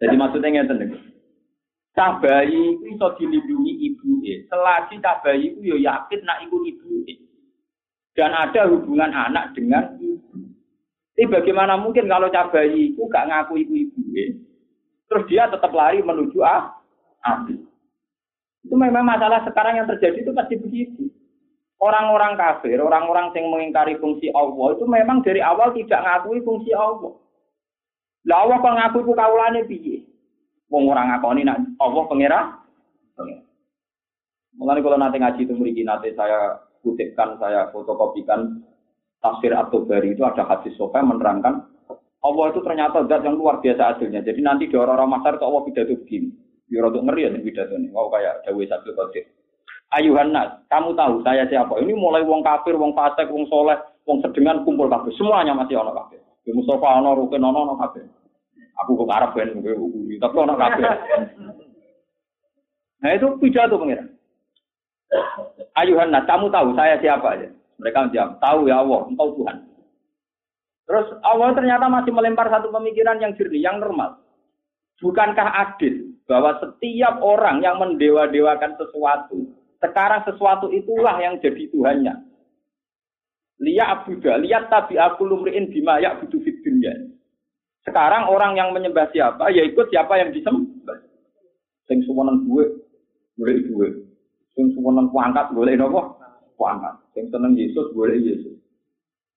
Jadi 0.00 0.14
maksudnya 0.16 0.48
ngeten 0.52 0.76
niku. 0.80 0.96
Cah 1.96 2.20
bayi 2.20 2.76
itu 2.76 2.84
iso 2.92 3.08
dilindungi 3.16 3.72
ibuke. 3.88 4.44
Selagi 4.52 5.00
cah 5.00 5.16
bayi 5.24 5.56
ya 5.64 5.76
yakin 5.80 6.20
nak 6.28 6.44
iku 6.44 6.60
ibuke. 6.60 7.14
Dan 8.12 8.32
ada 8.32 8.68
hubungan 8.68 9.12
anak 9.12 9.56
dengan 9.56 9.96
ibu. 9.96 10.40
Tapi 11.16 11.32
bagaimana 11.32 11.80
mungkin 11.80 12.04
kalau 12.04 12.28
cah 12.28 12.52
bayi 12.52 12.92
itu 12.92 13.00
gak 13.08 13.32
ngaku 13.32 13.64
ibu 13.64 13.72
ibuke? 13.88 14.24
Terus 15.08 15.24
dia 15.32 15.48
tetap 15.48 15.72
lari 15.72 16.04
menuju 16.04 16.44
ah, 16.44 16.76
api. 17.24 17.56
Itu 18.66 18.74
memang 18.74 19.06
masalah 19.06 19.46
sekarang 19.46 19.78
yang 19.78 19.86
terjadi 19.86 20.26
itu 20.26 20.34
pasti 20.34 20.58
begitu. 20.58 21.06
Orang-orang 21.78 22.34
kafir, 22.34 22.82
orang-orang 22.82 23.30
yang 23.36 23.52
mengingkari 23.52 23.94
fungsi 24.02 24.32
Allah 24.34 24.74
itu 24.74 24.84
memang 24.90 25.22
dari 25.22 25.38
awal 25.38 25.70
tidak 25.76 26.02
ngakui 26.02 26.42
fungsi 26.42 26.74
Allah. 26.74 27.14
Lah 28.26 28.38
Allah 28.42 28.56
kok 28.58 28.74
ngaku 28.74 28.96
iku 29.06 29.12
kawulane 29.14 29.60
piye? 29.70 30.02
Wong 30.66 30.90
ora 30.90 31.06
ngakoni 31.06 31.46
nak 31.46 31.62
Allah 31.78 32.02
pengira. 32.10 32.40
Mulane 34.56 34.80
kalau 34.82 34.98
nanti 34.98 35.20
ngaji 35.20 35.40
itu 35.46 35.54
mriki 35.54 35.82
nanti 35.86 36.10
saya 36.16 36.58
kutipkan, 36.80 37.36
saya 37.38 37.68
fotokopikan 37.70 38.64
tafsir 39.20 39.52
At-Tabari 39.52 40.16
itu 40.16 40.24
ada 40.24 40.48
hadis 40.48 40.74
sofa 40.80 41.04
menerangkan 41.04 41.60
Allah 42.24 42.44
itu 42.50 42.60
ternyata 42.64 43.06
zat 43.06 43.22
yang 43.22 43.38
luar 43.38 43.62
biasa 43.62 43.94
adilnya. 43.94 44.24
Jadi 44.24 44.40
nanti 44.42 44.66
di 44.66 44.74
orang-orang 44.74 45.20
masar 45.20 45.38
itu 45.38 45.44
Allah 45.46 45.62
pidato 45.62 45.94
begini. 45.94 46.30
Ya 46.66 46.82
untuk 46.82 47.06
ngeri 47.06 47.26
ya 47.26 47.30
pidato 47.38 47.78
ini. 47.78 47.88
Wow 47.94 48.10
kayak 48.10 48.42
Dawe 48.42 48.62
Sabtu 48.66 48.90
Qadir. 48.94 49.24
Ayuhan 49.94 50.34
nas, 50.34 50.50
kamu 50.66 50.98
tahu 50.98 51.22
saya 51.22 51.46
siapa? 51.46 51.78
Ini 51.78 51.94
mulai 51.94 52.26
wong 52.26 52.42
kafir, 52.42 52.74
wong 52.74 52.90
fasik, 52.90 53.30
wong 53.30 53.46
soleh, 53.46 53.78
wong 54.02 54.18
sedengan 54.18 54.66
kumpul 54.66 54.90
kafir. 54.90 55.14
Semuanya 55.14 55.54
masih 55.54 55.78
ono 55.78 55.94
kafir. 55.94 56.18
Di 56.42 56.50
Mustafa 56.50 56.98
ono, 56.98 57.14
Rukin 57.14 57.46
ono, 57.46 57.70
ono 57.70 57.74
kafir. 57.78 58.02
Aku 58.82 58.98
kok 58.98 59.14
Arab 59.14 59.30
kan, 59.38 59.54
tapi 59.54 60.36
ono 60.42 60.54
kafir. 60.58 60.84
Nah 62.96 63.12
itu 63.12 63.28
pidato 63.38 63.76
pengiran. 63.76 64.08
Ayuhan 65.76 66.10
nas, 66.10 66.24
kamu 66.24 66.48
tahu 66.48 66.72
saya 66.74 66.96
siapa 66.98 67.38
aja? 67.38 67.46
Mereka 67.76 68.08
menjawab, 68.08 68.40
tahu 68.40 68.60
ya 68.66 68.80
Allah, 68.80 69.00
engkau 69.04 69.36
Tuhan. 69.36 69.56
Terus 70.88 71.06
Allah 71.20 71.52
ternyata 71.52 71.86
masih 71.92 72.10
melempar 72.10 72.48
satu 72.48 72.72
pemikiran 72.72 73.20
yang 73.20 73.36
jernih, 73.36 73.60
yang 73.60 73.76
normal. 73.78 74.16
Bukankah 74.96 75.48
adil 75.52 76.16
bahwa 76.24 76.56
setiap 76.58 77.20
orang 77.20 77.60
yang 77.60 77.76
mendewa-dewakan 77.76 78.80
sesuatu, 78.80 79.44
sekarang 79.78 80.24
sesuatu 80.24 80.72
itulah 80.72 81.20
yang 81.20 81.36
jadi 81.38 81.68
Tuhannya. 81.68 82.14
Lihat 83.56 83.88
abuda, 84.04 84.36
lihat 84.40 84.68
tabi 84.68 85.00
aku 85.00 85.24
lumriin 85.24 85.72
bima 85.72 85.96
ya 85.96 86.16
butuh. 86.20 86.40
Sekarang 87.86 88.28
orang 88.28 88.58
yang 88.58 88.74
menyembah 88.74 89.08
siapa, 89.14 89.48
ya 89.54 89.62
ikut 89.64 89.88
siapa 89.88 90.18
yang 90.18 90.34
disembah. 90.34 90.98
Sing 91.86 92.02
suwonan 92.02 92.42
gue, 92.44 92.66
boleh 93.38 93.56
gue. 93.62 93.88
Sing 94.58 94.74
suwonan 94.74 95.08
kuangkat, 95.14 95.54
boleh 95.54 95.78
nopo? 95.78 96.18
Kuangkat. 96.58 96.98
Sing 97.14 97.30
seneng 97.30 97.54
Yesus, 97.54 97.94
boleh 97.94 98.18
Yesus. 98.18 98.58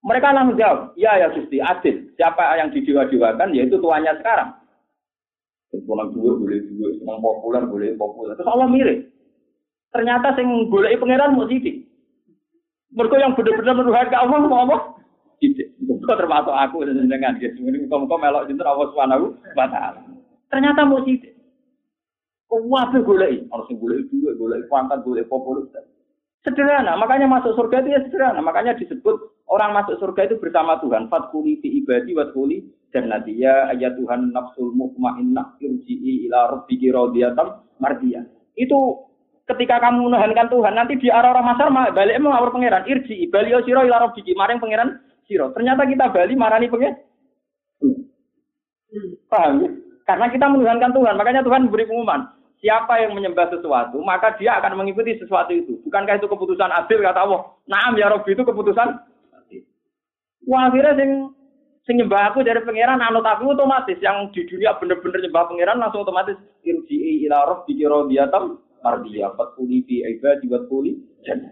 Mereka 0.02 0.34
langsung 0.34 0.58
jawab, 0.58 0.98
ya 0.98 1.14
ya 1.22 1.30
Gusti, 1.30 1.62
adil. 1.62 2.10
Siapa 2.18 2.58
yang 2.58 2.74
didewa-dewakan, 2.74 3.54
yaitu 3.54 3.78
tuannya 3.78 4.18
sekarang. 4.18 4.59
Sing 5.70 5.80
suwonan 5.86 6.10
gue, 6.14 6.34
boleh 6.34 6.60
gue. 6.66 6.90
Seneng 6.98 7.22
populer, 7.22 7.62
boleh 7.66 7.90
populer. 7.94 8.34
Terus 8.34 8.50
Allah 8.50 8.68
mirip. 8.70 9.00
Ternyata 9.94 10.38
sing 10.38 10.48
golek 10.70 10.98
pangeran 10.98 11.38
mau 11.38 11.50
sidik. 11.50 11.86
Mergo 12.90 13.22
yang 13.22 13.38
benar-benar 13.38 13.78
menuhan 13.78 14.10
ke 14.10 14.18
Allah 14.18 14.38
mau 14.46 14.66
apa? 14.66 14.78
Sidik. 15.38 15.78
Kok 15.80 16.18
termasuk 16.18 16.54
aku 16.54 16.90
dengan 16.90 17.38
gitu. 17.38 17.62
Ini 17.62 17.86
muka 17.86 18.18
melok 18.18 18.50
jinten 18.50 18.66
Allah 18.66 18.88
Subhanahu 18.90 19.26
wa 19.54 19.68
taala. 19.70 20.02
Ternyata 20.50 20.90
mau 20.90 21.06
sidik. 21.06 21.38
Kok 22.50 22.66
wae 22.66 22.98
golek, 23.06 23.46
harus 23.54 23.70
golek 23.78 24.10
juga, 24.10 24.34
golek 24.34 24.66
pangkat, 24.74 25.06
golek 25.06 25.30
populer. 25.30 25.70
Sederhana, 26.42 26.98
makanya 26.98 27.30
masuk 27.30 27.54
surga 27.54 27.84
itu 27.84 27.90
ya 27.94 28.00
sederhana. 28.10 28.42
Makanya 28.42 28.74
disebut 28.74 29.46
orang 29.46 29.76
masuk 29.76 30.02
surga 30.02 30.34
itu 30.34 30.42
bersama 30.42 30.82
Tuhan. 30.82 31.12
Fatkuli 31.14 31.62
fi 31.62 31.84
ibadi 31.84 32.18
watkuli 32.18 32.66
jannati 32.90 33.38
ya 33.38 33.70
ayat 33.74 33.98
Tuhan 33.98 34.34
nafsul 34.34 34.74
mutmainnah 34.74 35.58
irji'i 35.62 36.30
ila 36.30 36.58
rabbiki 36.58 36.90
radiyatan 36.90 37.48
mardiyah. 37.78 38.26
Itu 38.58 39.10
ketika 39.50 39.82
kamu 39.82 40.10
menuhankan 40.10 40.50
Tuhan, 40.50 40.74
nanti 40.78 40.98
di 40.98 41.10
arah 41.10 41.34
orang 41.34 41.48
masar 41.54 41.68
balik 41.74 42.18
mau 42.22 42.34
ngawur 42.34 42.54
pangeran 42.54 42.86
irji, 42.86 43.30
bali 43.30 43.54
siro 43.66 43.82
ila 43.86 44.10
rabbiki, 44.10 44.34
maring 44.38 44.62
pangeran 44.62 45.02
siro. 45.26 45.54
Ternyata 45.54 45.86
kita 45.90 46.06
bali 46.14 46.34
marani 46.38 46.70
pangeran. 46.70 46.98
Paham 49.30 49.54
ya? 49.62 49.70
Karena 50.10 50.26
kita 50.34 50.46
menuhankan 50.50 50.90
Tuhan, 50.90 51.14
makanya 51.14 51.46
Tuhan 51.46 51.70
memberi 51.70 51.86
pengumuman. 51.86 52.34
Siapa 52.60 53.00
yang 53.00 53.16
menyembah 53.16 53.48
sesuatu, 53.54 54.04
maka 54.04 54.36
dia 54.36 54.58
akan 54.60 54.84
mengikuti 54.84 55.16
sesuatu 55.16 55.54
itu. 55.54 55.80
Bukankah 55.88 56.20
itu 56.20 56.28
keputusan 56.28 56.68
adil 56.74 57.00
kata 57.00 57.24
Allah? 57.24 57.56
Naam 57.70 57.96
ya 57.96 58.12
Rabbi 58.12 58.36
itu 58.36 58.44
keputusan 58.44 59.00
adil. 59.32 59.64
Wah, 60.44 60.68
akhirnya 60.68 60.98
sing 61.00 61.39
sing 61.90 62.06
aku 62.06 62.46
dari 62.46 62.62
pangeran 62.62 63.02
anut 63.02 63.26
aku 63.26 63.50
otomatis 63.50 63.98
yang 63.98 64.30
di 64.30 64.46
dunia 64.46 64.78
bener-bener 64.78 65.26
nyembah 65.26 65.50
pangeran 65.50 65.82
langsung 65.82 66.06
otomatis 66.06 66.38
irji 66.62 67.26
ila 67.26 67.50
rabbiki 67.50 67.82
radiyatan 67.82 68.62
mardiyah 68.86 69.34
fatkuli 69.34 69.82
fi 69.90 70.06
ibadi 70.06 70.46
wa 70.54 70.62
kuli 70.70 71.02
jannah. 71.26 71.50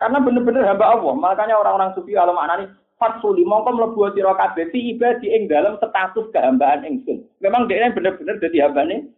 Karena 0.00 0.24
benar-benar 0.24 0.64
hamba 0.72 0.94
Allah. 0.94 1.14
Makanya 1.14 1.58
orang-orang 1.58 1.92
sufi 1.92 2.14
kalau 2.14 2.32
maknani 2.32 2.70
fatkuli 2.96 3.44
mongko 3.44 3.70
mlebu 3.76 4.14
sira 4.14 4.32
kabeh 4.34 4.72
fi 4.72 4.96
ibadi 4.96 5.36
ing 5.36 5.50
dalam 5.50 5.76
status 5.76 6.32
kehambaan 6.32 6.86
ingsun. 6.86 7.28
Memang 7.44 7.66
dia 7.68 7.92
benar-benar 7.92 8.40
dadi 8.40 8.58
hambane. 8.62 9.10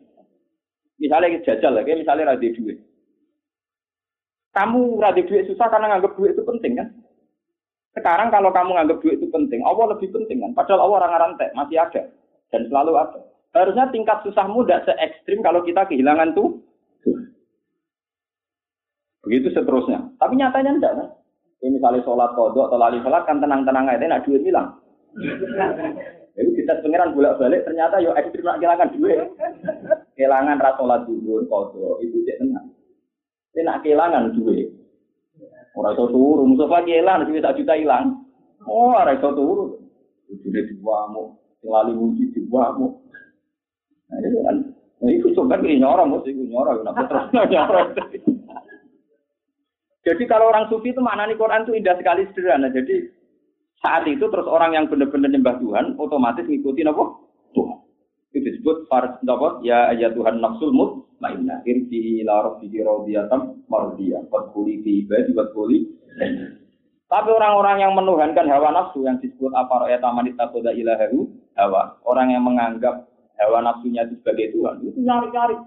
Misalnya 1.00 1.40
jajal 1.46 1.72
lagi, 1.80 1.96
misalnya 1.96 2.36
radhi 2.36 2.52
duit. 2.52 2.76
Kamu 4.52 5.00
radhi 5.00 5.24
duit 5.24 5.48
susah 5.48 5.72
karena 5.72 5.96
nganggap 5.96 6.12
duit 6.12 6.36
itu 6.36 6.44
penting 6.44 6.76
kan? 6.76 6.88
Sekarang 7.90 8.30
kalau 8.30 8.54
kamu 8.54 8.78
nganggap 8.78 8.98
duit 9.02 9.18
itu 9.18 9.26
penting, 9.34 9.66
Allah 9.66 9.94
lebih 9.94 10.14
penting 10.14 10.38
kan? 10.38 10.54
Padahal 10.54 10.86
Allah 10.86 10.98
orang 11.04 11.14
rantai, 11.34 11.50
masih 11.58 11.82
ada. 11.82 12.06
Dan 12.54 12.70
selalu 12.70 12.94
ada. 12.94 13.20
Harusnya 13.50 13.90
tingkat 13.90 14.22
susahmu 14.22 14.62
tidak 14.62 14.86
se 14.86 14.92
ekstrim 14.94 15.42
kalau 15.42 15.66
kita 15.66 15.82
kehilangan 15.90 16.38
tuh 16.38 16.62
Begitu 19.20 19.52
seterusnya. 19.52 20.00
Tapi 20.16 20.32
nyatanya 20.40 20.80
enggak 20.80 20.92
kan? 20.96 21.08
Ini 21.60 21.76
misalnya 21.76 22.00
sholat 22.08 22.32
kodok 22.32 22.72
atau 22.72 22.80
lali 22.80 23.04
sholat 23.04 23.28
kan 23.28 23.36
tenang-tenang 23.36 23.84
aja, 23.84 24.00
nak 24.08 24.24
duit 24.24 24.40
hilang. 24.40 24.80
Jadi 26.32 26.50
kita 26.56 26.80
pengiran 26.80 27.12
bolak 27.12 27.36
balik 27.36 27.68
ternyata 27.68 28.00
yo 28.00 28.16
ekstrim 28.16 28.48
nak 28.48 28.64
kehilangan 28.64 28.96
duit. 28.96 29.20
Kehilangan 30.16 30.56
ras 30.56 30.74
sholat 30.80 31.04
dulu 31.04 31.44
kodok 31.52 32.00
itu 32.00 32.24
dia 32.24 32.40
tenang. 32.40 32.72
Ini 33.52 33.60
nak 33.68 33.80
kehilangan 33.84 34.24
duit. 34.40 34.79
Orang 35.78 35.94
itu 35.94 36.04
turun, 36.10 36.50
musuh 36.50 36.66
kehilangan, 36.66 37.30
duit 37.30 37.46
tak 37.46 37.54
juta 37.54 37.78
hilang. 37.78 38.26
Oh, 38.66 38.90
orang 38.90 39.22
itu 39.22 39.30
turun. 39.30 39.68
Duit 40.26 40.66
diwamu, 40.74 41.38
lali 41.62 41.92
muji 41.94 42.30
diwamu. 42.34 42.98
Nah, 44.10 44.18
itu 44.18 44.38
kan. 44.42 44.56
Nah, 45.00 45.10
itu 45.14 45.32
coba 45.32 45.56
ini 45.64 45.80
nyorong, 45.80 46.12
mesti 46.12 46.30
nyorong, 46.34 46.84
kenapa 46.84 47.02
terus 47.08 47.24
nyorong. 47.54 47.88
Jadi 50.00 50.22
kalau 50.24 50.48
orang 50.48 50.68
sufi 50.72 50.96
itu 50.96 51.00
maknanya 51.00 51.36
Quran 51.36 51.64
itu 51.68 51.72
indah 51.76 51.96
sekali 52.00 52.24
sederhana. 52.32 52.72
Jadi 52.72 53.08
saat 53.84 54.04
itu 54.08 54.24
terus 54.28 54.48
orang 54.48 54.76
yang 54.76 54.84
benar-benar 54.88 55.28
nyembah 55.28 55.56
Tuhan 55.60 55.96
otomatis 56.00 56.44
ngikutin 56.48 56.88
apa? 56.88 57.04
Tuhan. 57.52 57.78
Itu 58.30 58.38
disebut 58.46 58.86
fars 58.86 59.18
apa? 59.26 59.58
Ya 59.66 59.90
ayat 59.90 60.14
Tuhan 60.14 60.38
nafsul 60.38 60.70
mutmainnah. 60.70 61.66
Irji 61.66 62.22
ila 62.22 62.46
rabbiki 62.46 62.80
radiyatan 62.80 63.66
mardiyah. 63.66 64.26
Fadkhuli 64.30 64.80
fi 64.86 64.90
ibadi 65.06 65.30
wadkhuli 65.34 65.78
tapi 67.10 67.26
orang-orang 67.26 67.82
yang 67.82 67.98
menuhankan 67.98 68.46
hawa 68.46 68.70
nafsu 68.70 69.02
yang 69.02 69.18
disebut 69.18 69.50
apa 69.50 69.82
roya 69.82 69.98
tamanit 69.98 70.38
takoda 70.38 70.70
ilahahu 70.70 71.26
hawa. 71.58 71.98
Orang 72.06 72.30
yang 72.30 72.46
menganggap 72.46 73.10
hawa 73.34 73.66
nafsunya 73.66 74.06
itu 74.06 74.14
sebagai 74.22 74.54
Tuhan. 74.54 74.78
Itu 74.86 75.02
nyari-nyari. 75.02 75.58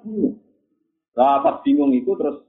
Lah 1.20 1.44
pas 1.44 1.60
bingung 1.68 1.92
itu 1.92 2.16
terus 2.16 2.48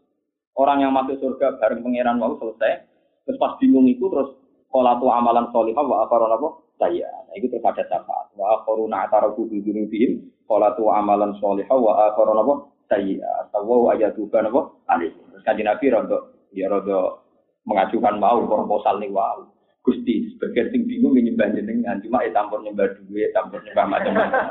Orang 0.55 0.87
yang 0.87 0.95
masuk 0.95 1.19
surga 1.19 1.59
bareng 1.59 1.83
pangeran 1.83 2.15
mau 2.15 2.39
selesai, 2.39 2.87
terus 3.27 3.39
pas 3.43 3.59
bingung 3.59 3.91
itu 3.91 4.07
terus 4.07 4.39
kolatu 4.71 5.11
amalan 5.11 5.51
solihah 5.51 5.83
wa 5.83 6.07
apa? 6.07 6.62
Saya. 6.75 7.07
Nah, 7.07 7.35
itu 7.39 7.47
terus 7.47 7.62
ada 7.62 7.87
syafaat. 7.87 8.35
Wa 8.35 8.61
akharuna 8.61 9.07
ataraku 9.07 9.47
bi 9.47 9.62
dzunubihim 9.62 10.27
kolatu 10.51 10.91
amalan 10.91 11.35
solihah 11.39 11.79
wa 11.79 12.11
akharon 12.11 12.43
apa? 12.43 12.55
Saya. 12.91 13.31
Tawu 13.55 13.95
ayatu 13.95 14.27
kan 14.29 14.51
apa? 14.51 14.75
Ali. 14.91 15.14
Terus 15.31 15.43
kanjeng 15.47 15.70
Nabi 15.70 15.95
rondo 15.95 16.18
ya 16.51 16.66
rondo 16.66 17.22
mengajukan 17.64 18.18
mau 18.18 18.43
proposal 18.45 18.99
nih 19.01 19.11
wow. 19.14 19.47
Gusti, 19.85 20.33
sebagian 20.33 20.72
sing 20.72 20.89
bingung 20.89 21.12
nyembah 21.12 21.53
jenengan, 21.53 22.01
cuma 22.01 22.25
ya 22.25 22.33
campur 22.33 22.57
nyembah 22.64 22.89
duit, 23.05 23.29
campur 23.37 23.61
nyembah 23.61 23.85
macam-macam. 23.85 24.43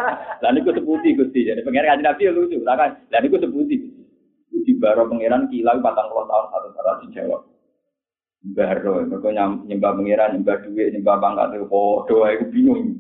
Lalu 0.46 0.62
itu 0.62 0.72
sebuti 0.78 1.10
Gusti, 1.18 1.50
jadi 1.50 1.66
pengen 1.66 1.90
kanjeng 1.90 2.06
Nabi 2.06 2.30
ya 2.30 2.32
lucu, 2.38 2.62
kan? 2.62 3.02
Lalu 3.10 3.26
itu 3.34 3.38
sebuti 3.42 3.76
di 4.64 4.74
baro 4.78 5.10
pangeran 5.10 5.50
kilau 5.50 5.82
patang 5.82 6.14
puluh 6.14 6.30
tahun 6.30 6.46
satu 6.54 6.68
cara 6.78 6.92
dijawab. 7.02 7.42
Baro, 8.44 9.08
mereka 9.08 9.32
nyembah 9.64 9.92
pangeran, 9.96 10.36
nyembah 10.36 10.58
duit, 10.68 10.92
nyembah 10.92 11.16
pangkat 11.16 11.56
itu 11.56 11.68
doa 12.12 12.28
itu 12.36 12.46
bingung. 12.52 13.00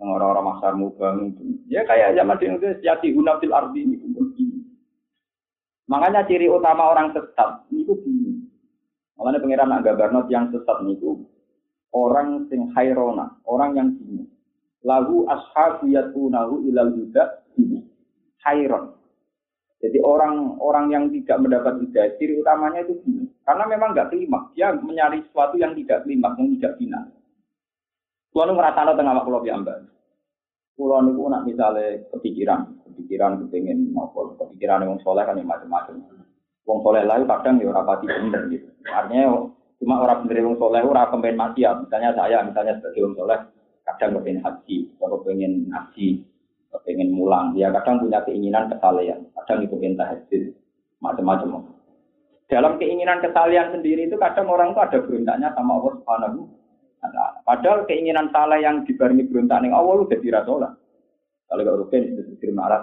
Orang-orang 0.00 0.44
masar 0.54 0.72
mubang 0.78 1.34
Ya 1.68 1.84
kayak 1.84 2.16
zaman 2.16 2.40
itu 2.40 2.70
sejati 2.80 3.12
unatil 3.12 3.52
arti 3.52 3.84
ini. 3.84 3.98
Makanya 5.88 6.24
ciri 6.24 6.48
utama 6.48 6.88
orang 6.88 7.12
sesat 7.12 7.68
itu 7.68 7.92
bingung. 8.00 8.48
Makanya 9.20 9.38
pangeran 9.44 9.76
agak 9.76 9.96
barnot 10.00 10.26
yang 10.32 10.48
sesat 10.48 10.78
itu 10.88 11.26
orang 11.92 12.48
sing 12.48 12.72
hairona, 12.72 13.40
orang 13.44 13.76
yang 13.76 13.88
bingung. 13.96 14.28
Lagu 14.84 15.28
ashabu 15.28 15.90
yatunahu 15.90 16.64
ilal 16.68 16.92
huda 16.96 17.44
hairon. 18.46 18.97
Jadi 19.78 19.98
orang-orang 20.02 20.86
yang 20.90 21.04
tidak 21.14 21.38
mendapat 21.38 21.78
hidayah, 21.78 22.10
ciri 22.18 22.34
utamanya 22.42 22.82
itu 22.82 22.98
gini. 23.06 23.30
Karena 23.46 23.64
memang 23.70 23.94
nggak 23.94 24.10
kelima. 24.10 24.50
Dia 24.58 24.74
mencari 24.74 25.22
sesuatu 25.22 25.54
yang 25.54 25.72
tidak 25.78 26.02
kelima, 26.02 26.34
yang 26.34 26.50
tidak 26.58 26.74
final. 26.82 27.04
Tuhan 28.34 28.54
merasa 28.58 28.90
tengah 28.90 29.14
makhluk 29.14 29.46
yang 29.46 29.62
mbak. 29.62 29.86
Kulo 30.78 31.02
niku 31.02 31.26
nak 31.26 31.42
misale 31.42 32.06
kepikiran, 32.14 32.70
kepikiran 32.86 33.42
kepengin 33.42 33.90
nopo, 33.90 34.38
kepikiran 34.38 34.86
wong 34.86 35.02
soleh 35.02 35.26
kan 35.26 35.34
yang 35.34 35.50
macam-macam. 35.50 36.06
Wong 36.62 36.78
soleh 36.86 37.02
lain 37.02 37.26
kadang 37.26 37.58
ya 37.58 37.74
ora 37.74 37.82
pati 37.82 38.06
gitu. 38.06 38.70
Artinya 38.86 39.42
cuma 39.82 39.94
orang 40.06 40.30
bener 40.30 40.46
wong 40.46 40.54
soleh 40.62 40.82
ora 40.86 41.10
kepen 41.10 41.34
maksiat. 41.34 41.82
Misalnya 41.82 42.14
saya, 42.14 42.46
misalnya 42.46 42.78
sebagai 42.78 43.10
wong 43.10 43.14
soleh, 43.18 43.38
kadang 43.82 44.10
kepengen 44.22 44.42
haji, 44.46 44.76
atau 45.02 45.18
kepengen 45.18 45.52
haji, 45.74 46.06
kepengen 46.72 47.10
mulang. 47.14 47.56
Ya 47.56 47.72
kadang 47.72 48.02
punya 48.02 48.20
keinginan 48.24 48.68
kesalehan, 48.68 49.28
kadang 49.42 49.64
itu 49.64 49.74
pengen 49.76 49.96
tahajud, 49.96 50.42
macam-macam. 51.00 51.72
Dalam 52.48 52.80
keinginan 52.80 53.20
kesalehan 53.20 53.76
sendiri 53.76 54.08
itu 54.08 54.16
kadang 54.16 54.48
orang 54.48 54.72
itu 54.72 54.80
ada 54.80 54.98
berontaknya 55.04 55.52
sama 55.52 55.80
Allah 55.80 55.92
Subhanahu 56.00 56.40
Nah, 56.98 57.30
padahal 57.46 57.86
keinginan 57.86 58.26
salah 58.34 58.58
yang 58.58 58.82
dibarengi 58.82 59.30
berontak 59.30 59.62
ning 59.62 59.70
awal 59.70 60.02
udah 60.02 60.18
dirasolah. 60.18 60.74
Kalau 61.48 61.64
gak 61.64 61.78
rutin 61.78 62.02
itu 62.12 62.22
terkirim 62.34 62.58
marah. 62.58 62.82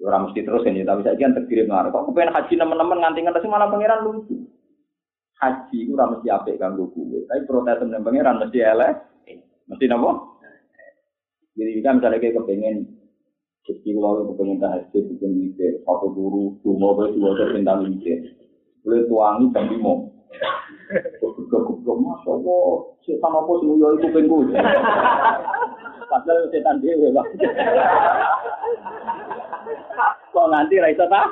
Orang 0.00 0.32
mesti 0.32 0.40
terus 0.40 0.64
ini, 0.64 0.80
tapi 0.80 1.04
saya 1.04 1.20
kan 1.20 1.36
terkirim 1.36 1.68
marah. 1.68 1.92
Kok 1.92 2.16
pengen 2.16 2.32
haji 2.32 2.54
teman-teman 2.56 3.04
nganti 3.04 3.20
nganti 3.20 3.48
malah 3.52 3.68
pangeran 3.68 4.00
lucu. 4.08 4.48
Haji 5.36 5.76
itu 5.76 5.92
ora 5.92 6.08
mesti 6.08 6.28
apik 6.32 6.56
ganggu 6.56 6.88
gue, 6.92 7.28
tapi 7.28 7.44
protes 7.44 7.80
temen 7.80 8.00
pangeran 8.00 8.40
mesti 8.40 8.58
elek. 8.64 8.92
Mesti 9.68 9.84
nopo? 9.92 10.10
Jadi 11.60 11.70
kita 11.76 11.88
misalnya 11.92 12.18
kayak 12.24 12.36
kepengen 12.40 12.76
jadi 13.68 13.92
kalau 13.92 14.32
kepengen 14.32 14.56
tahajud, 14.56 15.02
kepengen 15.12 15.32
mikir, 15.36 15.84
satu 15.84 16.08
guru, 16.16 16.56
dua 16.64 16.74
mau 16.80 16.96
dua 16.96 17.52
tentang 17.52 17.84
mikir. 17.84 18.32
Boleh 18.80 19.04
tuangi 19.04 19.52
jam 19.52 19.68
lima. 19.68 20.08
Goblok 21.52 21.98
masya 22.00 22.30
Allah, 22.32 22.66
setan 23.04 23.36
apa 23.36 23.52
sih 23.60 23.68
yo 23.76 23.86
iku 24.00 24.08
pengku. 24.14 24.38
Padahal 26.08 26.48
setan 26.48 26.80
dhewe, 26.80 27.12
Pak. 27.12 27.26
Kok 30.32 30.48
nganti 30.48 30.80
ra 30.80 30.88
iso 30.88 31.04
ta? 31.12 31.22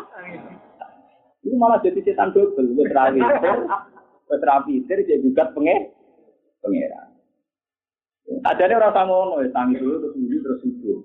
Ini 1.48 1.56
malah 1.56 1.80
jadi 1.80 2.04
setan 2.04 2.36
double, 2.36 2.68
ra 2.92 4.56
witir 4.68 4.98
jadi 5.08 5.24
gugat 5.24 5.56
penge 5.56 5.96
pangeran. 6.60 7.07
Adane 8.28 8.76
ora 8.76 8.92
usah 8.92 9.04
ngono, 9.08 9.40
tangi 9.50 9.80
dulu 9.80 9.96
terus 10.04 10.14
ngendi 10.16 10.36
terus 10.44 10.60
subuh. 10.60 10.98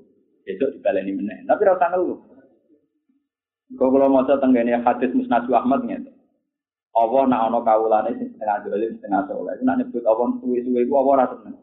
Besok 0.43 0.69
dibaleni 0.76 1.11
meneh. 1.15 1.38
Tapi 1.47 1.63
ora 1.63 1.80
usah 1.80 1.89
ngeluh. 1.95 2.19
Kau 3.74 3.89
kalau 3.89 4.11
mau 4.11 4.28
tenggene 4.28 4.78
hadis 4.84 5.15
Musnad 5.15 5.47
Ahmad 5.49 5.88
ngene. 5.88 6.11
Allah 6.93 7.21
nak 7.26 7.43
ana 7.49 7.59
kawulane 7.65 8.13
sing 8.21 8.30
setengah 8.38 8.69
dolim 8.69 8.93
setengah 9.01 9.26
soleh. 9.26 9.57
Nak 9.65 9.82
nyebut 9.82 10.05
Allah 10.05 10.30
suwe-suwe 10.38 10.86
ku 10.86 10.93
Allah 10.93 11.13
ora 11.17 11.26
seneng. 11.34 11.57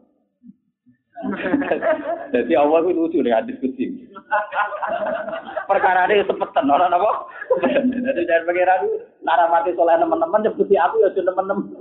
Jadi 2.35 2.53
Allah 2.57 2.81
itu 2.83 2.91
lucu 2.91 3.17
nih 3.23 3.31
hadis 3.31 3.55
kutsi. 3.63 4.11
Perkara 5.69 6.09
ini 6.11 6.25
sepetan 6.27 6.67
orang 6.67 6.91
apa? 6.91 7.11
Jadi 8.11 8.21
jangan 8.27 8.43
pengira 8.49 8.73
itu 8.83 8.89
nara 9.23 9.47
mati 9.47 9.71
soleh 9.71 9.95
teman-teman 9.95 10.43
nyebuti 10.43 10.75
aku 10.75 10.99
ya 10.99 11.09
teman-teman. 11.15 11.79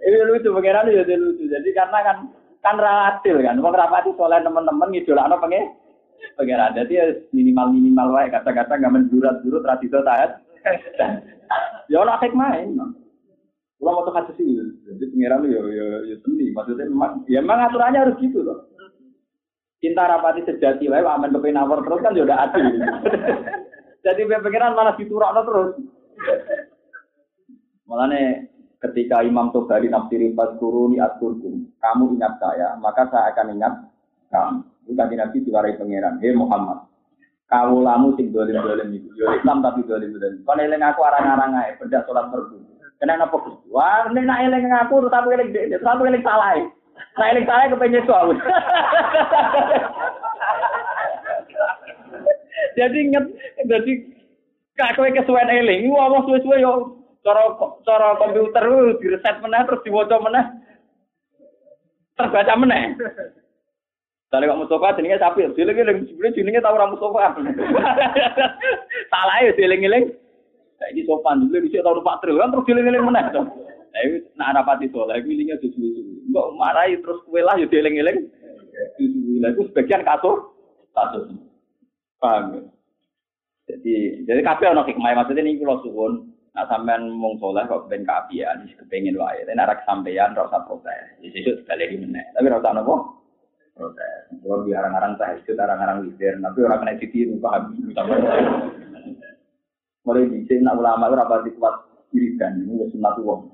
Ini 0.00 0.16
lucu 0.24 0.48
pengira 0.56 0.84
ya 0.88 1.04
lucu. 1.04 1.44
Jadi 1.44 1.68
karena 1.76 1.98
kan 2.00 2.16
kan 2.64 2.76
relatif 2.76 3.36
kan. 3.40 3.60
Wong 3.60 3.74
rapati 3.76 4.10
soleh 4.16 4.40
teman-teman 4.40 4.88
ngidolakno 4.92 5.36
pengen 5.40 5.76
pengira. 6.36 6.72
Jadi 6.72 6.92
ya 6.96 7.04
minimal 7.36 7.72
minimal 7.72 8.08
wae 8.16 8.32
kata-kata 8.32 8.80
nggak 8.80 8.94
mendurat-durut 8.96 9.62
tradisi 9.64 9.92
taat. 9.92 10.40
Ya 11.92 12.00
ora 12.00 12.16
hikmah 12.20 12.56
Kalau 13.80 13.96
mau 13.96 14.12
kasih 14.12 14.36
sih, 14.36 14.60
jadi 14.84 15.08
pengiran 15.08 15.48
ya 15.48 15.56
ya 15.72 15.86
ya 16.12 16.16
seni. 16.20 16.52
Maksudnya 16.52 16.84
memang, 16.84 17.24
ya 17.24 17.40
memang 17.40 17.64
aturannya 17.64 18.04
harus 18.04 18.20
gitu 18.20 18.44
loh. 18.44 18.68
Cinta 19.80 20.04
rapati 20.04 20.44
sejati 20.44 20.84
wae, 20.84 21.00
aman 21.00 21.32
kepengen 21.32 21.56
nawar 21.56 21.80
terus 21.80 22.04
kan 22.04 22.12
ya 22.12 22.28
udah 22.28 22.38
adil. 22.44 22.76
jadi 24.04 24.20
pengiran 24.36 24.76
malah 24.76 25.00
diturakno 25.00 25.40
terus. 25.48 25.70
Malahnya 27.88 28.52
ketika 28.80 29.20
Imam 29.20 29.52
Tobari 29.52 29.92
nafsiri 29.92 30.32
pas 30.32 30.56
turuni 30.56 30.96
aturkum, 30.96 31.68
kamu 31.78 32.16
ingat 32.16 32.40
saya, 32.40 32.72
maka 32.80 33.04
saya 33.12 33.28
akan 33.36 33.52
ingat 33.60 33.74
kamu. 34.32 34.64
Itu 34.88 34.96
tadi 34.96 35.14
nabi 35.20 35.44
diwarai 35.44 35.76
pengiran, 35.76 36.16
hei 36.24 36.32
Muhammad, 36.32 36.88
kawulamu 37.52 38.16
sing 38.16 38.32
dolim 38.32 38.56
dolim 38.56 38.88
itu, 38.96 39.12
yo 39.20 39.36
Islam 39.36 39.60
tapi 39.60 39.84
dolim 39.84 40.16
dolim. 40.16 40.40
Kau 40.48 40.56
eling 40.56 40.80
aku 40.80 41.04
arang-arang 41.04 41.52
aja, 41.60 41.76
beda 41.76 42.08
sholat 42.08 42.32
fardu. 42.32 42.56
Kena 43.00 43.16
apa 43.16 43.32
Wah, 43.72 44.12
ini 44.12 44.28
nak 44.28 44.44
eling 44.44 44.68
aku, 44.76 45.00
terus 45.00 45.16
aku 45.16 45.32
eling 45.32 45.56
dia, 45.56 45.72
terus 45.72 45.88
aku 45.88 46.04
salah. 46.20 46.52
Nah 47.16 47.26
eling 47.32 47.48
salah 47.48 47.68
kepengen 47.72 48.04
soal. 48.04 48.28
jadi 52.76 52.96
inget, 52.96 53.24
jadi 53.64 53.92
kakek 54.76 55.16
kesuwen 55.20 55.48
eling, 55.48 55.88
mau 55.92 56.20
suwe-suwe 56.24 56.60
yo 56.60 56.99
cara 57.20 57.42
cara 57.84 58.08
komputer 58.16 58.64
di 59.00 59.06
reset 59.12 59.36
meneh 59.44 59.60
terus 59.68 59.84
diwaca 59.84 60.16
meneh 60.20 60.44
terbaca 62.20 62.54
meneh. 62.60 62.82
Tadi 64.30 64.46
kok 64.46 64.60
Mustafa 64.62 64.94
jenenge 64.94 65.18
sapi, 65.18 65.42
dieling-eling 65.58 66.06
sebenarnya 66.06 66.36
jenenge 66.38 66.60
tau 66.62 66.76
ora. 66.78 67.34
Salah 69.12 69.38
ya 69.42 69.50
dieling-eling. 69.58 70.06
Saiki 70.78 71.02
sopan 71.04 71.44
dulu 71.44 71.66
bisa 71.66 71.82
tau 71.82 71.98
numpak 71.98 72.22
truk 72.22 72.38
kan 72.38 72.54
terus 72.54 72.66
dieling-eling 72.68 73.02
meneh 73.10 73.24
to. 73.34 73.42
Lah 73.90 74.00
iki 74.06 74.22
nak 74.38 74.54
rapati 74.54 74.86
soleh 74.94 75.18
iku 75.18 75.28
ilinge 75.34 75.58
susu-susu. 75.58 76.30
Kok 76.30 76.54
marahi 76.54 76.94
terus 77.02 77.18
kowe 77.26 77.42
lah 77.42 77.58
ya 77.58 77.66
dieling-eling. 77.66 78.30
Itu 79.02 79.66
sebagian 79.74 80.06
kasus 80.06 80.46
kasus. 80.94 81.26
Paham 82.22 82.54
ya? 82.54 82.60
Jadi 83.66 83.94
jadi 84.30 84.40
kabeh 84.46 84.66
ana 84.70 84.86
hikmah 84.86 85.26
maksudnya 85.26 85.42
ini 85.42 85.58
kula 85.58 85.82
suwun 85.82 86.29
Nah 86.50 86.66
sampean 86.66 87.10
mung 87.14 87.38
soleh 87.38 87.62
kok 87.70 87.86
ben 87.86 88.02
keapian, 88.02 88.66
kepengin 88.74 89.18
wae. 89.18 89.46
Nek 89.46 89.86
sampean 89.86 90.34
ora 90.34 90.50
usah 90.50 90.66
protes. 90.66 91.18
Sesuk 91.22 91.62
sekali 91.62 91.94
meneh. 91.94 92.26
Tapi 92.34 92.50
ora 92.50 92.58
usah 92.58 92.74
nopo? 92.74 93.20
protes. 93.80 94.28
Kalau 94.44 94.68
di 94.68 94.76
arang-arang 94.76 95.16
tahajud, 95.16 95.56
arang-arang 95.56 96.04
witir, 96.04 96.36
tapi 96.36 96.58
orang 96.60 96.78
kena 96.84 97.00
ditiru 97.00 97.34
paham. 97.40 97.72
Mulai 100.04 100.28
di 100.32 100.44
sini 100.48 100.64
nak 100.64 100.80
ulama 100.80 101.08
itu 101.08 101.16
rapat 101.16 101.40
kuat 101.60 101.74
wiridan 102.12 102.64
ini 102.64 102.84
wis 102.84 102.92
sunat 102.92 103.16
wong. 103.20 103.52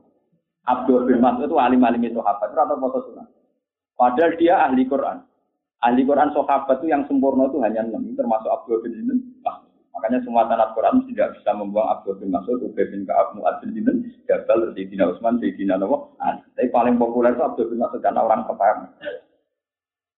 Abdul 0.67 1.07
bin 1.07 1.23
Mas'ud 1.23 1.47
itu 1.47 1.59
alim-alim 1.59 2.03
itu 2.03 2.19
sahabat, 2.19 2.51
atau 2.51 2.79
foto 2.83 2.99
sunat. 3.11 3.29
Padahal 3.95 4.35
dia 4.35 4.59
ahli 4.67 4.83
Quran. 4.87 5.23
Ahli 5.83 6.03
Quran 6.03 6.35
sahabat 6.35 6.83
itu 6.83 6.91
yang 6.91 7.07
sempurna 7.07 7.47
itu 7.47 7.63
hanya 7.63 7.87
enam, 7.87 8.15
termasuk 8.19 8.51
Abdul 8.51 8.83
bin 8.83 8.95
Mas'ud. 9.43 9.66
Makanya 9.97 10.21
semua 10.29 10.45
tanah 10.45 10.77
Quran 10.77 11.09
tidak 11.09 11.41
bisa 11.41 11.57
membuang 11.57 11.89
Abdul 11.89 12.21
bin 12.21 12.29
Mas'ud, 12.29 12.61
Ubay 12.61 12.85
bin 12.93 13.09
Ka'ab, 13.09 13.33
Mu'ad 13.33 13.65
bin 13.65 13.73
Dinan, 13.73 14.05
Jabal, 14.29 14.77
Sayyidina 14.77 15.09
Utsman, 15.09 15.41
Sayyidina 15.41 15.81
Nawawi. 15.81 16.13
Tapi 16.53 16.69
paling 16.69 17.01
populer 17.01 17.33
itu 17.33 17.41
Abdul 17.41 17.73
bin 17.73 17.81
Mas'ud 17.81 18.05
karena 18.05 18.21
orang 18.21 18.45
kepaham. 18.45 18.93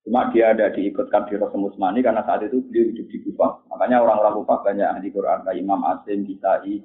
Cuma 0.02 0.32
dia 0.34 0.56
ada 0.56 0.72
diikutkan 0.74 1.30
di 1.30 1.38
Rasul 1.38 1.68
Musmani 1.68 2.02
karena 2.02 2.24
saat 2.24 2.42
itu 2.42 2.64
beliau 2.64 2.90
hidup 2.90 3.06
di 3.12 3.18
Kufah. 3.28 3.70
Makanya 3.70 4.02
orang-orang 4.02 4.40
Kufah 4.42 4.58
banyak 4.64 4.88
ahli 4.88 5.08
Quran 5.14 5.44
kayak 5.44 5.60
Imam 5.62 5.80
Asim, 5.84 6.24
Kisai, 6.26 6.80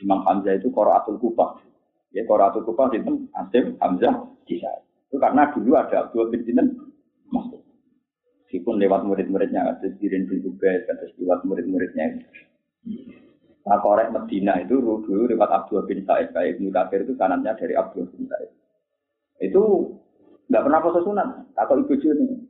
Imam 0.00 0.22
Hamzah 0.24 0.56
itu 0.56 0.72
Quraatul 0.72 1.18
Kufah. 1.20 1.58
Ya 2.16 2.24
Quraatul 2.24 2.64
Kufah 2.64 2.88
itu 2.96 3.28
Asim, 3.34 3.76
Hamzah, 3.82 4.14
Kisai. 4.46 4.78
Itu 5.10 5.18
karena 5.20 5.52
dulu 5.52 5.74
ada 5.76 6.06
Abdul 6.06 6.32
bin 6.32 6.46
Dinan 6.46 6.66
masuk. 7.28 7.60
Meskipun 8.48 8.80
lewat 8.80 9.04
murid-muridnya, 9.04 9.76
ada 9.76 9.92
Sirin 10.00 10.24
bin 10.24 10.40
Ubed, 10.40 10.88
ada 10.88 11.04
lewat 11.20 11.44
murid-muridnya. 11.44 12.16
Nah, 13.68 13.76
korek 13.84 14.08
Medina 14.08 14.56
itu 14.56 14.80
dulu 14.80 15.28
lewat 15.28 15.52
Abdul 15.52 15.84
bin 15.84 16.08
Said, 16.08 16.32
kayak 16.32 16.56
Ibnu 16.56 16.72
Kafir 16.72 17.04
itu 17.04 17.12
sanatnya 17.20 17.52
dari 17.60 17.76
Abdul 17.76 18.08
bin 18.08 18.24
Said. 18.24 18.48
Itu 19.44 19.92
nggak 20.48 20.64
pernah 20.64 20.80
proses 20.80 21.04
sunat, 21.04 21.28
takut 21.52 21.84
ibu 21.84 21.92
nih 21.92 22.40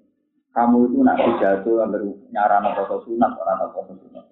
kamu 0.54 0.90
itu 0.90 1.02
nak 1.02 1.18
pidato 1.18 1.82
ambil 1.82 2.14
nyaran 2.30 2.62
atau 2.70 3.02
sunat 3.02 3.34
orang 3.34 3.58
atau 3.66 3.82
sunat. 3.90 4.24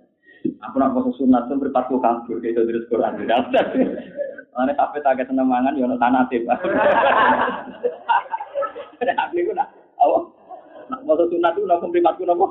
Aku 0.71 0.79
nak 0.79 0.95
poso 0.95 1.11
sunat 1.19 1.51
tuh 1.51 1.59
berpatu 1.59 1.99
kabur 1.99 2.39
kayak 2.39 2.63
terus 2.63 2.87
Quran 2.87 3.19
daftar. 3.31 3.67
Mana 4.55 4.71
sampai 4.79 5.03
tak 5.03 5.27
seneng 5.27 5.51
mangan 5.51 5.75
yo 5.75 5.91
tanah. 5.99 6.31
Aku 9.07 9.35
itu 9.39 9.53
nak 9.53 9.75
awak 9.99 10.31
poso 11.17 11.33
sunat 11.33 11.57
tuh 11.57 11.65
nak 11.65 11.81
berpatu 11.81 12.29
nopo. 12.29 12.47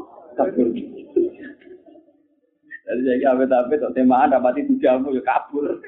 Jadi 2.85 3.01
saya 3.01 3.33
apa 3.33 3.45
tapi 3.45 3.81
tuh 3.81 3.93
temaan 3.93 4.33
dapat 4.33 4.61
itu 4.61 4.77
jamu 4.81 5.13
ya 5.13 5.21
kabur, 5.25 5.81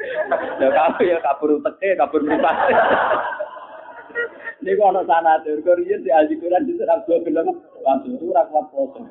ya 0.57 0.69
kabur 0.69 1.05
ya 1.05 1.17
kabur 1.21 1.49
teke 1.61 1.97
kabur 1.97 2.21
berpatu. 2.21 2.73
Ini 4.65 4.73
kok 4.73 4.89
ada 4.89 5.01
sana 5.05 5.37
tuh, 5.45 5.61
Korea 5.61 6.01
di 6.01 6.09
Aji 6.09 6.41
Quran 6.41 6.65
di 6.65 6.73
serap 6.81 7.05
dua 7.05 7.21
film, 7.21 7.53
langsung 7.85 8.17
itu 8.17 8.33
rakyat 8.33 8.65
foto. 8.73 9.05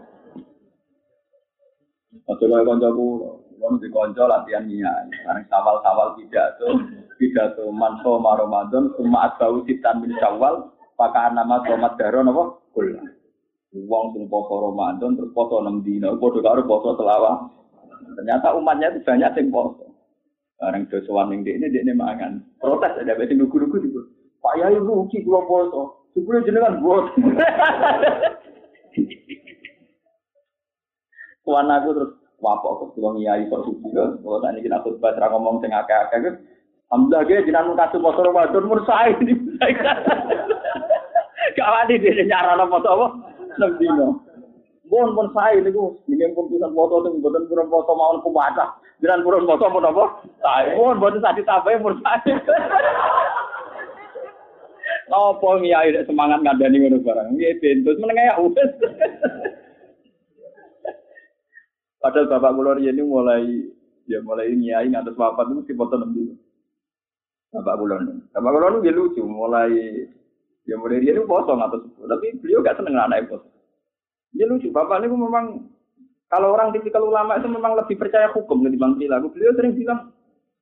Waktu 2.26 2.44
lo 2.50 2.66
konco 2.66 2.88
ku, 2.90 3.06
lo 3.54 3.78
di 3.78 3.86
konco 3.86 4.26
latihan 4.26 4.66
niat, 4.66 5.06
sekarang 5.22 5.46
sawal-sawal 5.46 6.18
pidato, 6.18 6.66
pidato 7.22 7.70
manso 7.70 8.18
maromadon, 8.18 8.98
cuma 8.98 9.30
asbau 9.30 9.62
sitan 9.62 10.02
min 10.02 10.10
syawal, 10.18 10.74
pakai 10.98 11.30
nama 11.30 11.62
tomat 11.62 11.94
daro 11.94 12.26
nopo, 12.26 12.66
kul. 12.74 12.98
Wong 13.84 14.16
sing 14.16 14.24
poso 14.32 14.72
Ramadan 14.72 15.20
terus 15.20 15.36
poso 15.36 15.60
6 15.60 15.84
dina, 15.84 16.16
padha 16.16 16.40
karo 16.40 16.64
poso 16.64 16.96
selawat. 16.96 17.52
Ternyata 18.16 18.56
umatnya 18.56 18.96
itu 18.96 19.04
banyak 19.04 19.36
yang 19.36 19.52
poso. 19.52 19.92
Barang 20.56 20.88
dosowan 20.88 21.28
ning 21.28 21.44
dekne 21.44 21.68
dekne 21.68 21.92
mangan. 21.92 22.40
Protes 22.56 22.96
ada 22.96 23.12
beti 23.12 23.36
lugu-lugu 23.36 23.76
juga. 23.76 24.08
Pak 24.40 24.56
Yai 24.56 24.80
rugi 24.80 25.20
kula 25.20 25.44
poso. 25.44 26.08
Sebelum 26.16 26.48
jenengan 26.48 26.80
buat. 26.80 27.12
Tuan 31.44 31.68
aku 31.68 31.88
terus 31.92 32.12
wapok 32.40 32.72
ke 32.80 32.84
kula 32.96 33.20
ngiyai 33.20 33.52
kok 33.52 33.68
suci 33.68 33.92
kok. 33.92 34.24
Kalau 34.24 34.40
tak 34.40 34.56
niki 34.56 34.72
aku 34.72 34.96
khotbah 34.96 35.12
ra 35.20 35.28
ngomong 35.28 35.60
sing 35.60 35.76
akeh-akeh 35.76 36.18
ku. 36.24 36.30
Alhamdulillah 36.88 37.28
ge 37.28 37.44
jenengan 37.44 37.76
kasih 37.76 38.00
poso 38.00 38.24
Ramadan 38.24 38.64
mun 38.64 38.80
sae. 38.88 39.12
Gak 41.56 41.72
wani 41.72 42.00
dhewe 42.00 42.24
nyarana 42.24 42.64
poso 42.64 42.88
apa? 42.88 43.35
6 43.58 43.80
dino. 43.80 44.22
Mohon 44.86 45.10
pun 45.18 45.26
saya 45.34 45.58
niku 45.58 45.98
ingin 46.06 46.30
pun 46.36 46.46
bisa 46.46 46.70
foto 46.70 47.02
sing 47.02 47.18
mboten 47.18 47.50
purun 47.50 47.66
foto 47.66 47.90
mawon 47.98 48.22
kuwata. 48.22 48.78
Jenengan 49.02 49.26
purun 49.26 49.48
foto 49.50 49.66
pun 49.66 49.82
apa? 49.82 50.04
Saya 50.38 50.78
mohon 50.78 51.02
mboten 51.02 51.18
sak 51.18 51.34
ditambahi 51.36 51.82
pun 51.82 51.98
saya. 52.00 52.34
Apa 55.06 55.62
ngiyai 55.62 55.94
semangat 56.02 56.42
ngandani 56.42 56.82
ngono 56.82 56.98
barang. 56.98 57.38
Nggih 57.38 57.62
bentus 57.62 57.98
meneng 58.02 58.18
ya 58.18 58.34
wis. 58.42 58.58
Padahal 62.02 62.26
bapak 62.26 62.54
kula 62.54 62.78
ini 62.82 63.02
mulai 63.06 63.70
ya 64.10 64.18
mulai 64.22 64.50
ngiyai 64.50 64.90
ngantos 64.90 65.14
bapak 65.14 65.46
itu 65.50 65.78
foto 65.78 65.94
nembi. 65.98 66.34
Bapak 67.54 67.78
kula 67.78 68.02
Bapak 68.34 68.50
kula 68.50 68.66
nu 68.74 68.82
lucu 68.82 69.22
mulai 69.22 69.70
ya 70.66 70.74
mulai 70.76 71.00
dia 71.00 71.14
itu 71.14 71.24
foto 71.24 71.54
ngatus 71.54 71.82
tapi 72.04 72.26
beliau 72.42 72.62
gak 72.62 72.76
seneng 72.78 72.98
anak 72.98 73.30
foto. 73.30 73.46
Ya 74.36 74.44
lucu, 74.44 74.68
bapak 74.68 75.00
ini 75.00 75.08
memang 75.08 75.72
kalau 76.26 76.52
orang 76.58 76.74
tipikal 76.74 77.06
ulama 77.06 77.38
itu 77.38 77.46
memang 77.46 77.78
lebih 77.78 77.96
percaya 77.96 78.28
hukum 78.34 78.66
ketimbang 78.66 78.98
perilaku. 78.98 79.30
Beliau 79.30 79.54
sering 79.54 79.78
bilang, 79.78 80.10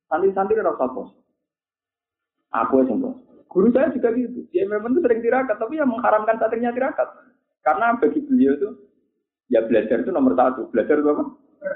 santri-santri 0.07 0.61
rasa 0.61 0.85
bos. 0.93 1.09
Aku 2.53 2.85
yang 2.85 3.01
bos. 3.01 3.17
Guru 3.49 3.73
saya 3.73 3.89
juga 3.89 4.13
gitu. 4.13 4.45
Dia 4.53 4.69
memang 4.69 4.93
itu 4.93 5.01
sering 5.01 5.25
tirakat, 5.25 5.57
tapi 5.57 5.81
yang 5.81 5.89
mengharamkan 5.89 6.37
santrinya 6.37 6.69
tirakat. 6.69 7.07
Karena 7.65 7.97
bagi 7.97 8.21
beliau 8.21 8.53
itu, 8.55 8.69
ya 9.49 9.65
belajar 9.65 10.05
itu 10.05 10.11
nomor 10.13 10.37
satu. 10.37 10.69
Belajar 10.69 11.01
itu 11.01 11.09
apa? 11.09 11.23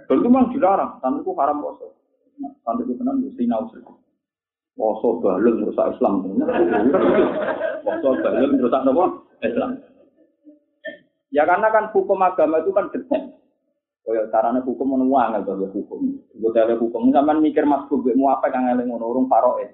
Dulu 0.06 0.20
itu 0.22 0.30
memang 0.30 0.48
dilarang. 0.54 0.92
Santriku 1.02 1.34
haram 1.42 1.58
poso. 1.66 1.98
Nah, 2.38 2.54
santriku 2.62 2.94
tenang, 2.94 3.26
ya 3.26 3.32
sinau 3.36 3.68
Poso 4.80 5.20
balun 5.20 5.60
merusak 5.60 5.92
Islam. 5.92 6.24
Poso 7.84 8.10
balun 8.24 8.52
merusak 8.56 8.88
apa? 8.88 9.06
Islam. 9.44 9.72
Ya 11.36 11.44
karena 11.44 11.68
kan 11.68 11.92
hukum 11.92 12.24
agama 12.24 12.64
itu 12.64 12.72
kan 12.72 12.88
detail. 12.96 13.36
Kaya 14.08 14.26
carane 14.34 14.64
hukum 14.66 14.96
menuang 14.96 15.38
atau 15.38 15.60
hukum. 15.70 16.02
Gue 16.34 16.52
tele 16.56 16.80
hukum 16.80 17.12
zaman 17.12 17.44
mikir 17.44 17.68
mas 17.68 17.86
gue 17.92 18.16
mau 18.16 18.34
apa 18.34 18.50
kang 18.50 18.72
eling 18.72 18.90
ngono 18.90 19.06
urung 19.06 19.28
paroe. 19.30 19.68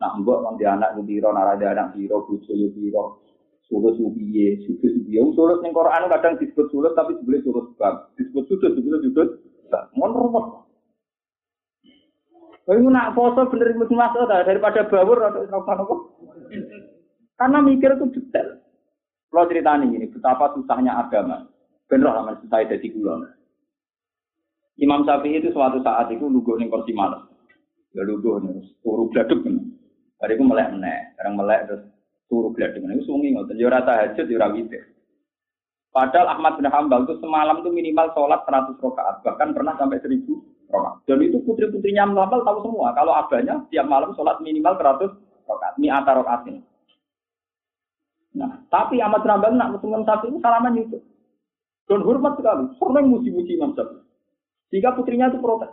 Nah 0.00 0.16
mbok 0.22 0.40
wong 0.40 0.54
di 0.56 0.64
anak 0.64 0.96
biro 1.04 1.34
narada 1.34 1.74
anak 1.74 1.92
biro 1.92 2.24
bojo 2.24 2.48
yo 2.54 2.72
biro. 2.72 3.20
Sulut 3.68 3.98
subiye, 4.00 4.64
sulut 4.64 4.80
subiye. 4.80 5.20
Sulut 5.36 5.60
ning 5.60 5.74
Quran 5.76 6.08
kadang 6.08 6.38
disebut 6.40 6.70
sulut 6.72 6.96
tapi 6.96 7.18
sebenarnya 7.20 7.44
sulut 7.44 7.66
bab. 7.76 8.08
Disebut 8.16 8.44
sulut 8.48 8.72
disebut 8.72 9.00
sulut. 9.12 9.28
Ngono 9.98 10.14
rumus. 10.16 10.63
Kalau 12.64 12.88
nak 12.88 13.12
foto 13.12 13.44
bener 13.52 13.76
mesti 13.76 13.92
masuk 13.92 14.24
daripada 14.24 14.88
bawur 14.88 15.20
atau 15.20 15.44
apa 15.52 15.94
Karena 17.36 17.58
mikir 17.60 17.92
itu 17.92 18.08
detail. 18.16 18.56
Kalau 19.28 19.50
cerita 19.50 19.76
ini, 19.76 20.08
betapa 20.08 20.54
susahnya 20.56 20.96
agama. 20.96 21.44
Benar 21.90 22.24
lah 22.24 22.38
susah 22.40 22.64
jadi 22.64 22.88
kulon. 22.88 23.28
Imam 24.80 25.04
Syafi'i 25.04 25.42
itu 25.42 25.52
suatu 25.52 25.82
saat 25.84 26.08
itu 26.10 26.24
lugu 26.24 26.56
ning 26.56 26.72
kursi 26.72 26.96
malam. 26.96 27.28
Ya 27.92 28.06
lugu 28.06 28.40
nih, 28.40 28.64
turu 28.80 29.12
gladuk 29.12 29.44
kan. 29.44 29.60
Hari 30.22 30.38
itu 30.38 30.44
melek 30.46 30.72
meneh, 30.72 31.14
sekarang 31.14 31.34
melek 31.36 31.60
terus 31.68 31.82
turu 32.30 32.54
gladuk. 32.54 32.80
Itu 32.80 33.04
sungi 33.04 33.34
ngoten, 33.34 33.60
ya 33.60 33.68
hajat 33.70 34.26
yo 34.30 34.38
ya. 34.40 34.82
Padahal 35.94 36.26
Ahmad 36.38 36.58
bin 36.58 36.66
Hambal 36.66 37.06
itu 37.06 37.22
semalam 37.22 37.62
itu 37.62 37.70
minimal 37.70 38.10
sholat 38.18 38.42
100 38.46 38.82
rakaat, 38.82 39.22
bahkan 39.22 39.54
pernah 39.54 39.78
sampai 39.78 40.02
1000 40.02 40.26
rakaat. 40.26 40.53
Dan 41.04 41.18
itu 41.22 41.38
putri-putrinya 41.44 42.08
Hambal 42.08 42.42
tahu 42.42 42.58
semua, 42.64 42.96
kalau 42.96 43.12
abahnya 43.14 43.62
tiap 43.70 43.86
malam 43.86 44.16
sholat 44.16 44.40
minimal 44.40 44.74
100 44.80 45.12
rakaat, 45.46 45.74
ini 45.78 45.88
antara 45.92 46.24
rakaat 46.24 46.42
ini. 46.50 46.60
Nah, 48.34 48.50
tapi 48.66 48.98
Ahmad 48.98 49.22
Hanbal 49.22 49.54
nak 49.54 49.78
ketemu 49.78 50.02
Syafi'i 50.02 50.30
itu 50.34 50.38
salaman 50.42 50.74
itu. 50.74 50.98
Dan 51.84 52.00
hormat 52.02 52.34
sekali, 52.34 52.64
sering 52.80 53.06
muji-muji 53.12 53.54
Imam 53.54 53.76
Syafi'i. 53.78 54.02
Jika 54.74 54.98
putrinya 54.98 55.30
itu 55.30 55.38
protes. 55.38 55.70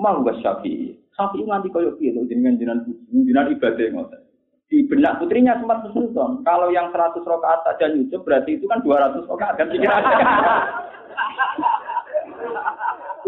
Mau 0.00 0.24
gak 0.24 0.40
Syafi'i? 0.40 0.96
Syafi'i 1.12 1.44
nganti 1.44 1.68
koyok 1.68 2.00
piye 2.00 2.16
dengan 2.16 2.56
jinan 2.56 2.78
jinan 3.12 3.52
ibadah 3.52 3.86
ngoten. 3.92 4.22
Di 4.68 4.84
benak 4.84 5.20
putrinya 5.20 5.56
sempat 5.60 5.84
kesulitan. 5.84 6.44
Kalau 6.44 6.68
yang 6.72 6.88
100 6.92 7.24
rakaat 7.24 7.60
saja 7.64 7.88
nyucup 7.92 8.24
berarti 8.24 8.56
itu 8.56 8.64
kan 8.68 8.80
200 8.80 9.28
rakaat 9.28 9.54
kan 9.60 9.68
pikirannya. 9.68 10.16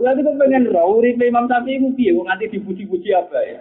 Lalu 0.01 0.25
kok 0.25 0.39
pengen 0.41 0.73
rauri 0.73 1.13
Imam 1.13 1.45
Syafi'i 1.45 1.77
mu 1.77 1.93
piye 1.93 2.17
nganti 2.17 2.49
dipuji-puji 2.57 3.13
apa 3.13 3.39
ya? 3.45 3.61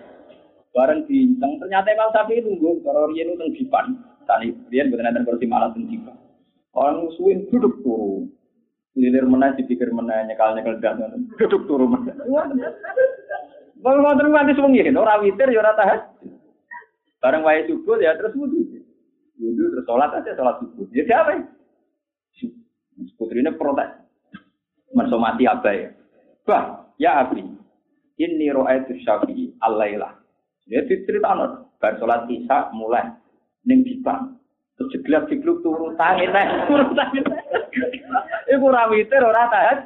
Bareng 0.72 1.04
bincang, 1.04 1.60
ternyata 1.60 1.92
Imam 1.92 2.10
Syafi'i 2.16 2.40
nunggu 2.40 2.80
kalau 2.88 3.12
riyen 3.12 3.36
itu 3.36 3.60
dipan. 3.60 4.00
Tani 4.24 4.56
dia 4.72 4.88
bukan 4.88 5.10
ada 5.10 5.26
kursi 5.26 5.50
malah 5.50 5.74
sendiri. 5.76 6.06
Orang 6.72 7.10
musuhin 7.10 7.50
duduk 7.52 7.82
turun. 7.84 8.32
Lilir 8.96 9.26
mana 9.26 9.58
dipikir 9.58 9.90
mana 9.92 10.24
nyekal 10.24 10.56
nyekal 10.56 10.80
dan 10.80 11.28
duduk 11.36 11.66
turun 11.68 11.92
mana. 11.98 12.14
Kalau 13.80 14.04
mau 14.04 14.16
terus 14.16 14.32
nanti 14.32 14.56
semuanya 14.56 14.92
kan 14.92 15.00
orang 15.02 15.24
witir 15.24 15.50
ya 15.52 15.72
tahan. 15.76 16.00
Bareng 17.20 17.44
wae 17.44 17.68
subuh 17.68 18.00
ya 18.00 18.16
terus 18.16 18.38
wudhu. 18.38 18.64
Wudhu 19.40 19.64
terus 19.76 19.86
sholat 19.88 20.14
aja 20.16 20.32
sholat 20.40 20.56
subuh. 20.64 20.88
Ya 20.96 21.04
siapa? 21.04 21.44
Putrinya 23.20 23.56
protes. 23.56 23.92
Mensomati 24.96 25.44
apa 25.48 25.70
ya? 25.74 25.90
Bah, 26.50 26.90
ya 26.98 27.22
Abi. 27.22 27.46
Ini 28.18 28.50
roa 28.50 28.74
itu 28.74 28.98
syafi'i 29.06 29.54
alailah. 29.62 30.18
Dia 30.66 30.82
cerita 30.90 31.30
bar 31.78 31.94
sholat 32.02 32.26
isya 32.26 32.74
mulai 32.74 33.06
ning 33.70 33.86
bipang. 33.86 34.34
Terus 34.76 34.90
jeglak 34.98 35.30
jegluk 35.30 35.62
turu 35.62 35.94
tangi 35.94 36.26
teh. 36.26 36.48
Iku 38.50 38.66
ora 38.66 38.90
witir 38.90 39.22
ora 39.22 39.46
tahan. 39.46 39.78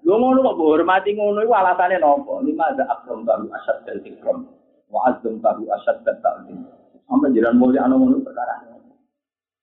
Lho 0.00 0.14
ngono 0.16 0.56
kok 0.56 0.58
hormati 0.58 1.12
ngono 1.12 1.44
iku 1.44 1.52
alasane 1.52 2.00
napa? 2.00 2.40
Lima 2.40 2.72
ada 2.72 2.88
akram 2.88 3.28
baru 3.28 3.46
asad 3.52 3.84
dari 3.84 4.08
ikram. 4.08 4.48
Wa 4.88 5.12
azam 5.12 5.38
baru 5.44 5.68
asad 5.76 6.00
dan 6.08 6.16
ta'zim. 6.24 6.64
Sampai 7.04 7.36
jalan 7.36 7.60
mulia 7.60 7.84
anu 7.84 8.00
ngono 8.00 8.24
perkara. 8.24 8.64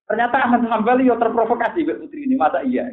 Ternyata 0.05 0.37
Ahmad 0.37 0.69
Hambali 0.69 1.09
yo 1.09 1.17
terprovokasi 1.17 1.81
mbek 1.81 2.05
putri 2.05 2.29
ini, 2.29 2.37
masa 2.37 2.61
iya? 2.61 2.85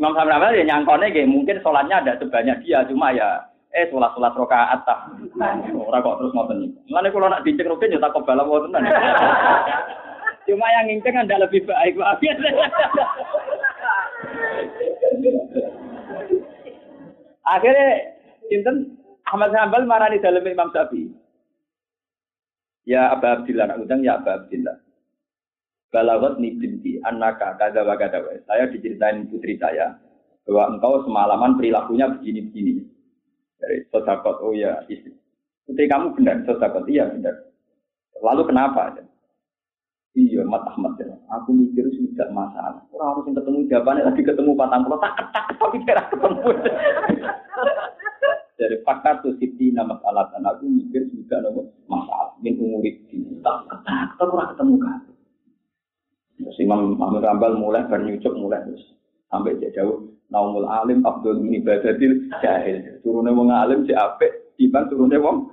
Imam 0.00 0.16
Hambali 0.16 0.64
ya 0.64 0.64
nyangkone 0.64 1.12
mungkin 1.28 1.60
sholatnya 1.60 2.00
ada 2.00 2.16
sebanyak 2.16 2.64
dia, 2.64 2.80
cuma 2.88 3.12
ya 3.12 3.44
eh 3.72 3.88
sholat 3.88 4.12
sholat 4.16 4.32
rokaat 4.36 4.80
tak 4.84 4.98
ora 5.72 6.04
kok 6.04 6.16
terus 6.20 6.32
ngoten 6.36 6.56
niku. 6.60 6.78
Mulane 6.92 7.08
kula 7.08 7.26
nak 7.32 7.44
dinceng 7.44 7.68
rukin 7.72 7.92
ya 7.92 8.00
tak 8.00 8.12
kebal 8.12 8.40
apa 8.40 8.54
tenan 8.68 8.84
cuma 10.42 10.66
yang 10.68 10.84
nginceng 10.90 11.16
anda 11.16 11.40
lebih 11.40 11.64
baik 11.64 11.96
Pak. 11.96 12.20
Akhirnya 17.42 17.88
sinten? 18.48 18.96
Ahmad 19.32 19.54
Hambal 19.56 19.88
marani 19.88 20.20
dalam 20.20 20.44
Imam 20.44 20.68
Syafi'i. 20.76 21.08
Ya 22.84 23.08
Aba 23.14 23.40
Abdillah 23.40 23.70
nak 23.70 23.80
ya 24.02 24.20
Aba 24.20 24.44
Abdillah 24.44 24.81
Balawat 25.92 26.40
ni 26.40 26.56
binti 26.56 26.96
anaka 27.04 27.52
kada 27.60 27.84
wa 27.84 27.92
kada 28.00 28.24
Saya 28.48 28.64
diceritain 28.72 29.28
putri 29.28 29.60
saya 29.60 29.92
bahwa 30.48 30.74
engkau 30.74 31.04
semalaman 31.04 31.60
perilakunya 31.60 32.08
begini-begini. 32.08 32.80
Dari 33.60 33.86
sodakot, 33.92 34.42
oh 34.42 34.56
ya 34.56 34.82
istri. 34.90 35.14
Putri 35.68 35.86
kamu 35.86 36.18
benar, 36.18 36.42
sodakot, 36.48 36.88
iya 36.90 37.06
benar. 37.06 37.46
Lalu 38.18 38.42
kenapa? 38.50 38.98
Iya, 40.12 40.44
Mat 40.44 40.68
Ahmad 40.68 41.00
ya. 41.00 41.08
Aku 41.40 41.56
mikir 41.56 41.88
sudah 41.96 42.28
masalah. 42.36 42.84
Orang 42.92 43.16
harus 43.16 43.32
ketemu 43.32 43.64
jawabannya 43.64 44.12
lagi 44.12 44.20
ketemu 44.20 44.52
patang 44.52 44.84
pulau 44.84 45.00
tak 45.00 45.16
ketak 45.16 45.44
tapi 45.56 45.76
tidak 45.88 46.06
ketemu. 46.12 46.40
Dari 48.60 48.76
fakta 48.84 49.24
tuh 49.24 49.32
siti 49.40 49.72
nama 49.72 49.96
alat 50.04 50.28
dan 50.36 50.44
aku 50.44 50.68
mikir 50.68 51.08
sudah 51.16 51.40
masalah. 51.88 52.36
Min 52.44 52.60
umurit 52.60 53.00
tak 53.40 53.56
ketak 53.72 54.08
tapi 54.20 54.30
orang 54.36 54.52
ketemu 54.52 54.74
kan. 54.84 55.00
Terus 56.42 56.58
Imam 56.58 56.98
Muhammad 56.98 57.22
Rambal 57.22 57.54
mulai 57.54 57.86
bernyucuk 57.86 58.34
mulai 58.34 58.62
terus 58.66 58.82
sampai 59.30 59.56
jauh 59.72 60.12
Naumul 60.32 60.64
alim 60.64 61.04
abdul 61.04 61.44
min 61.44 61.60
ibadatil 61.60 62.32
jahil. 62.40 62.98
Turunnya 63.04 63.36
wong 63.36 63.52
alim 63.52 63.84
si 63.84 63.92
apik, 63.92 64.56
iman 64.64 64.88
turunnya 64.88 65.20
wong 65.20 65.52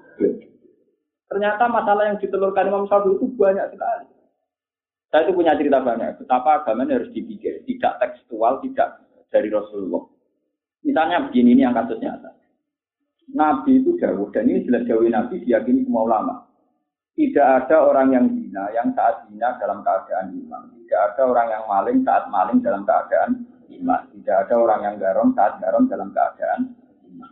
Ternyata 1.29 1.69
masalah 1.69 2.09
yang 2.09 2.17
ditelurkan 2.17 2.73
Imam 2.73 2.89
Syafi'i 2.89 3.21
itu 3.21 3.27
banyak 3.37 3.69
sekali. 3.69 4.07
Saya 5.13 5.29
itu 5.29 5.37
punya 5.37 5.53
cerita 5.53 5.77
banyak. 5.77 6.17
Betapa 6.17 6.63
agama 6.63 6.89
ini 6.89 6.97
harus 6.97 7.13
dipikir, 7.13 7.61
tidak 7.69 8.01
tekstual, 8.01 8.57
tidak 8.65 9.05
dari 9.29 9.53
Rasulullah. 9.53 10.09
Misalnya 10.81 11.29
begini 11.29 11.53
ini 11.53 11.61
yang 11.67 11.75
kasus 11.77 12.01
nyata. 12.01 12.33
Nabi 13.29 13.77
itu 13.83 13.93
jauh 14.01 14.25
dan 14.33 14.49
ini 14.49 14.65
jelas 14.65 14.89
jauh 14.89 15.05
Nabi 15.05 15.45
diyakini 15.45 15.85
semua 15.85 16.07
ulama. 16.09 16.35
Tidak 17.13 17.45
ada 17.45 17.77
orang 17.83 18.07
yang 18.09 18.25
zina 18.49 18.65
yang 18.73 18.89
saat 18.97 19.29
zina 19.29 19.53
dalam 19.61 19.85
keadaan 19.85 20.33
iman. 20.33 20.73
Tidak 20.73 21.01
ada 21.13 21.21
orang 21.29 21.47
yang 21.53 21.63
maling 21.69 21.97
saat 22.01 22.25
maling 22.33 22.59
dalam 22.65 22.81
keadaan 22.81 23.45
iman. 23.69 24.01
Tidak 24.09 24.37
ada 24.49 24.55
orang 24.57 24.81
yang 24.89 24.95
garom 24.97 25.29
saat 25.37 25.61
garom 25.61 25.85
dalam 25.85 26.09
keadaan 26.09 26.73
iman. 27.13 27.31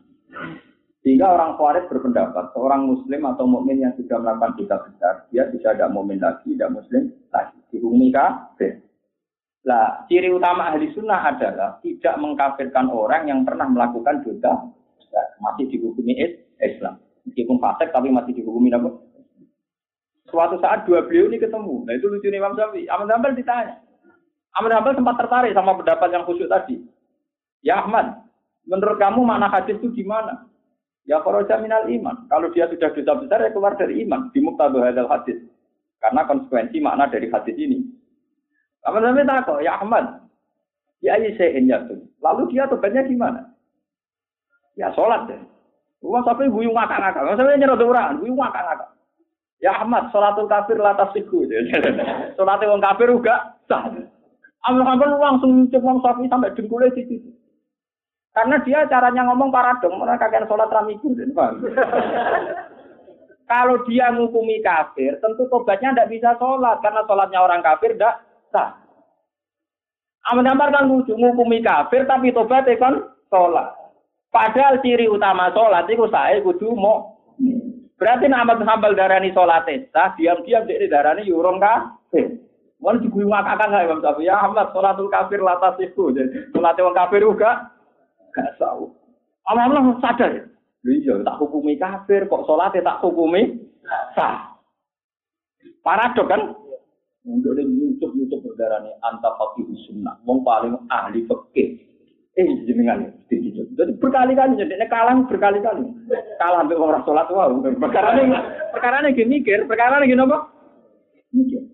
Sehingga 1.02 1.34
orang 1.34 1.58
Khawarij 1.58 1.90
berpendapat, 1.90 2.54
seorang 2.54 2.86
muslim 2.86 3.26
atau 3.26 3.50
mukmin 3.50 3.82
yang 3.82 3.98
sudah 3.98 4.22
melakukan 4.22 4.54
dosa 4.62 4.78
besar, 4.86 5.14
dia 5.34 5.50
sudah 5.50 5.74
tidak 5.74 5.90
mukmin 5.90 6.22
lagi, 6.22 6.54
tidak 6.54 6.70
muslim 6.70 7.10
lagi. 7.34 7.58
Dihukumi 7.74 8.14
kafir. 8.14 8.86
Nah, 9.66 10.06
ciri 10.06 10.30
utama 10.30 10.70
ahli 10.70 10.94
sunnah 10.94 11.34
adalah 11.34 11.82
tidak 11.82 12.16
mengkafirkan 12.22 12.94
orang 12.94 13.26
yang 13.26 13.42
pernah 13.42 13.66
melakukan 13.66 14.22
dosa 14.22 14.70
masih 15.42 15.66
dihukumi 15.74 16.14
Islam. 16.62 17.02
Meskipun 17.26 17.58
fasik 17.60 17.90
tapi 17.92 18.08
masih 18.14 18.38
dihukumi 18.38 18.72
apa? 18.72 19.07
Suatu 20.28 20.60
saat 20.60 20.84
dua 20.84 21.08
beliau 21.08 21.32
ini 21.32 21.40
ketemu. 21.40 21.88
Nah 21.88 21.94
itu 21.96 22.12
lucu 22.12 22.28
nih 22.28 22.40
Imam 22.40 22.56
Syafi'i. 22.60 22.92
Ahmad 22.92 23.16
Hambal 23.16 23.32
ditanya. 23.32 23.80
Ahmad 24.60 24.72
Hambal 24.76 24.94
sempat 25.00 25.16
tertarik 25.16 25.56
sama 25.56 25.80
pendapat 25.80 26.10
yang 26.12 26.28
khusyuk 26.28 26.52
tadi. 26.52 26.84
Ya 27.64 27.80
Ahmad, 27.80 28.28
menurut 28.68 29.00
kamu 29.00 29.24
mana 29.24 29.48
hadis 29.48 29.80
itu 29.80 29.88
gimana? 29.96 30.44
Ya 31.08 31.24
kharaja 31.24 31.64
minal 31.64 31.88
iman. 31.88 32.28
Kalau 32.28 32.52
dia 32.52 32.68
sudah 32.68 32.92
dosa 32.92 33.14
besar 33.24 33.40
ya 33.40 33.56
keluar 33.56 33.80
dari 33.80 34.04
iman. 34.04 34.28
Di 34.36 34.44
muktadu 34.44 34.84
hadal 34.84 35.08
hadis. 35.08 35.40
Karena 36.04 36.28
konsekuensi 36.28 36.84
makna 36.84 37.08
dari 37.08 37.32
hadis 37.32 37.56
ini. 37.56 37.88
Apa 38.84 39.00
namanya 39.00 39.40
takut? 39.40 39.64
Ya 39.64 39.80
Ahmad. 39.80 40.28
Ya 41.00 41.16
Aisyah 41.16 41.56
ya 41.64 41.78
tuh. 41.88 42.04
Lalu 42.20 42.52
dia 42.52 42.68
tobatnya 42.68 43.08
gimana? 43.08 43.56
Ya 44.76 44.92
sholat 44.92 45.32
deh. 45.32 45.40
Rumah 46.04 46.22
sampai 46.28 46.52
guyung 46.52 46.76
ngakak-ngakak. 46.76 47.40
Sampai 47.40 47.58
nyerah 47.58 47.80
orang, 47.80 48.20
guyung 48.22 48.38
ngakak-ngakak. 48.38 48.90
Ya 49.58 49.74
Ahmad, 49.74 50.14
sholatul 50.14 50.46
kafir 50.46 50.78
latas 50.78 51.10
siku. 51.18 51.42
Sholatnya 52.38 52.70
orang 52.70 52.86
kafir 52.86 53.10
juga 53.10 53.58
sah. 53.66 53.90
Ambil 54.70 54.86
Hanbal 54.86 55.18
langsung 55.18 55.66
wong 55.72 55.98
sapi 56.06 56.30
sampai 56.30 56.54
dengkulnya 56.54 56.94
di 56.94 57.04
situ. 57.10 57.30
Karena 58.38 58.62
dia 58.62 58.86
caranya 58.86 59.26
ngomong 59.34 59.50
paradong, 59.50 59.98
orang 59.98 60.22
kakek 60.22 60.46
sholat 60.46 60.70
ramiku. 60.70 61.10
Kalau 63.50 63.82
dia 63.90 64.14
ngukumi 64.14 64.62
kafir, 64.62 65.18
tentu 65.24 65.50
tobatnya 65.50 65.96
tidak 65.98 66.12
bisa 66.14 66.30
sholat. 66.38 66.78
Karena 66.86 67.02
sholatnya 67.10 67.40
orang 67.42 67.66
kafir 67.66 67.98
tidak 67.98 68.22
sah. 68.54 68.78
Amin 70.30 70.46
Amar 70.46 70.70
kan 70.70 70.86
lucu, 70.86 71.18
ngukumi 71.18 71.66
kafir 71.66 72.06
tapi 72.06 72.30
tobatnya 72.30 72.78
kan 72.78 73.10
sholat. 73.34 73.74
Padahal 74.30 74.86
ciri 74.86 75.10
utama 75.10 75.50
sholat 75.50 75.90
itu 75.90 76.06
saya 76.14 76.38
kudu 76.46 76.78
mau. 76.78 77.17
Berarti 77.98 78.30
nama 78.30 78.54
Hambal 78.54 78.94
darani 78.94 79.34
sholat 79.34 79.66
sah, 79.90 80.14
diam-diam 80.14 80.70
dia 80.70 80.86
darani 80.86 81.26
yurong 81.26 81.58
kafir. 81.58 82.38
Mau 82.78 82.94
diguyu 82.94 83.26
ngakak 83.26 83.58
nggak 83.58 83.86
Imam 83.90 84.02
Syafi'i? 84.06 84.30
Ya 84.30 84.38
Ahmad, 84.38 84.70
sholatul 84.70 85.10
kafir 85.10 85.42
latas 85.42 85.82
itu. 85.82 86.14
Sholatnya 86.54 86.86
orang 86.86 86.98
kafir 86.98 87.26
juga 87.26 87.74
Gak 88.38 88.54
tahu. 88.62 88.94
Allah 89.50 89.82
sadar 89.98 90.30
ya. 90.30 90.46
Iya, 90.86 91.26
tak 91.26 91.42
hukumi 91.42 91.74
kafir, 91.82 92.30
kok 92.30 92.46
sholatnya 92.46 92.86
tak 92.86 93.02
hukumi 93.02 93.66
sah. 94.14 94.62
Paradok 95.82 96.30
kan? 96.30 96.42
Untuk 97.28 97.60
dia 97.60 97.66
nyucuk-nyucuk 97.66 98.40
berdarah 98.40 98.80
ini, 98.88 98.94
anta 99.04 99.36
fakih 99.36 99.68
sunnah. 99.84 100.16
Wong 100.24 100.48
paling 100.48 100.80
ahli 100.88 101.28
fakih. 101.28 101.76
Eh, 102.38 102.50
jenengan 102.70 103.02
itu. 103.34 103.66
Jadi 103.74 103.98
berkali-kali, 103.98 104.62
jadi 104.62 104.78
kalah 104.86 105.18
berkali-kali. 105.26 105.90
Kalah 106.38 106.62
sampai 106.62 106.78
orang 106.78 107.02
sholat, 107.02 107.26
wah. 107.34 107.50
Perkara 107.66 108.14
ini, 108.14 108.38
perkara 108.70 109.02
ini 109.02 109.18
gini 109.18 109.42
mikir, 109.42 109.66
perkara 109.66 109.98
ini 109.98 110.14
gini 110.14 110.22
apa? 110.22 110.46
Mikir. 111.34 111.66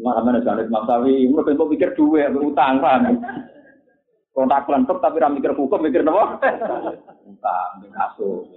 Mana 0.00 0.24
mana 0.24 0.40
jangan 0.40 0.72
masawi, 0.72 1.28
umur 1.28 1.44
tempo 1.44 1.68
pikir 1.68 1.92
duit, 1.92 2.32
utang, 2.32 2.80
paham? 2.80 3.20
Kontak 4.32 4.64
kelentuk 4.64 4.98
tapi 5.04 5.20
ra 5.20 5.28
mikir 5.28 5.52
hukum, 5.52 5.84
mikir 5.84 6.00
apa? 6.00 6.40
Mikir 7.76 7.92
kasus. 7.92 8.48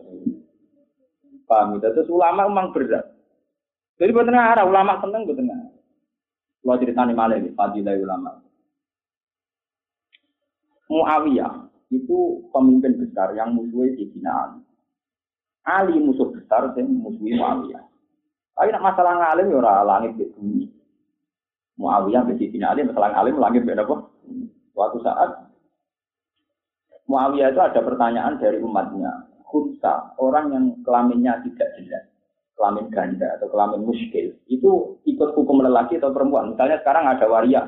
Paham 1.52 1.76
itu? 1.76 1.88
Terus 2.00 2.08
ulama 2.08 2.48
memang 2.48 2.72
berat. 2.72 3.12
Jadi 4.00 4.16
buat 4.16 4.32
arah 4.32 4.64
ulama 4.64 5.04
seneng 5.04 5.28
buat 5.28 5.36
tengah. 5.36 5.60
Kalau 6.64 6.80
ceritanya 6.80 7.12
malah 7.12 7.36
ini, 7.36 7.52
fadilah 7.52 8.00
ulama. 8.00 8.40
Muawiyah 10.90 11.70
itu 11.94 12.50
pemimpin 12.50 12.98
besar 12.98 13.34
yang 13.38 13.54
musuhi 13.54 13.94
Sayyidina 13.94 14.30
Ali. 14.34 14.60
Ali 15.70 15.96
musuh 16.02 16.34
besar 16.34 16.74
yang 16.74 16.90
musuhi 16.90 17.38
Muawiyah. 17.38 17.86
Tapi 18.58 18.70
nak 18.74 18.86
masalah 18.92 19.14
ngalim 19.16 19.54
ya 19.54 19.58
ora 19.62 19.86
langit 19.86 20.18
di 20.18 20.26
bumi. 20.34 20.66
Muawiyah 21.78 22.26
be 22.26 22.34
Sayyidina 22.42 22.74
Ali 22.74 22.90
masalah 22.90 23.14
ngalim 23.14 23.38
langit 23.38 23.62
beda 23.64 23.86
apa? 23.86 23.96
Suatu 24.74 24.98
saat 25.06 25.50
Muawiyah 27.10 27.50
itu 27.54 27.62
ada 27.62 27.82
pertanyaan 27.82 28.38
dari 28.38 28.62
umatnya. 28.62 29.30
Khunsa, 29.50 30.14
orang 30.22 30.54
yang 30.54 30.66
kelaminnya 30.86 31.42
tidak 31.42 31.74
jelas, 31.82 32.06
kelamin 32.54 32.86
ganda 32.94 33.34
atau 33.34 33.50
kelamin 33.50 33.82
muskil, 33.82 34.38
itu 34.46 35.02
ikut 35.10 35.34
hukum 35.34 35.66
lelaki 35.66 35.98
atau 35.98 36.14
perempuan. 36.14 36.54
Misalnya 36.54 36.78
sekarang 36.86 37.10
ada 37.10 37.26
waria, 37.26 37.66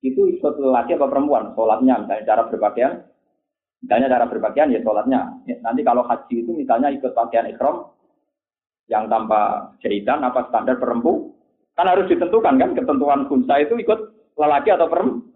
itu 0.00 0.20
ikut 0.36 0.54
lelaki 0.56 0.96
atau 0.96 1.12
perempuan, 1.12 1.52
sholatnya, 1.52 2.00
misalnya 2.00 2.24
cara 2.24 2.42
berpakaian, 2.48 2.92
misalnya 3.84 4.08
cara 4.08 4.24
berpakaian 4.32 4.72
ya 4.72 4.80
sholatnya. 4.80 5.20
Nanti 5.60 5.80
kalau 5.84 6.04
haji 6.08 6.34
itu 6.40 6.50
misalnya 6.56 6.88
ikut 6.88 7.12
pakaian 7.12 7.52
ikhram, 7.52 7.92
yang 8.88 9.06
tanpa 9.12 9.72
jahitan 9.84 10.24
apa 10.24 10.48
standar 10.48 10.80
perempuan, 10.80 11.36
kan 11.76 11.86
harus 11.92 12.08
ditentukan 12.08 12.56
kan, 12.56 12.70
ketentuan 12.72 13.28
khunsa 13.28 13.60
itu 13.60 13.76
ikut 13.76 14.00
lelaki 14.40 14.72
atau 14.72 14.88
perempuan. 14.88 15.28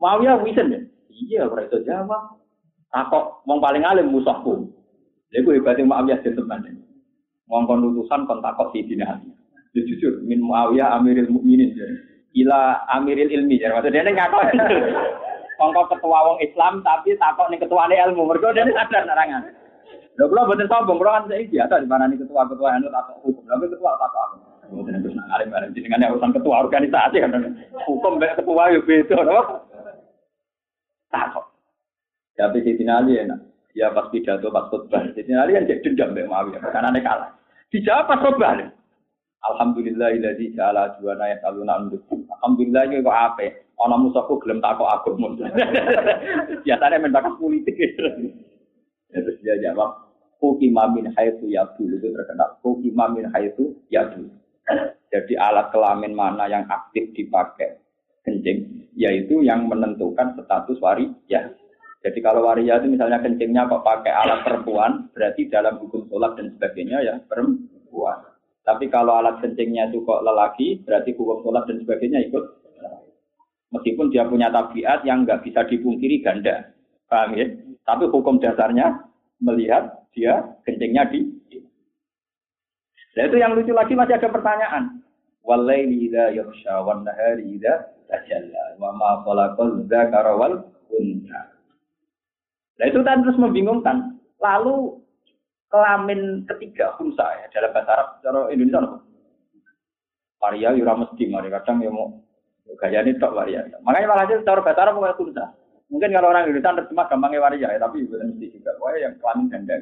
Muawiyah 0.00 0.36
wisen 0.42 0.68
ya, 0.68 0.80
Iya, 1.14 1.46
iso 1.46 1.78
jawab. 1.86 2.42
Takok 2.90 3.46
wong 3.46 3.58
paling 3.58 3.82
alim 3.86 4.10
musuhku. 4.10 4.70
Lha 5.30 5.38
iku 5.42 5.50
hebate 5.54 5.82
Muawiyah 5.82 6.22
den 6.22 6.34
teman. 6.38 6.62
Ngongkon 7.50 7.94
utusan 7.94 8.26
kon 8.26 8.42
si 8.70 8.86
dina. 8.86 9.18
Ya 9.74 9.80
jujur 9.82 10.22
min 10.22 10.42
Muawiyah 10.42 10.94
Amiril 10.98 11.30
Mukminin. 11.30 11.74
Ila 12.34 12.82
Amiril 12.98 13.30
Ilmi. 13.30 13.62
Ya 13.62 13.70
maksudnya 13.70 14.02
dia 14.02 14.14
ngakon. 14.14 14.46
Kongko 15.54 15.82
ketua 15.86 16.18
wong 16.26 16.38
Islam 16.42 16.82
tapi 16.82 17.14
takok 17.14 17.46
nih 17.50 17.62
ketua 17.62 17.86
ilmu. 17.86 18.26
Mergo 18.26 18.50
dia 18.50 18.66
sadar 18.74 19.06
narangan. 19.06 19.46
Lha 20.14 20.30
kula 20.30 20.46
boten 20.46 20.70
sombong, 20.70 20.98
kula 20.98 21.22
kan 21.22 21.26
saya 21.26 21.46
biasa 21.46 21.82
di 21.82 21.88
mana 21.90 22.06
nih 22.06 22.18
ketua-ketua 22.22 22.68
anu 22.78 22.90
takok 22.90 23.16
hukum. 23.22 23.42
Lha 23.46 23.56
ketua 23.62 23.92
nang 25.14 25.30
alim-alim 25.38 25.74
jenengan 25.76 26.10
urusan 26.10 26.34
ketua 26.34 26.66
organisasi 26.66 27.22
kan. 27.22 27.54
Hukum 27.86 28.18
ketua 28.18 28.74
yo 28.74 28.80
beda, 28.82 29.22
takut. 31.10 31.44
Tapi 32.34 32.58
si 32.66 32.82
Ali 32.90 33.22
enak. 33.22 33.38
Ya 33.74 33.90
pas 33.90 34.06
pidato, 34.10 34.50
pas 34.54 34.70
khutbah. 34.70 35.02
Si 35.14 35.22
Ali 35.34 35.54
kan 35.54 35.66
jadi 35.66 35.82
dendam 35.82 36.14
Mbak 36.14 36.26
Muawiyah. 36.30 36.60
Karena 36.62 36.90
aneh 36.90 37.02
kalah. 37.02 37.30
Dijawab 37.70 38.06
pas 38.10 38.22
khutbah. 38.22 38.58
Alhamdulillah 39.44 40.16
iladi 40.16 40.56
ja'ala 40.56 40.96
juwana 40.96 41.28
ya 41.28 41.36
saluna 41.44 41.76
unduk. 41.84 42.08
Alhamdulillah 42.08 42.82
ini 42.88 43.04
kok 43.04 43.12
apa? 43.12 43.46
Ono 43.84 43.96
musuhku 44.08 44.40
gelem 44.40 44.64
takok 44.64 44.88
aku. 44.88 45.20
Biasanya 46.64 46.96
main 46.96 47.12
bakat 47.12 47.34
politik. 47.36 47.76
Ya, 49.12 49.18
terus 49.20 49.38
dia 49.44 49.60
jawab, 49.60 50.04
Hukima 50.42 50.90
min 50.92 51.08
haitsu 51.16 51.48
yabul 51.48 51.96
itu 51.96 52.12
terkenal. 52.12 52.60
Hukima 52.60 53.08
min 53.12 53.28
haitsu 53.32 53.76
yabul. 53.88 54.28
Jadi 55.12 55.32
alat 55.38 55.70
kelamin 55.70 56.12
mana 56.16 56.48
yang 56.50 56.64
aktif 56.68 57.12
dipakai 57.16 57.80
kencing, 58.24 58.88
yaitu 58.96 59.44
yang 59.44 59.68
menentukan 59.68 60.34
status 60.36 60.80
ya. 61.28 61.48
Jadi 62.04 62.20
kalau 62.20 62.44
waria 62.44 62.76
itu 62.76 62.92
misalnya 62.92 63.20
kencingnya 63.24 63.64
kok 63.64 63.80
pakai 63.80 64.12
alat 64.12 64.44
perempuan, 64.44 65.08
berarti 65.16 65.48
dalam 65.48 65.80
hukum 65.80 66.04
sholat 66.12 66.36
dan 66.36 66.52
sebagainya 66.52 66.98
ya 67.00 67.14
perempuan. 67.24 68.33
Tapi 68.64 68.88
kalau 68.88 69.20
alat 69.20 69.44
kencingnya 69.44 69.92
itu 69.92 70.00
kok 70.08 70.24
lelaki, 70.24 70.80
berarti 70.88 71.12
hukum 71.12 71.44
sholat 71.44 71.68
dan 71.68 71.84
sebagainya 71.84 72.24
ikut. 72.32 72.44
Meskipun 73.76 74.08
dia 74.08 74.24
punya 74.24 74.48
tabiat 74.48 75.04
yang 75.04 75.28
nggak 75.28 75.44
bisa 75.44 75.68
dipungkiri 75.68 76.24
ganda. 76.24 76.72
Paham 77.10 77.36
ya? 77.36 77.44
Tapi 77.84 78.08
hukum 78.08 78.40
dasarnya 78.40 79.04
melihat 79.42 80.08
dia 80.16 80.56
kencingnya 80.64 81.10
di. 81.12 81.28
Nah 83.14 83.24
itu 83.30 83.36
yang 83.38 83.52
lucu 83.54 83.70
lagi 83.76 83.92
masih 83.94 84.16
ada 84.16 84.32
pertanyaan. 84.32 85.04
Walaili 85.44 86.08
idza 86.08 86.32
yakhsha 86.32 86.80
wan 86.82 87.04
nahari 87.04 87.60
tajalla 88.08 88.80
wa 88.80 88.90
ma 88.96 89.10
khalaqal 89.22 89.84
dzakara 89.84 90.32
wal. 90.34 90.54
Nah 92.74 92.84
itu 92.88 92.98
kan 93.04 93.22
terus 93.22 93.38
membingungkan. 93.38 94.18
Lalu 94.40 95.03
kelamin 95.68 96.44
ketiga 96.48 96.94
khumsa 96.96 97.24
ya 97.40 97.46
dalam 97.52 97.72
bahasa 97.74 97.90
Arab 97.94 98.08
cara 98.22 98.40
Indonesia 98.52 98.80
apa? 98.82 98.98
Waria 100.44 100.70
yura 100.76 100.94
mesti 100.96 101.24
mari 101.32 101.48
kadang 101.48 101.80
ya 101.80 101.90
mau 101.90 102.20
gaya 102.80 103.04
ini 103.04 103.16
tok 103.16 103.36
waria. 103.36 103.64
Makanya 103.84 104.08
malah 104.08 104.24
aja 104.28 104.44
cara 104.44 104.60
bahasa 104.60 104.80
Arab 104.84 105.00
kunta. 105.16 105.52
Mungkin 105.92 106.10
kalau 106.12 106.32
orang 106.32 106.48
Indonesia 106.48 106.84
terjemah 106.84 107.06
gampangnya 107.08 107.44
waria 107.44 107.68
ya, 107.70 107.78
tapi 107.80 108.04
bukan 108.08 108.34
mesti 108.34 108.46
juga. 108.56 108.72
Wah 108.80 108.96
yang 108.96 109.14
kelamin 109.20 109.46
ganda. 109.52 109.76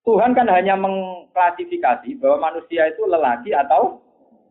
Tuhan 0.00 0.32
kan 0.32 0.48
hanya 0.48 0.74
mengklasifikasi 0.80 2.18
bahwa 2.18 2.50
manusia 2.50 2.88
itu 2.88 3.04
lelaki 3.04 3.52
atau 3.52 4.00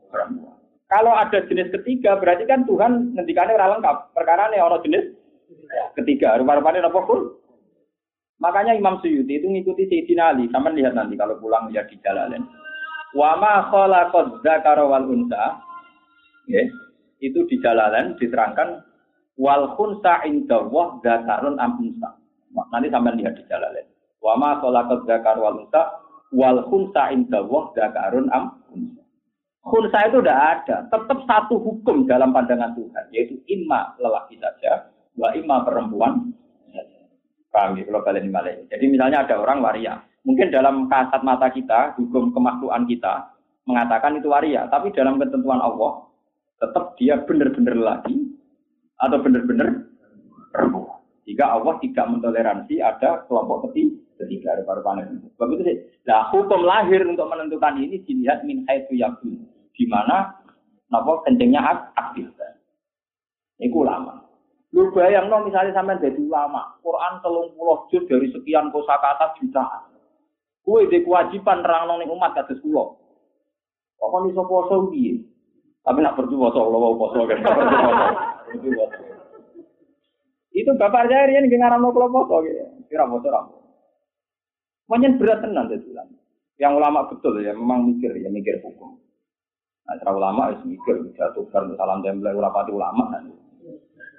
perempuan. 0.07 0.55
Kalau 0.89 1.13
ada 1.13 1.45
jenis 1.45 1.69
ketiga, 1.69 2.17
berarti 2.17 2.49
kan 2.49 2.65
Tuhan 2.65 3.13
ngendikannya 3.13 3.53
orang 3.53 3.77
lengkap. 3.77 3.97
Perkara 4.17 4.49
ini 4.49 4.57
orang 4.57 4.81
jenis 4.81 5.05
ketiga. 5.93 6.37
Rupa-rupanya 6.41 6.89
apa 6.89 6.99
pun. 7.05 7.37
Makanya 8.39 8.71
Imam 8.71 9.03
Suyuti 9.03 9.35
itu 9.35 9.47
ngikuti 9.51 9.91
Sayyidina 9.91 10.31
Ali. 10.31 10.47
Sama 10.47 10.71
lihat 10.71 10.95
nanti 10.95 11.19
kalau 11.19 11.35
pulang 11.43 11.67
lihat 11.67 11.91
di 11.91 11.99
jalan. 11.99 12.39
Wa 13.11 13.35
ma 13.35 13.67
khalaqad 13.67 14.39
dzakara 14.39 14.83
wal 14.87 15.11
unsa. 15.11 15.59
Ya, 16.47 16.65
itu 17.19 17.45
di 17.45 17.59
jalalan 17.59 18.15
diterangkan 18.17 18.81
wal 19.37 19.75
khunsa 19.75 20.23
inda 20.25 20.65
wa 20.65 20.97
dzakarun 21.03 21.59
am 21.59 21.83
unsa. 21.83 22.15
Nanti 22.71 22.87
sampai 22.87 23.19
lihat 23.19 23.35
di 23.35 23.43
jalan. 23.51 23.75
Wa 24.23 24.39
ma 24.39 24.55
khalaqad 24.63 25.03
dzakara 25.03 25.39
wal 25.43 25.59
unsa 25.67 25.99
wal 26.31 26.63
khunsa 26.71 27.11
inda 27.11 27.43
wa 27.43 27.75
dzakarun 27.75 28.31
am 28.31 28.55
unsa. 28.71 29.03
Khunsa 29.67 30.07
itu 30.07 30.23
tidak 30.23 30.39
ada. 30.63 30.87
Tetap 30.87 31.19
satu 31.27 31.59
hukum 31.59 32.07
dalam 32.07 32.31
pandangan 32.31 32.71
Tuhan. 32.71 33.05
Yaitu 33.11 33.35
imma 33.51 33.99
lelaki 33.99 34.39
saja. 34.39 34.87
Wa 35.19 35.35
imma 35.35 35.67
perempuan 35.67 36.38
Paham 37.49 37.81
ya, 37.81 37.83
kalau 37.89 38.05
balik. 38.05 38.69
Jadi 38.69 38.85
misalnya 38.85 39.25
ada 39.25 39.41
orang 39.41 39.65
waria. 39.65 39.97
Mungkin 40.21 40.53
dalam 40.53 40.85
kasat 40.85 41.25
mata 41.25 41.49
kita, 41.49 41.97
hukum 41.97 42.29
kemakluan 42.29 42.85
kita, 42.85 43.33
mengatakan 43.65 44.21
itu 44.21 44.29
waria. 44.29 44.69
Tapi 44.69 44.93
dalam 44.93 45.17
ketentuan 45.17 45.57
Allah, 45.57 46.05
tetap 46.61 46.93
dia 46.99 47.17
benar-benar 47.25 47.73
lelaki 47.73 48.15
atau 48.99 49.17
benar-benar 49.17 49.89
perempuan. 50.53 50.99
Jika 51.25 51.45
Allah 51.45 51.77
tidak 51.81 52.05
mentoleransi 52.09 52.75
ada 52.81 53.25
kelompok 53.25 53.69
ketiga, 53.69 53.97
ketiga 54.25 54.59
baru 54.65 54.81
panen. 54.81 55.23
Sebab 55.37 55.47
itu 55.55 55.63
nah 56.03 56.27
hukum 56.33 56.65
lahir 56.65 57.05
untuk 57.05 57.29
menentukan 57.29 57.79
ini 57.79 58.01
dilihat 58.03 58.43
min 58.43 58.65
haitsu 58.65 58.97
yakun 58.97 59.45
di 59.77 59.85
mana 59.87 60.35
napa 60.89 61.23
kencingnya 61.23 61.61
aktif. 61.95 62.27
Iku 63.61 63.85
lama. 63.85 64.28
Lu 64.69 64.93
bayang 64.93 65.33
no 65.33 65.41
misalnya 65.41 65.73
sampai 65.73 65.97
jadi 65.97 66.21
ulama, 66.21 66.77
Quran 66.85 67.13
telung 67.25 67.49
puluh 67.57 67.89
juz 67.89 68.05
dari 68.05 68.29
sekian 68.29 68.69
kosakata 68.69 69.33
jutaan. 69.41 69.89
Kue 70.61 70.85
di 70.85 71.01
kewajiban 71.01 71.65
terang 71.65 71.89
nong 71.89 72.05
umat 72.05 72.37
kata 72.37 72.53
sekolah. 72.53 72.87
Kok 73.97 74.09
kan 74.13 74.29
iso 74.29 74.43
poso 74.45 74.75
piye? 74.93 75.17
Tapi 75.81 76.05
nak 76.05 76.13
percuma 76.13 76.53
poso 76.53 76.69
Allah 76.69 76.93
poso 76.93 77.19
kan. 77.25 77.39
Itu 80.53 80.71
bapak 80.77 81.09
saya 81.09 81.25
riyen 81.25 81.49
nggih 81.49 81.57
ngaramno 81.57 81.89
kula 81.89 82.07
poso 82.13 82.45
Kira 82.85 83.09
poso 83.09 83.27
ra. 83.33 83.41
Menyen 84.89 85.17
berat 85.17 85.41
tenan 85.41 85.65
dadi 85.65 85.89
ulama. 85.89 86.17
Yang 86.61 86.73
ulama 86.77 86.99
betul 87.09 87.33
ya 87.41 87.53
memang 87.57 87.89
mikir 87.89 88.13
ya 88.21 88.29
mikir 88.29 88.61
hukum. 88.61 88.99
Nah, 89.89 90.13
ulama 90.13 90.53
harus 90.53 90.61
mikir, 90.69 91.01
jatuh 91.17 91.49
kan 91.49 91.65
salam 91.73 92.05
template 92.05 92.37
ulapati 92.37 92.69
ulama. 92.69 93.09
Kan. 93.09 93.33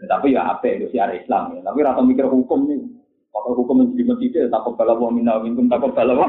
Ya, 0.00 0.06
tapi 0.08 0.32
ya 0.32 0.42
apa 0.56 0.64
itu 0.64 0.88
siar 0.96 1.12
Islam 1.12 1.60
ya. 1.60 1.60
Tapi 1.60 1.78
rata 1.84 2.00
mikir 2.00 2.24
hukum 2.24 2.64
nih. 2.64 2.80
Kalau 3.30 3.54
hukum 3.54 3.84
yang 3.84 3.94
di 3.94 4.02
masjid, 4.02 4.50
takut 4.50 4.74
kalau 4.74 4.98
mau 4.98 5.14
minta 5.14 5.38
minum, 5.38 5.70
takut 5.70 5.94
kalau 5.94 6.18
mau. 6.18 6.28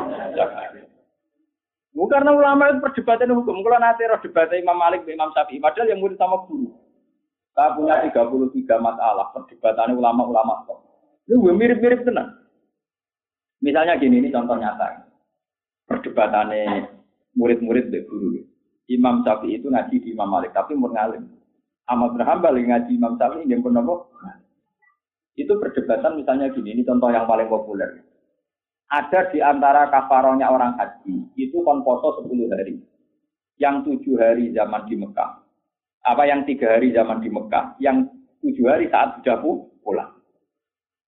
Bukan 1.92 2.08
karena 2.08 2.32
ulama 2.32 2.72
itu 2.72 2.80
perdebatan 2.80 3.36
hukum. 3.36 3.66
Kalau 3.66 3.80
nanti 3.82 4.08
roh 4.08 4.22
debatnya 4.22 4.62
Imam 4.64 4.78
Malik, 4.80 5.04
Imam 5.10 5.34
Syafi'i, 5.36 5.60
padahal 5.60 5.92
yang 5.92 6.00
murid 6.00 6.16
sama 6.16 6.46
guru. 6.48 6.72
Kita 7.52 7.76
punya 7.76 8.00
33 8.08 8.80
masalah 8.80 9.28
perdebatan 9.36 10.00
ulama-ulama. 10.00 10.64
Itu 11.28 11.36
mirip-mirip 11.42 12.08
tenang. 12.08 12.32
Misalnya 13.60 14.00
gini, 14.00 14.24
ini 14.24 14.32
contoh 14.32 14.56
nyata. 14.56 15.04
Perdebatannya 15.90 16.88
murid-murid 17.36 17.92
dari 17.92 18.08
guru. 18.08 18.40
Imam 18.88 19.26
Syafi'i 19.28 19.60
itu 19.60 19.68
ngaji 19.68 19.96
di 20.00 20.10
Imam 20.16 20.32
Malik, 20.32 20.56
tapi 20.56 20.78
umur 20.78 20.96
ngalim. 20.96 21.28
Ahmad 21.90 22.14
bin 22.14 22.24
Hambal 22.26 22.56
ngaji 22.58 22.92
Imam 22.94 23.18
Syafi'i 23.18 23.50
yang 23.50 23.66
pun 23.66 23.78
apa? 23.78 23.96
Itu 25.40 25.58
perdebatan 25.58 26.20
misalnya 26.20 26.52
gini, 26.52 26.76
ini 26.76 26.84
contoh 26.84 27.10
yang 27.10 27.26
paling 27.26 27.48
populer. 27.48 28.04
Ada 28.92 29.32
di 29.32 29.40
antara 29.40 29.88
kafaronya 29.88 30.52
orang 30.52 30.76
haji, 30.76 31.32
itu 31.40 31.64
kon 31.64 31.82
poso 31.88 32.22
10 32.28 32.52
hari. 32.52 32.76
Yang 33.56 33.76
tujuh 33.88 34.20
hari 34.20 34.52
zaman 34.52 34.84
di 34.92 35.00
Mekah. 35.00 35.40
Apa 36.04 36.28
yang 36.28 36.44
tiga 36.44 36.76
hari 36.76 36.92
zaman 36.92 37.24
di 37.24 37.30
Mekah, 37.32 37.80
yang 37.80 38.10
tujuh 38.44 38.68
hari 38.68 38.92
saat 38.92 39.22
sudah 39.22 39.40
pulang. 39.86 40.12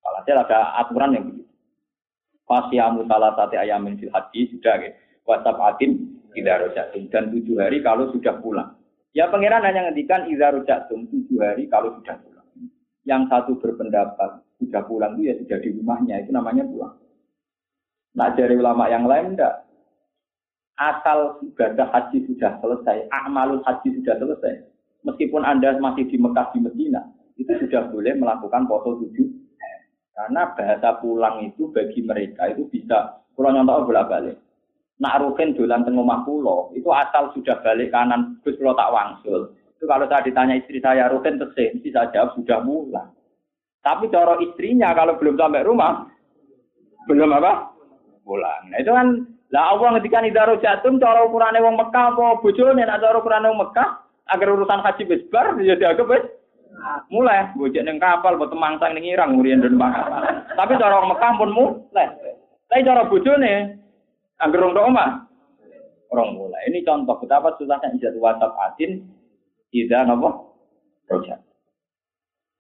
Kalau 0.04 0.20
ada 0.24 0.60
aturan 0.84 1.16
yang 1.16 1.26
begitu. 1.28 1.50
Fasyamu 2.44 3.08
salah 3.08 3.34
satu 3.40 3.56
ayamin 3.56 3.96
fil 3.98 4.12
haji 4.12 4.40
sudah 4.52 4.76
ya. 4.84 4.92
WhatsApp 5.24 5.64
atin 5.74 6.20
tidak 6.36 6.68
rojatum 6.68 7.08
dan 7.08 7.32
tujuh 7.32 7.56
hari 7.56 7.80
kalau 7.80 8.12
sudah 8.12 8.36
pulang. 8.44 8.76
Ya 9.14 9.30
pangeran 9.30 9.62
hanya 9.62 9.90
ngendikan 9.90 10.26
idza 10.26 10.50
rojatum 10.50 11.06
tujuh 11.06 11.38
hari 11.38 11.70
kalau 11.70 11.94
sudah 12.02 12.18
pulang. 12.18 12.50
Yang 13.06 13.22
satu 13.30 13.52
berpendapat 13.62 14.42
sudah 14.58 14.82
pulang 14.90 15.14
itu 15.22 15.30
ya 15.30 15.34
sudah 15.38 15.58
di 15.62 15.70
rumahnya 15.78 16.26
itu 16.26 16.34
namanya 16.34 16.66
pulang. 16.66 16.98
Nah 18.18 18.34
dari 18.34 18.58
ulama 18.58 18.90
yang 18.90 19.06
lain 19.06 19.38
enggak. 19.38 19.70
Asal 20.74 21.38
ibadah 21.46 21.86
haji 21.94 22.26
sudah 22.26 22.58
selesai, 22.58 23.06
amalul 23.14 23.62
haji 23.62 23.94
sudah 24.02 24.18
selesai. 24.18 24.66
Meskipun 25.06 25.46
Anda 25.46 25.78
masih 25.78 26.10
di 26.10 26.18
Mekah 26.18 26.50
di 26.50 26.66
Medina, 26.66 27.06
itu 27.38 27.54
sudah 27.62 27.94
boleh 27.94 28.18
melakukan 28.18 28.66
foto 28.66 28.98
tujuh. 29.06 29.30
Karena 30.18 30.50
bahasa 30.58 30.98
pulang 30.98 31.46
itu 31.46 31.70
bagi 31.70 32.02
mereka 32.02 32.50
itu 32.50 32.66
bisa, 32.74 33.22
kalau 33.38 33.54
nyontok 33.54 33.86
bolak 33.86 34.10
balik 34.10 34.38
nak 35.04 35.20
rukin 35.20 35.52
dolan 35.52 35.84
teng 35.84 36.00
omah 36.00 36.24
kula, 36.24 36.72
itu 36.72 36.88
asal 36.88 37.28
sudah 37.36 37.60
balik 37.60 37.92
kanan, 37.92 38.40
Gus 38.48 38.56
kula 38.56 38.72
tak 38.72 38.88
wangsul. 38.96 39.52
Itu 39.76 39.84
kalau 39.84 40.08
saya 40.08 40.24
ditanya 40.24 40.56
istri 40.56 40.80
saya 40.80 41.12
rukin 41.12 41.36
tesih, 41.36 41.76
mesti 41.76 41.92
saya 41.92 42.08
jawab 42.16 42.40
sudah 42.40 42.64
pulang. 42.64 43.12
Tapi 43.84 44.08
cara 44.08 44.40
istrinya 44.40 44.96
kalau 44.96 45.20
belum 45.20 45.36
sampai 45.36 45.68
rumah, 45.68 46.08
belum 47.12 47.36
apa? 47.36 47.76
Pulang. 48.24 48.72
Nah 48.72 48.80
itu 48.80 48.96
kan 48.96 49.28
lah 49.52 49.76
Allah 49.76 50.00
ngendikan 50.00 50.24
idaro 50.24 50.56
jatum 50.64 50.98
cara 51.04 51.28
ukurane 51.28 51.60
wong 51.60 51.76
Mekah 51.76 52.16
apa 52.16 52.40
bojone 52.40 52.80
nek 52.80 53.04
cara 53.04 53.20
ukurane 53.20 53.52
wong 53.52 53.60
Mekah 53.68 53.90
agar 54.32 54.48
urusan 54.50 54.82
haji 54.82 55.04
wis 55.12 55.28
bar 55.30 55.60
ya 55.60 55.76
dianggap 55.76 56.08
wis 56.08 56.26
mulai 57.12 57.52
bojone 57.54 57.86
ning 57.86 58.00
kapal 58.00 58.40
buat 58.40 58.50
temangsang 58.50 58.96
ning 58.96 59.12
Irang 59.12 59.36
dan 59.44 59.76
Tapi 60.56 60.74
cara 60.80 61.04
wong 61.04 61.12
Mekah 61.12 61.32
pun 61.36 61.52
mulai. 61.52 62.08
Tapi 62.72 62.82
cara 62.88 63.04
bojone 63.06 63.83
Angger 64.44 64.60
rong 64.60 64.76
omah. 64.76 65.24
Orang 66.14 66.38
mulai. 66.38 66.70
Ini 66.70 66.86
contoh 66.86 67.18
betapa 67.18 67.58
susahnya 67.58 67.90
ijazah 67.98 68.22
WhatsApp 68.22 68.54
atin 68.70 69.02
tidak 69.74 70.06
nopo 70.06 70.54
project. 71.10 71.42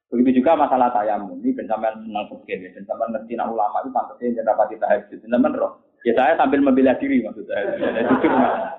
Begitu 0.09 0.41
juga 0.41 0.57
masalah 0.57 0.89
tayamum. 0.93 1.41
Ini 1.41 1.57
bersama 1.57 1.93
senang 1.93 2.29
fikir, 2.29 2.61
ya. 2.61 2.69
bersama 2.73 3.09
ngerti 3.13 3.33
nak 3.33 3.49
ulama 3.49 3.81
itu 3.81 3.89
pantasnya 3.93 4.25
yang 4.29 4.45
dapat 4.45 4.77
tahajud. 4.77 5.17
Teman 5.21 5.53
roh. 5.57 5.81
Ya 6.05 6.13
saya 6.17 6.33
sambil 6.37 6.61
membela 6.61 6.97
diri 6.97 7.21
maksud 7.21 7.45
saya. 7.49 7.77
Jujur 8.09 8.33
mah. 8.33 8.77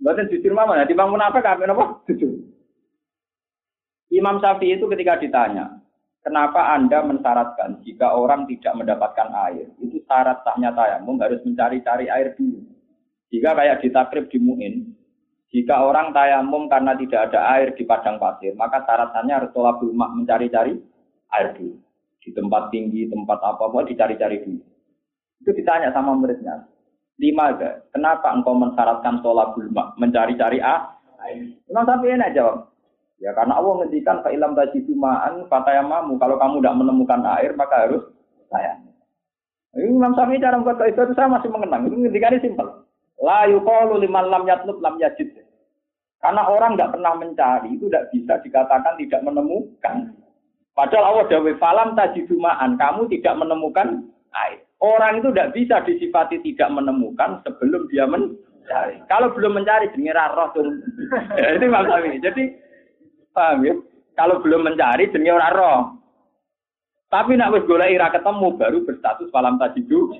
Bukan 0.00 0.32
jujur 0.32 0.52
mama, 0.56 0.80
nanti 0.80 0.96
bangun 0.96 1.20
apa 1.20 1.44
kami 1.44 1.68
nopo 1.68 2.06
jujur. 2.08 2.32
Imam 4.10 4.42
Syafi'i 4.42 4.74
itu 4.74 4.90
ketika 4.90 5.22
ditanya, 5.22 5.78
Kenapa 6.20 6.76
Anda 6.76 7.00
mensyaratkan 7.00 7.80
jika 7.80 8.12
orang 8.12 8.44
tidak 8.44 8.76
mendapatkan 8.76 9.28
air? 9.48 9.72
Itu 9.80 10.04
syarat 10.04 10.44
sahnya 10.44 10.68
tayamum 10.76 11.16
harus 11.16 11.40
mencari-cari 11.48 12.12
air 12.12 12.36
dulu. 12.36 12.60
Jika 13.32 13.56
kayak 13.56 13.80
di 13.80 13.88
takrib 13.88 14.28
di 14.28 14.36
Mu'in, 14.36 14.74
jika 15.48 15.80
orang 15.80 16.12
tayamum 16.12 16.68
karena 16.68 16.92
tidak 16.94 17.32
ada 17.32 17.40
air 17.56 17.72
di 17.72 17.88
padang 17.88 18.20
pasir, 18.20 18.52
maka 18.52 18.84
syaratnya 18.84 19.40
harus 19.40 19.50
tolak 19.56 19.80
rumah 19.80 20.12
mencari-cari 20.12 20.76
air 21.32 21.48
dulu. 21.56 21.80
Di 22.20 22.30
tempat 22.36 22.68
tinggi, 22.68 23.08
tempat 23.08 23.40
apa-apa, 23.40 23.88
dicari-cari 23.88 24.44
dulu. 24.44 24.60
Itu 25.40 25.50
ditanya 25.56 25.88
sama 25.90 26.12
muridnya. 26.12 26.68
Lima 27.16 27.52
ada, 27.52 27.80
kenapa 27.96 28.28
engkau 28.36 28.52
mensyaratkan 28.54 29.24
tolak 29.24 29.56
rumah 29.56 29.96
mencari-cari 29.96 30.60
air? 30.60 31.48
Imam 31.68 31.84
Syafi'i 31.84 32.16
enak 32.16 32.32
jawab, 32.32 32.69
Ya 33.20 33.36
karena 33.36 33.60
Allah 33.60 33.84
ngendikan 33.84 34.24
fa 34.24 34.32
ilam 34.32 34.56
tajidu 34.56 34.96
ma'an 34.96 35.44
fatayamamu. 35.46 36.16
Kalau 36.16 36.40
kamu 36.40 36.64
tidak 36.64 36.78
menemukan 36.80 37.20
air 37.36 37.52
maka 37.52 37.84
harus 37.84 38.02
saya. 38.48 38.80
Ini 39.76 39.92
Imam 39.92 40.16
Syafi'i 40.16 40.42
cara 40.42 40.58
membuat 40.58 40.82
itu 40.88 41.14
saya 41.14 41.28
masih 41.28 41.52
mengenang. 41.52 41.86
Itu 41.86 41.96
ngendikannya 42.00 42.42
simpel. 42.42 42.66
La 43.20 43.44
yuqalu 43.46 44.02
liman 44.02 44.26
lam 44.32 44.48
yatlub 44.48 44.80
lam 44.80 44.96
yajid. 44.96 45.36
Karena 46.20 46.48
orang 46.48 46.76
tidak 46.76 46.92
pernah 46.96 47.12
mencari 47.16 47.68
itu 47.76 47.86
tidak 47.88 48.08
bisa 48.12 48.34
dikatakan 48.40 48.96
tidak 48.96 49.20
menemukan. 49.24 49.96
Padahal 50.72 51.04
Allah 51.12 51.24
dawe 51.28 51.52
falam 51.60 51.92
tajidu 51.92 52.40
ma'an. 52.40 52.80
Kamu 52.80 53.06
tidak 53.12 53.36
menemukan 53.36 54.08
air. 54.32 54.64
Orang 54.80 55.20
itu 55.20 55.28
tidak 55.30 55.52
bisa 55.52 55.76
disifati 55.84 56.40
tidak 56.40 56.72
menemukan 56.72 57.44
sebelum 57.44 57.84
dia 57.92 58.08
men 58.08 58.32
mencari. 58.70 58.96
Kalau 59.10 59.28
belum 59.34 59.52
mencari 59.58 59.90
jenenge 59.90 60.14
ra 60.14 60.30
roh. 60.30 60.48
Itu 60.54 61.66
maksudnya. 61.66 62.22
Jadi 62.30 62.42
paham 63.32 63.66
ya? 63.66 63.74
Kalau 64.18 64.42
belum 64.42 64.66
mencari 64.66 65.08
jenenge 65.08 65.32
ora 65.32 65.48
roh. 65.54 65.80
Tapi 67.10 67.34
nak 67.34 67.50
wis 67.56 67.66
golek 67.66 67.90
ira 67.90 68.12
ketemu 68.14 68.54
baru 68.54 68.78
berstatus 68.86 69.32
falam 69.34 69.58
tajidu. 69.58 70.14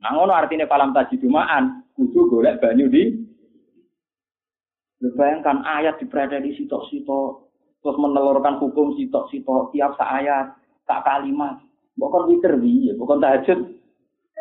Nah 0.00 0.10
ngono 0.16 0.32
artinya 0.32 0.64
falam 0.64 0.96
tajidu 0.96 1.28
ma'an, 1.28 1.84
kudu 1.92 2.32
golek 2.32 2.62
banyu 2.64 2.88
di 2.88 3.28
Bayangkan 4.98 5.62
ayat 5.62 6.02
di 6.02 6.10
sitok-sitok, 6.58 7.30
terus 7.86 7.96
menelurkan 8.02 8.58
hukum 8.58 8.98
sitok-sitok 8.98 9.70
tiap 9.70 9.94
ayat, 9.94 10.58
tak 10.90 11.06
kalimat. 11.06 11.62
Bukan 11.94 12.26
witir 12.26 12.58
ya, 12.58 12.98
bukan 12.98 13.22
tahajud. 13.22 13.78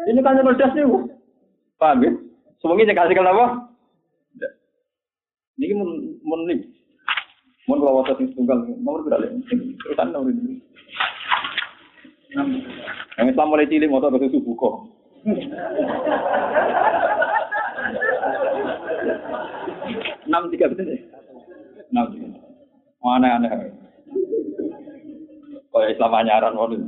Ini 0.09 0.17
kan 0.25 0.41
cerdas 0.41 0.73
nih, 0.73 0.85
paham 1.77 2.01
ya? 2.01 2.11
Semuanya 2.57 2.93
kasih 2.97 3.17
kenapa? 3.21 3.69
Ini 5.61 5.73
mun 6.25 6.49
mun 7.67 7.83
kalau 7.83 7.99
waktu 7.99 8.15
sing 8.23 8.31
tunggal 8.31 8.63
nomor 8.63 9.03
berapa? 9.03 9.27
Terusan 9.27 10.07
nomor 10.15 10.31
ini. 10.31 10.63
Yang 13.19 13.27
Islam 13.35 13.47
mulai 13.51 13.67
cilik 13.67 13.91
motor 13.91 14.11
ke 14.15 14.31
subuh 14.31 14.55
kok. 14.55 14.75
Enam 20.27 20.47
tiga 20.51 20.71
betul 20.71 20.95
Enam 21.91 22.05
tiga. 22.15 22.27
Mana 23.03 23.39
aneh. 23.39 23.51
Kayak 25.71 25.91
Islam 25.93 26.11
anyaran 26.17 26.55
waduh. 26.55 26.81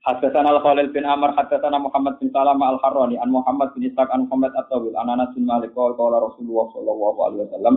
Hadasan 0.00 0.48
al 0.48 0.64
Khalil 0.64 0.88
bin 0.96 1.04
Amr, 1.04 1.36
hadasan 1.36 1.76
Muhammad 1.76 2.16
bin 2.16 2.32
Salama 2.32 2.72
al 2.72 2.80
Harrani, 2.80 3.20
an 3.20 3.28
Muhammad 3.28 3.68
bin 3.76 3.84
Ishaq, 3.84 4.08
an 4.08 4.24
Muhammad 4.24 4.56
at-Tawil, 4.56 4.96
an 4.96 5.12
Anas 5.12 5.28
bin 5.36 5.44
Malik, 5.44 5.76
qala 5.76 6.24
Rasulullah 6.24 6.72
sallallahu 6.72 7.18
alaihi 7.20 7.44
wasallam, 7.44 7.74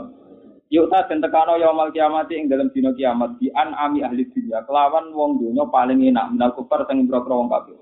Yukta 0.71 1.05
dan 1.11 1.19
tekano 1.19 1.59
yaumal 1.59 1.91
kiamat 1.91 2.31
ing 2.31 2.47
dalam 2.47 2.71
dino 2.71 2.95
kiamat 2.95 3.35
di 3.37 3.51
an 3.51 3.75
ami 3.75 4.01
ahli 4.01 4.25
dunia 4.31 4.63
kelawan 4.63 5.11
wong 5.11 5.37
dunia 5.37 5.67
paling 5.69 5.99
enak 6.01 6.31
minal 6.33 6.55
kufar 6.55 6.87
sing 6.87 7.03
boro 7.05 7.23
wong 7.27 7.49
kafir. 7.51 7.77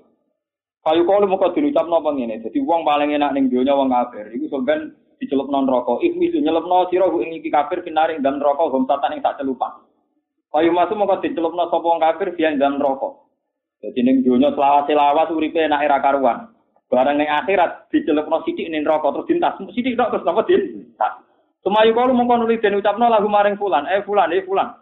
Kayu 0.82 1.06
kalau 1.06 1.30
muka 1.30 1.54
diucap 1.54 1.86
nopo 1.86 2.10
ngene, 2.10 2.42
jadi 2.42 2.58
wong 2.58 2.82
paling 2.82 3.14
enak 3.14 3.32
ning 3.38 3.46
dunia 3.46 3.78
wong 3.78 3.86
kafir. 3.86 4.34
Iku 4.34 4.50
sampean 4.50 4.98
dicelup 5.22 5.46
non 5.46 5.70
rokok. 5.70 6.02
Ikhmi 6.02 6.34
su 6.34 6.42
nyelepno 6.42 6.90
sira 6.90 7.06
ing 7.06 7.38
iki 7.38 7.54
kafir 7.54 7.86
kinaring 7.86 8.18
dalam 8.18 8.42
rokok 8.42 8.74
hom 8.74 8.84
satan 8.90 9.14
ing 9.14 9.22
sak 9.22 9.38
celupan. 9.38 9.72
Kayu 10.50 10.74
masuk 10.74 10.98
muka 10.98 11.22
dicelupno 11.22 11.70
sapa 11.70 11.86
wong 11.86 12.02
kafir 12.02 12.34
biyen 12.34 12.58
dalam 12.58 12.82
rokok. 12.82 13.30
Jadi 13.78 14.00
ning 14.02 14.16
dunia 14.26 14.50
selawas-selawas 14.52 15.30
uripe 15.30 15.62
enak 15.62 15.86
era 15.86 16.02
karuan. 16.02 16.50
Barang 16.92 17.16
ning 17.16 17.30
akhirat 17.30 17.88
dicelupno 17.88 18.42
sithik 18.44 18.68
ning 18.68 18.84
neraka 18.84 19.16
terus 19.16 19.28
dintas. 19.30 19.56
Sithik 19.72 19.96
tok 19.96 20.12
terus 20.12 20.26
napa 20.26 20.42
dintas. 20.44 21.14
Sumayu 21.62 21.94
kalu 21.94 22.12
mongko 22.14 22.42
nuli 22.42 22.58
den 22.58 22.78
ucapno 22.78 23.06
lagu 23.06 23.30
maring 23.30 23.54
fulan, 23.54 23.86
eh 23.86 24.02
fulan, 24.02 24.34
eh 24.34 24.42
fulan. 24.42 24.74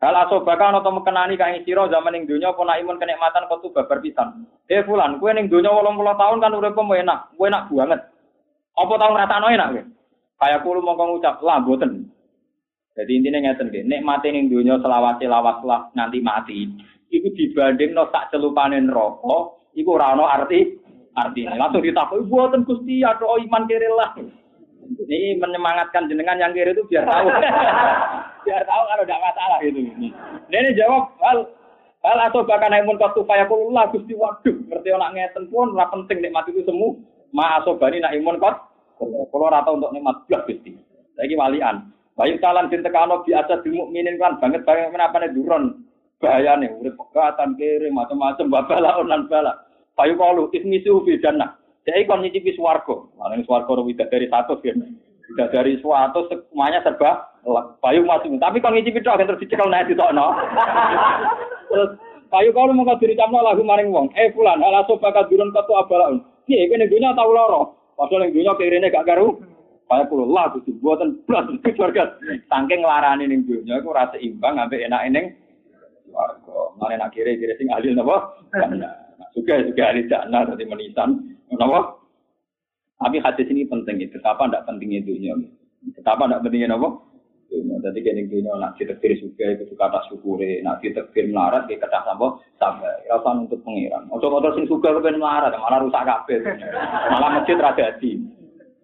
Hal 0.00 0.16
asobaka 0.16 0.72
ana 0.72 0.80
to 0.80 0.88
mekenani 0.88 1.36
kae 1.36 1.60
sira 1.60 1.84
zaman 1.92 2.16
ning 2.16 2.24
donya 2.24 2.56
apa 2.56 2.64
nak 2.64 2.80
imun 2.80 2.96
kenikmatan 2.96 3.44
kok 3.52 3.68
babar 3.68 4.00
pisan. 4.00 4.48
Eh 4.64 4.80
fulan, 4.88 5.20
kowe 5.20 5.28
ning 5.36 5.52
donya 5.52 5.68
80 5.68 5.92
tahun 6.16 6.40
kan 6.40 6.56
uripmu 6.56 6.96
enak, 6.96 7.36
kowe 7.36 7.44
enak 7.44 7.68
banget. 7.68 8.00
Apa 8.80 8.92
tau 8.96 9.12
ngrasakno 9.12 9.46
enak 9.52 9.68
kowe? 9.76 9.82
Kaya 10.40 10.56
kulo 10.64 10.80
mongko 10.80 11.04
ngucap, 11.04 11.44
lah 11.44 11.60
boten. 11.60 12.08
Jadi 12.96 13.12
intinya 13.12 13.44
ngeten 13.44 13.68
nggih, 13.68 13.84
nikmate 13.84 14.32
ning 14.32 14.48
donya 14.48 14.80
selawat-selawat 14.80 15.68
lah 15.68 15.92
nanti 15.92 16.24
mati 16.24 16.64
iku 17.10 17.28
dibanding 17.34 17.92
no 17.92 18.08
sak 18.08 18.30
celupane 18.30 18.78
neraka 18.78 19.58
iku 19.74 19.98
ora 19.98 20.14
ana 20.14 20.24
arti 20.30 20.78
artinya 21.18 21.58
langsung 21.58 21.82
ditakoki 21.82 22.30
buatan 22.30 22.62
Gusti 22.62 23.02
atau 23.02 23.36
iman 23.36 23.66
kiri 23.66 23.90
lah 23.90 24.14
ini 25.10 25.36
menyemangatkan 25.36 26.06
jenengan 26.06 26.38
yang 26.38 26.52
kiri 26.54 26.72
itu 26.72 26.82
biar 26.86 27.04
tahu. 27.06 27.28
Biar 28.48 28.64
tahu 28.64 28.82
kalau 28.88 29.04
tidak 29.04 29.20
masalah 29.20 29.58
itu 29.60 29.80
ini 29.84 30.08
ini 30.48 30.70
jawab 30.72 31.12
hal 31.20 31.44
hal 32.00 32.18
atau 32.24 32.40
bahkan 32.48 32.72
imun 32.72 32.96
kau 32.96 33.12
supaya 33.12 33.44
lah 33.44 33.84
Gusti. 33.92 34.16
Waduh 34.16 34.56
ngerti 34.64 34.88
orang 34.96 35.12
ngeten 35.12 35.44
pun 35.52 35.76
ora 35.76 35.92
penting 35.92 36.24
nikmat 36.24 36.48
itu 36.48 36.64
semua. 36.64 36.96
Ma 37.36 37.60
asobani 37.60 38.00
nak 38.00 38.16
imun 38.16 38.40
kot 38.40 38.56
kalau 38.96 39.52
rata 39.52 39.68
untuk 39.68 39.92
nikmat 39.92 40.24
belas 40.24 40.48
Gusti. 40.48 40.72
Lagi 41.20 41.36
walian. 41.36 41.92
Bayu 42.16 42.40
talan 42.40 42.72
din 42.72 42.80
tekano 42.80 43.20
biasa 43.28 43.60
di 43.60 43.76
mukminin 43.76 44.16
kan 44.16 44.40
banget 44.40 44.64
banget 44.64 44.88
menapa 44.88 45.20
nih 45.20 45.36
duron 45.36 45.84
bahaya 46.20 46.52
nih 46.60 46.68
urip 46.76 46.94
pegatan 47.00 47.56
kiri 47.56 47.88
macam-macam 47.88 48.52
babala 48.52 49.00
onan 49.00 49.24
bala 49.24 49.64
payu 49.96 50.20
kalu 50.20 50.52
ismisu 50.52 51.00
fi 51.08 51.16
jannah 51.16 51.56
jadi 51.90 52.06
kon 52.06 52.22
nyicipi 52.22 52.54
swarga 52.54 52.96
malah 53.18 53.42
swarga 53.42 53.70
tidak 53.74 54.08
dari 54.14 54.26
satu 54.30 54.54
kan 54.62 54.78
tidak 55.34 55.48
dari 55.50 55.72
suatu 55.82 56.30
semuanya 56.30 56.80
serba 56.86 57.26
payu 57.82 58.06
masuk 58.06 58.38
tapi 58.38 58.62
kon 58.62 58.78
nyicipi 58.78 59.02
tok 59.02 59.18
terus 59.18 59.42
dicekal 59.42 59.66
naik 59.66 59.90
di 59.90 59.98
no 59.98 60.26
terus 61.70 61.90
payu 62.30 62.54
kalu 62.54 62.72
mau 62.72 62.94
diri 62.96 63.18
camno 63.18 63.42
lagu 63.42 63.60
maring 63.66 63.90
wong? 63.90 64.06
Eh 64.14 64.30
fulan 64.30 64.62
ala 64.62 64.86
bakat 64.86 65.26
durun 65.28 65.50
ketu 65.50 65.72
abalaun. 65.74 66.22
Piye 66.46 66.70
kene 66.70 66.86
dunya 66.86 67.12
tau 67.18 67.34
loro 67.34 67.74
padahal 67.98 68.30
ning 68.30 68.32
dunya 68.32 68.54
kirine 68.56 68.88
gak 68.88 69.04
karu. 69.04 69.42
Kaya 69.90 70.06
kulo 70.06 70.30
lah 70.30 70.54
kudu 70.54 70.78
buatan 70.78 71.18
blas 71.26 71.50
keluarga. 71.66 72.14
Saking 72.46 72.86
larane 72.86 73.26
ning 73.26 73.42
dunya 73.42 73.82
iku 73.82 73.90
rasa 73.90 74.16
imbang 74.22 74.62
ambek 74.62 74.86
enak 74.86 75.02
ning 75.10 75.26
warga. 76.14 76.70
Mana 76.78 77.02
nak 77.02 77.12
kiri 77.12 77.36
sing 77.58 77.68
ahli 77.74 77.92
napa? 77.92 78.30
Juga 79.36 79.60
juga 79.62 79.82
ahli 79.92 80.08
jana 80.08 80.48
tadi 80.48 80.64
menisan 80.64 81.36
napa? 81.52 82.00
Tapi 83.00 83.16
hadis 83.20 83.48
ini 83.48 83.64
penting 83.64 83.96
itu. 84.04 84.20
Betapa 84.20 84.48
tidak 84.48 84.68
pentingnya 84.68 85.00
dunia. 85.04 85.34
Betapa 85.96 86.28
tidak 86.28 86.40
pentingnya 86.44 86.76
napa? 86.76 86.88
Dunia. 87.48 87.76
Jadi 87.80 87.98
kini 88.04 88.22
dunia 88.28 88.52
nak 88.60 88.76
ditekir 88.76 89.16
juga 89.20 89.56
itu 89.56 89.64
suka 89.72 89.88
atas 89.88 90.04
syukure. 90.12 90.60
Nak 90.60 90.84
ditekir 90.84 91.32
melarat 91.32 91.64
dia 91.68 91.80
kata 91.80 92.04
sama 92.04 92.40
sampai 92.60 93.08
rasa 93.08 93.30
untuk 93.36 93.60
pengiran. 93.64 94.08
Motor 94.12 94.52
sing 94.56 94.68
suka 94.68 94.92
kepen 95.00 95.20
melarat 95.20 95.56
malah 95.56 95.80
rusak 95.80 96.04
kabel. 96.04 96.40
Malah 97.12 97.30
masjid 97.40 97.56
rada 97.56 97.86
di. 97.98 98.20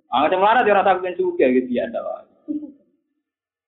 Ah, 0.09 0.29
melarat 0.33 0.65
dia 0.65 0.77
rasa 0.77 0.97
kepen 0.97 1.17
suka 1.21 1.45
gitu 1.45 1.71
ya 1.71 1.89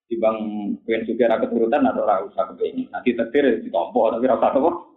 Dibang 0.08 0.40
pengen 0.88 1.04
juga 1.04 1.36
rakyat 1.36 1.52
turutan 1.52 1.84
atau 1.84 2.00
ora 2.08 2.24
usah 2.24 2.48
kepengin. 2.48 2.88
Nanti 2.88 3.12
tetir 3.12 3.60
ditompo 3.60 4.08
tapi 4.08 4.24
rasa 4.24 4.56
apa? 4.56 4.88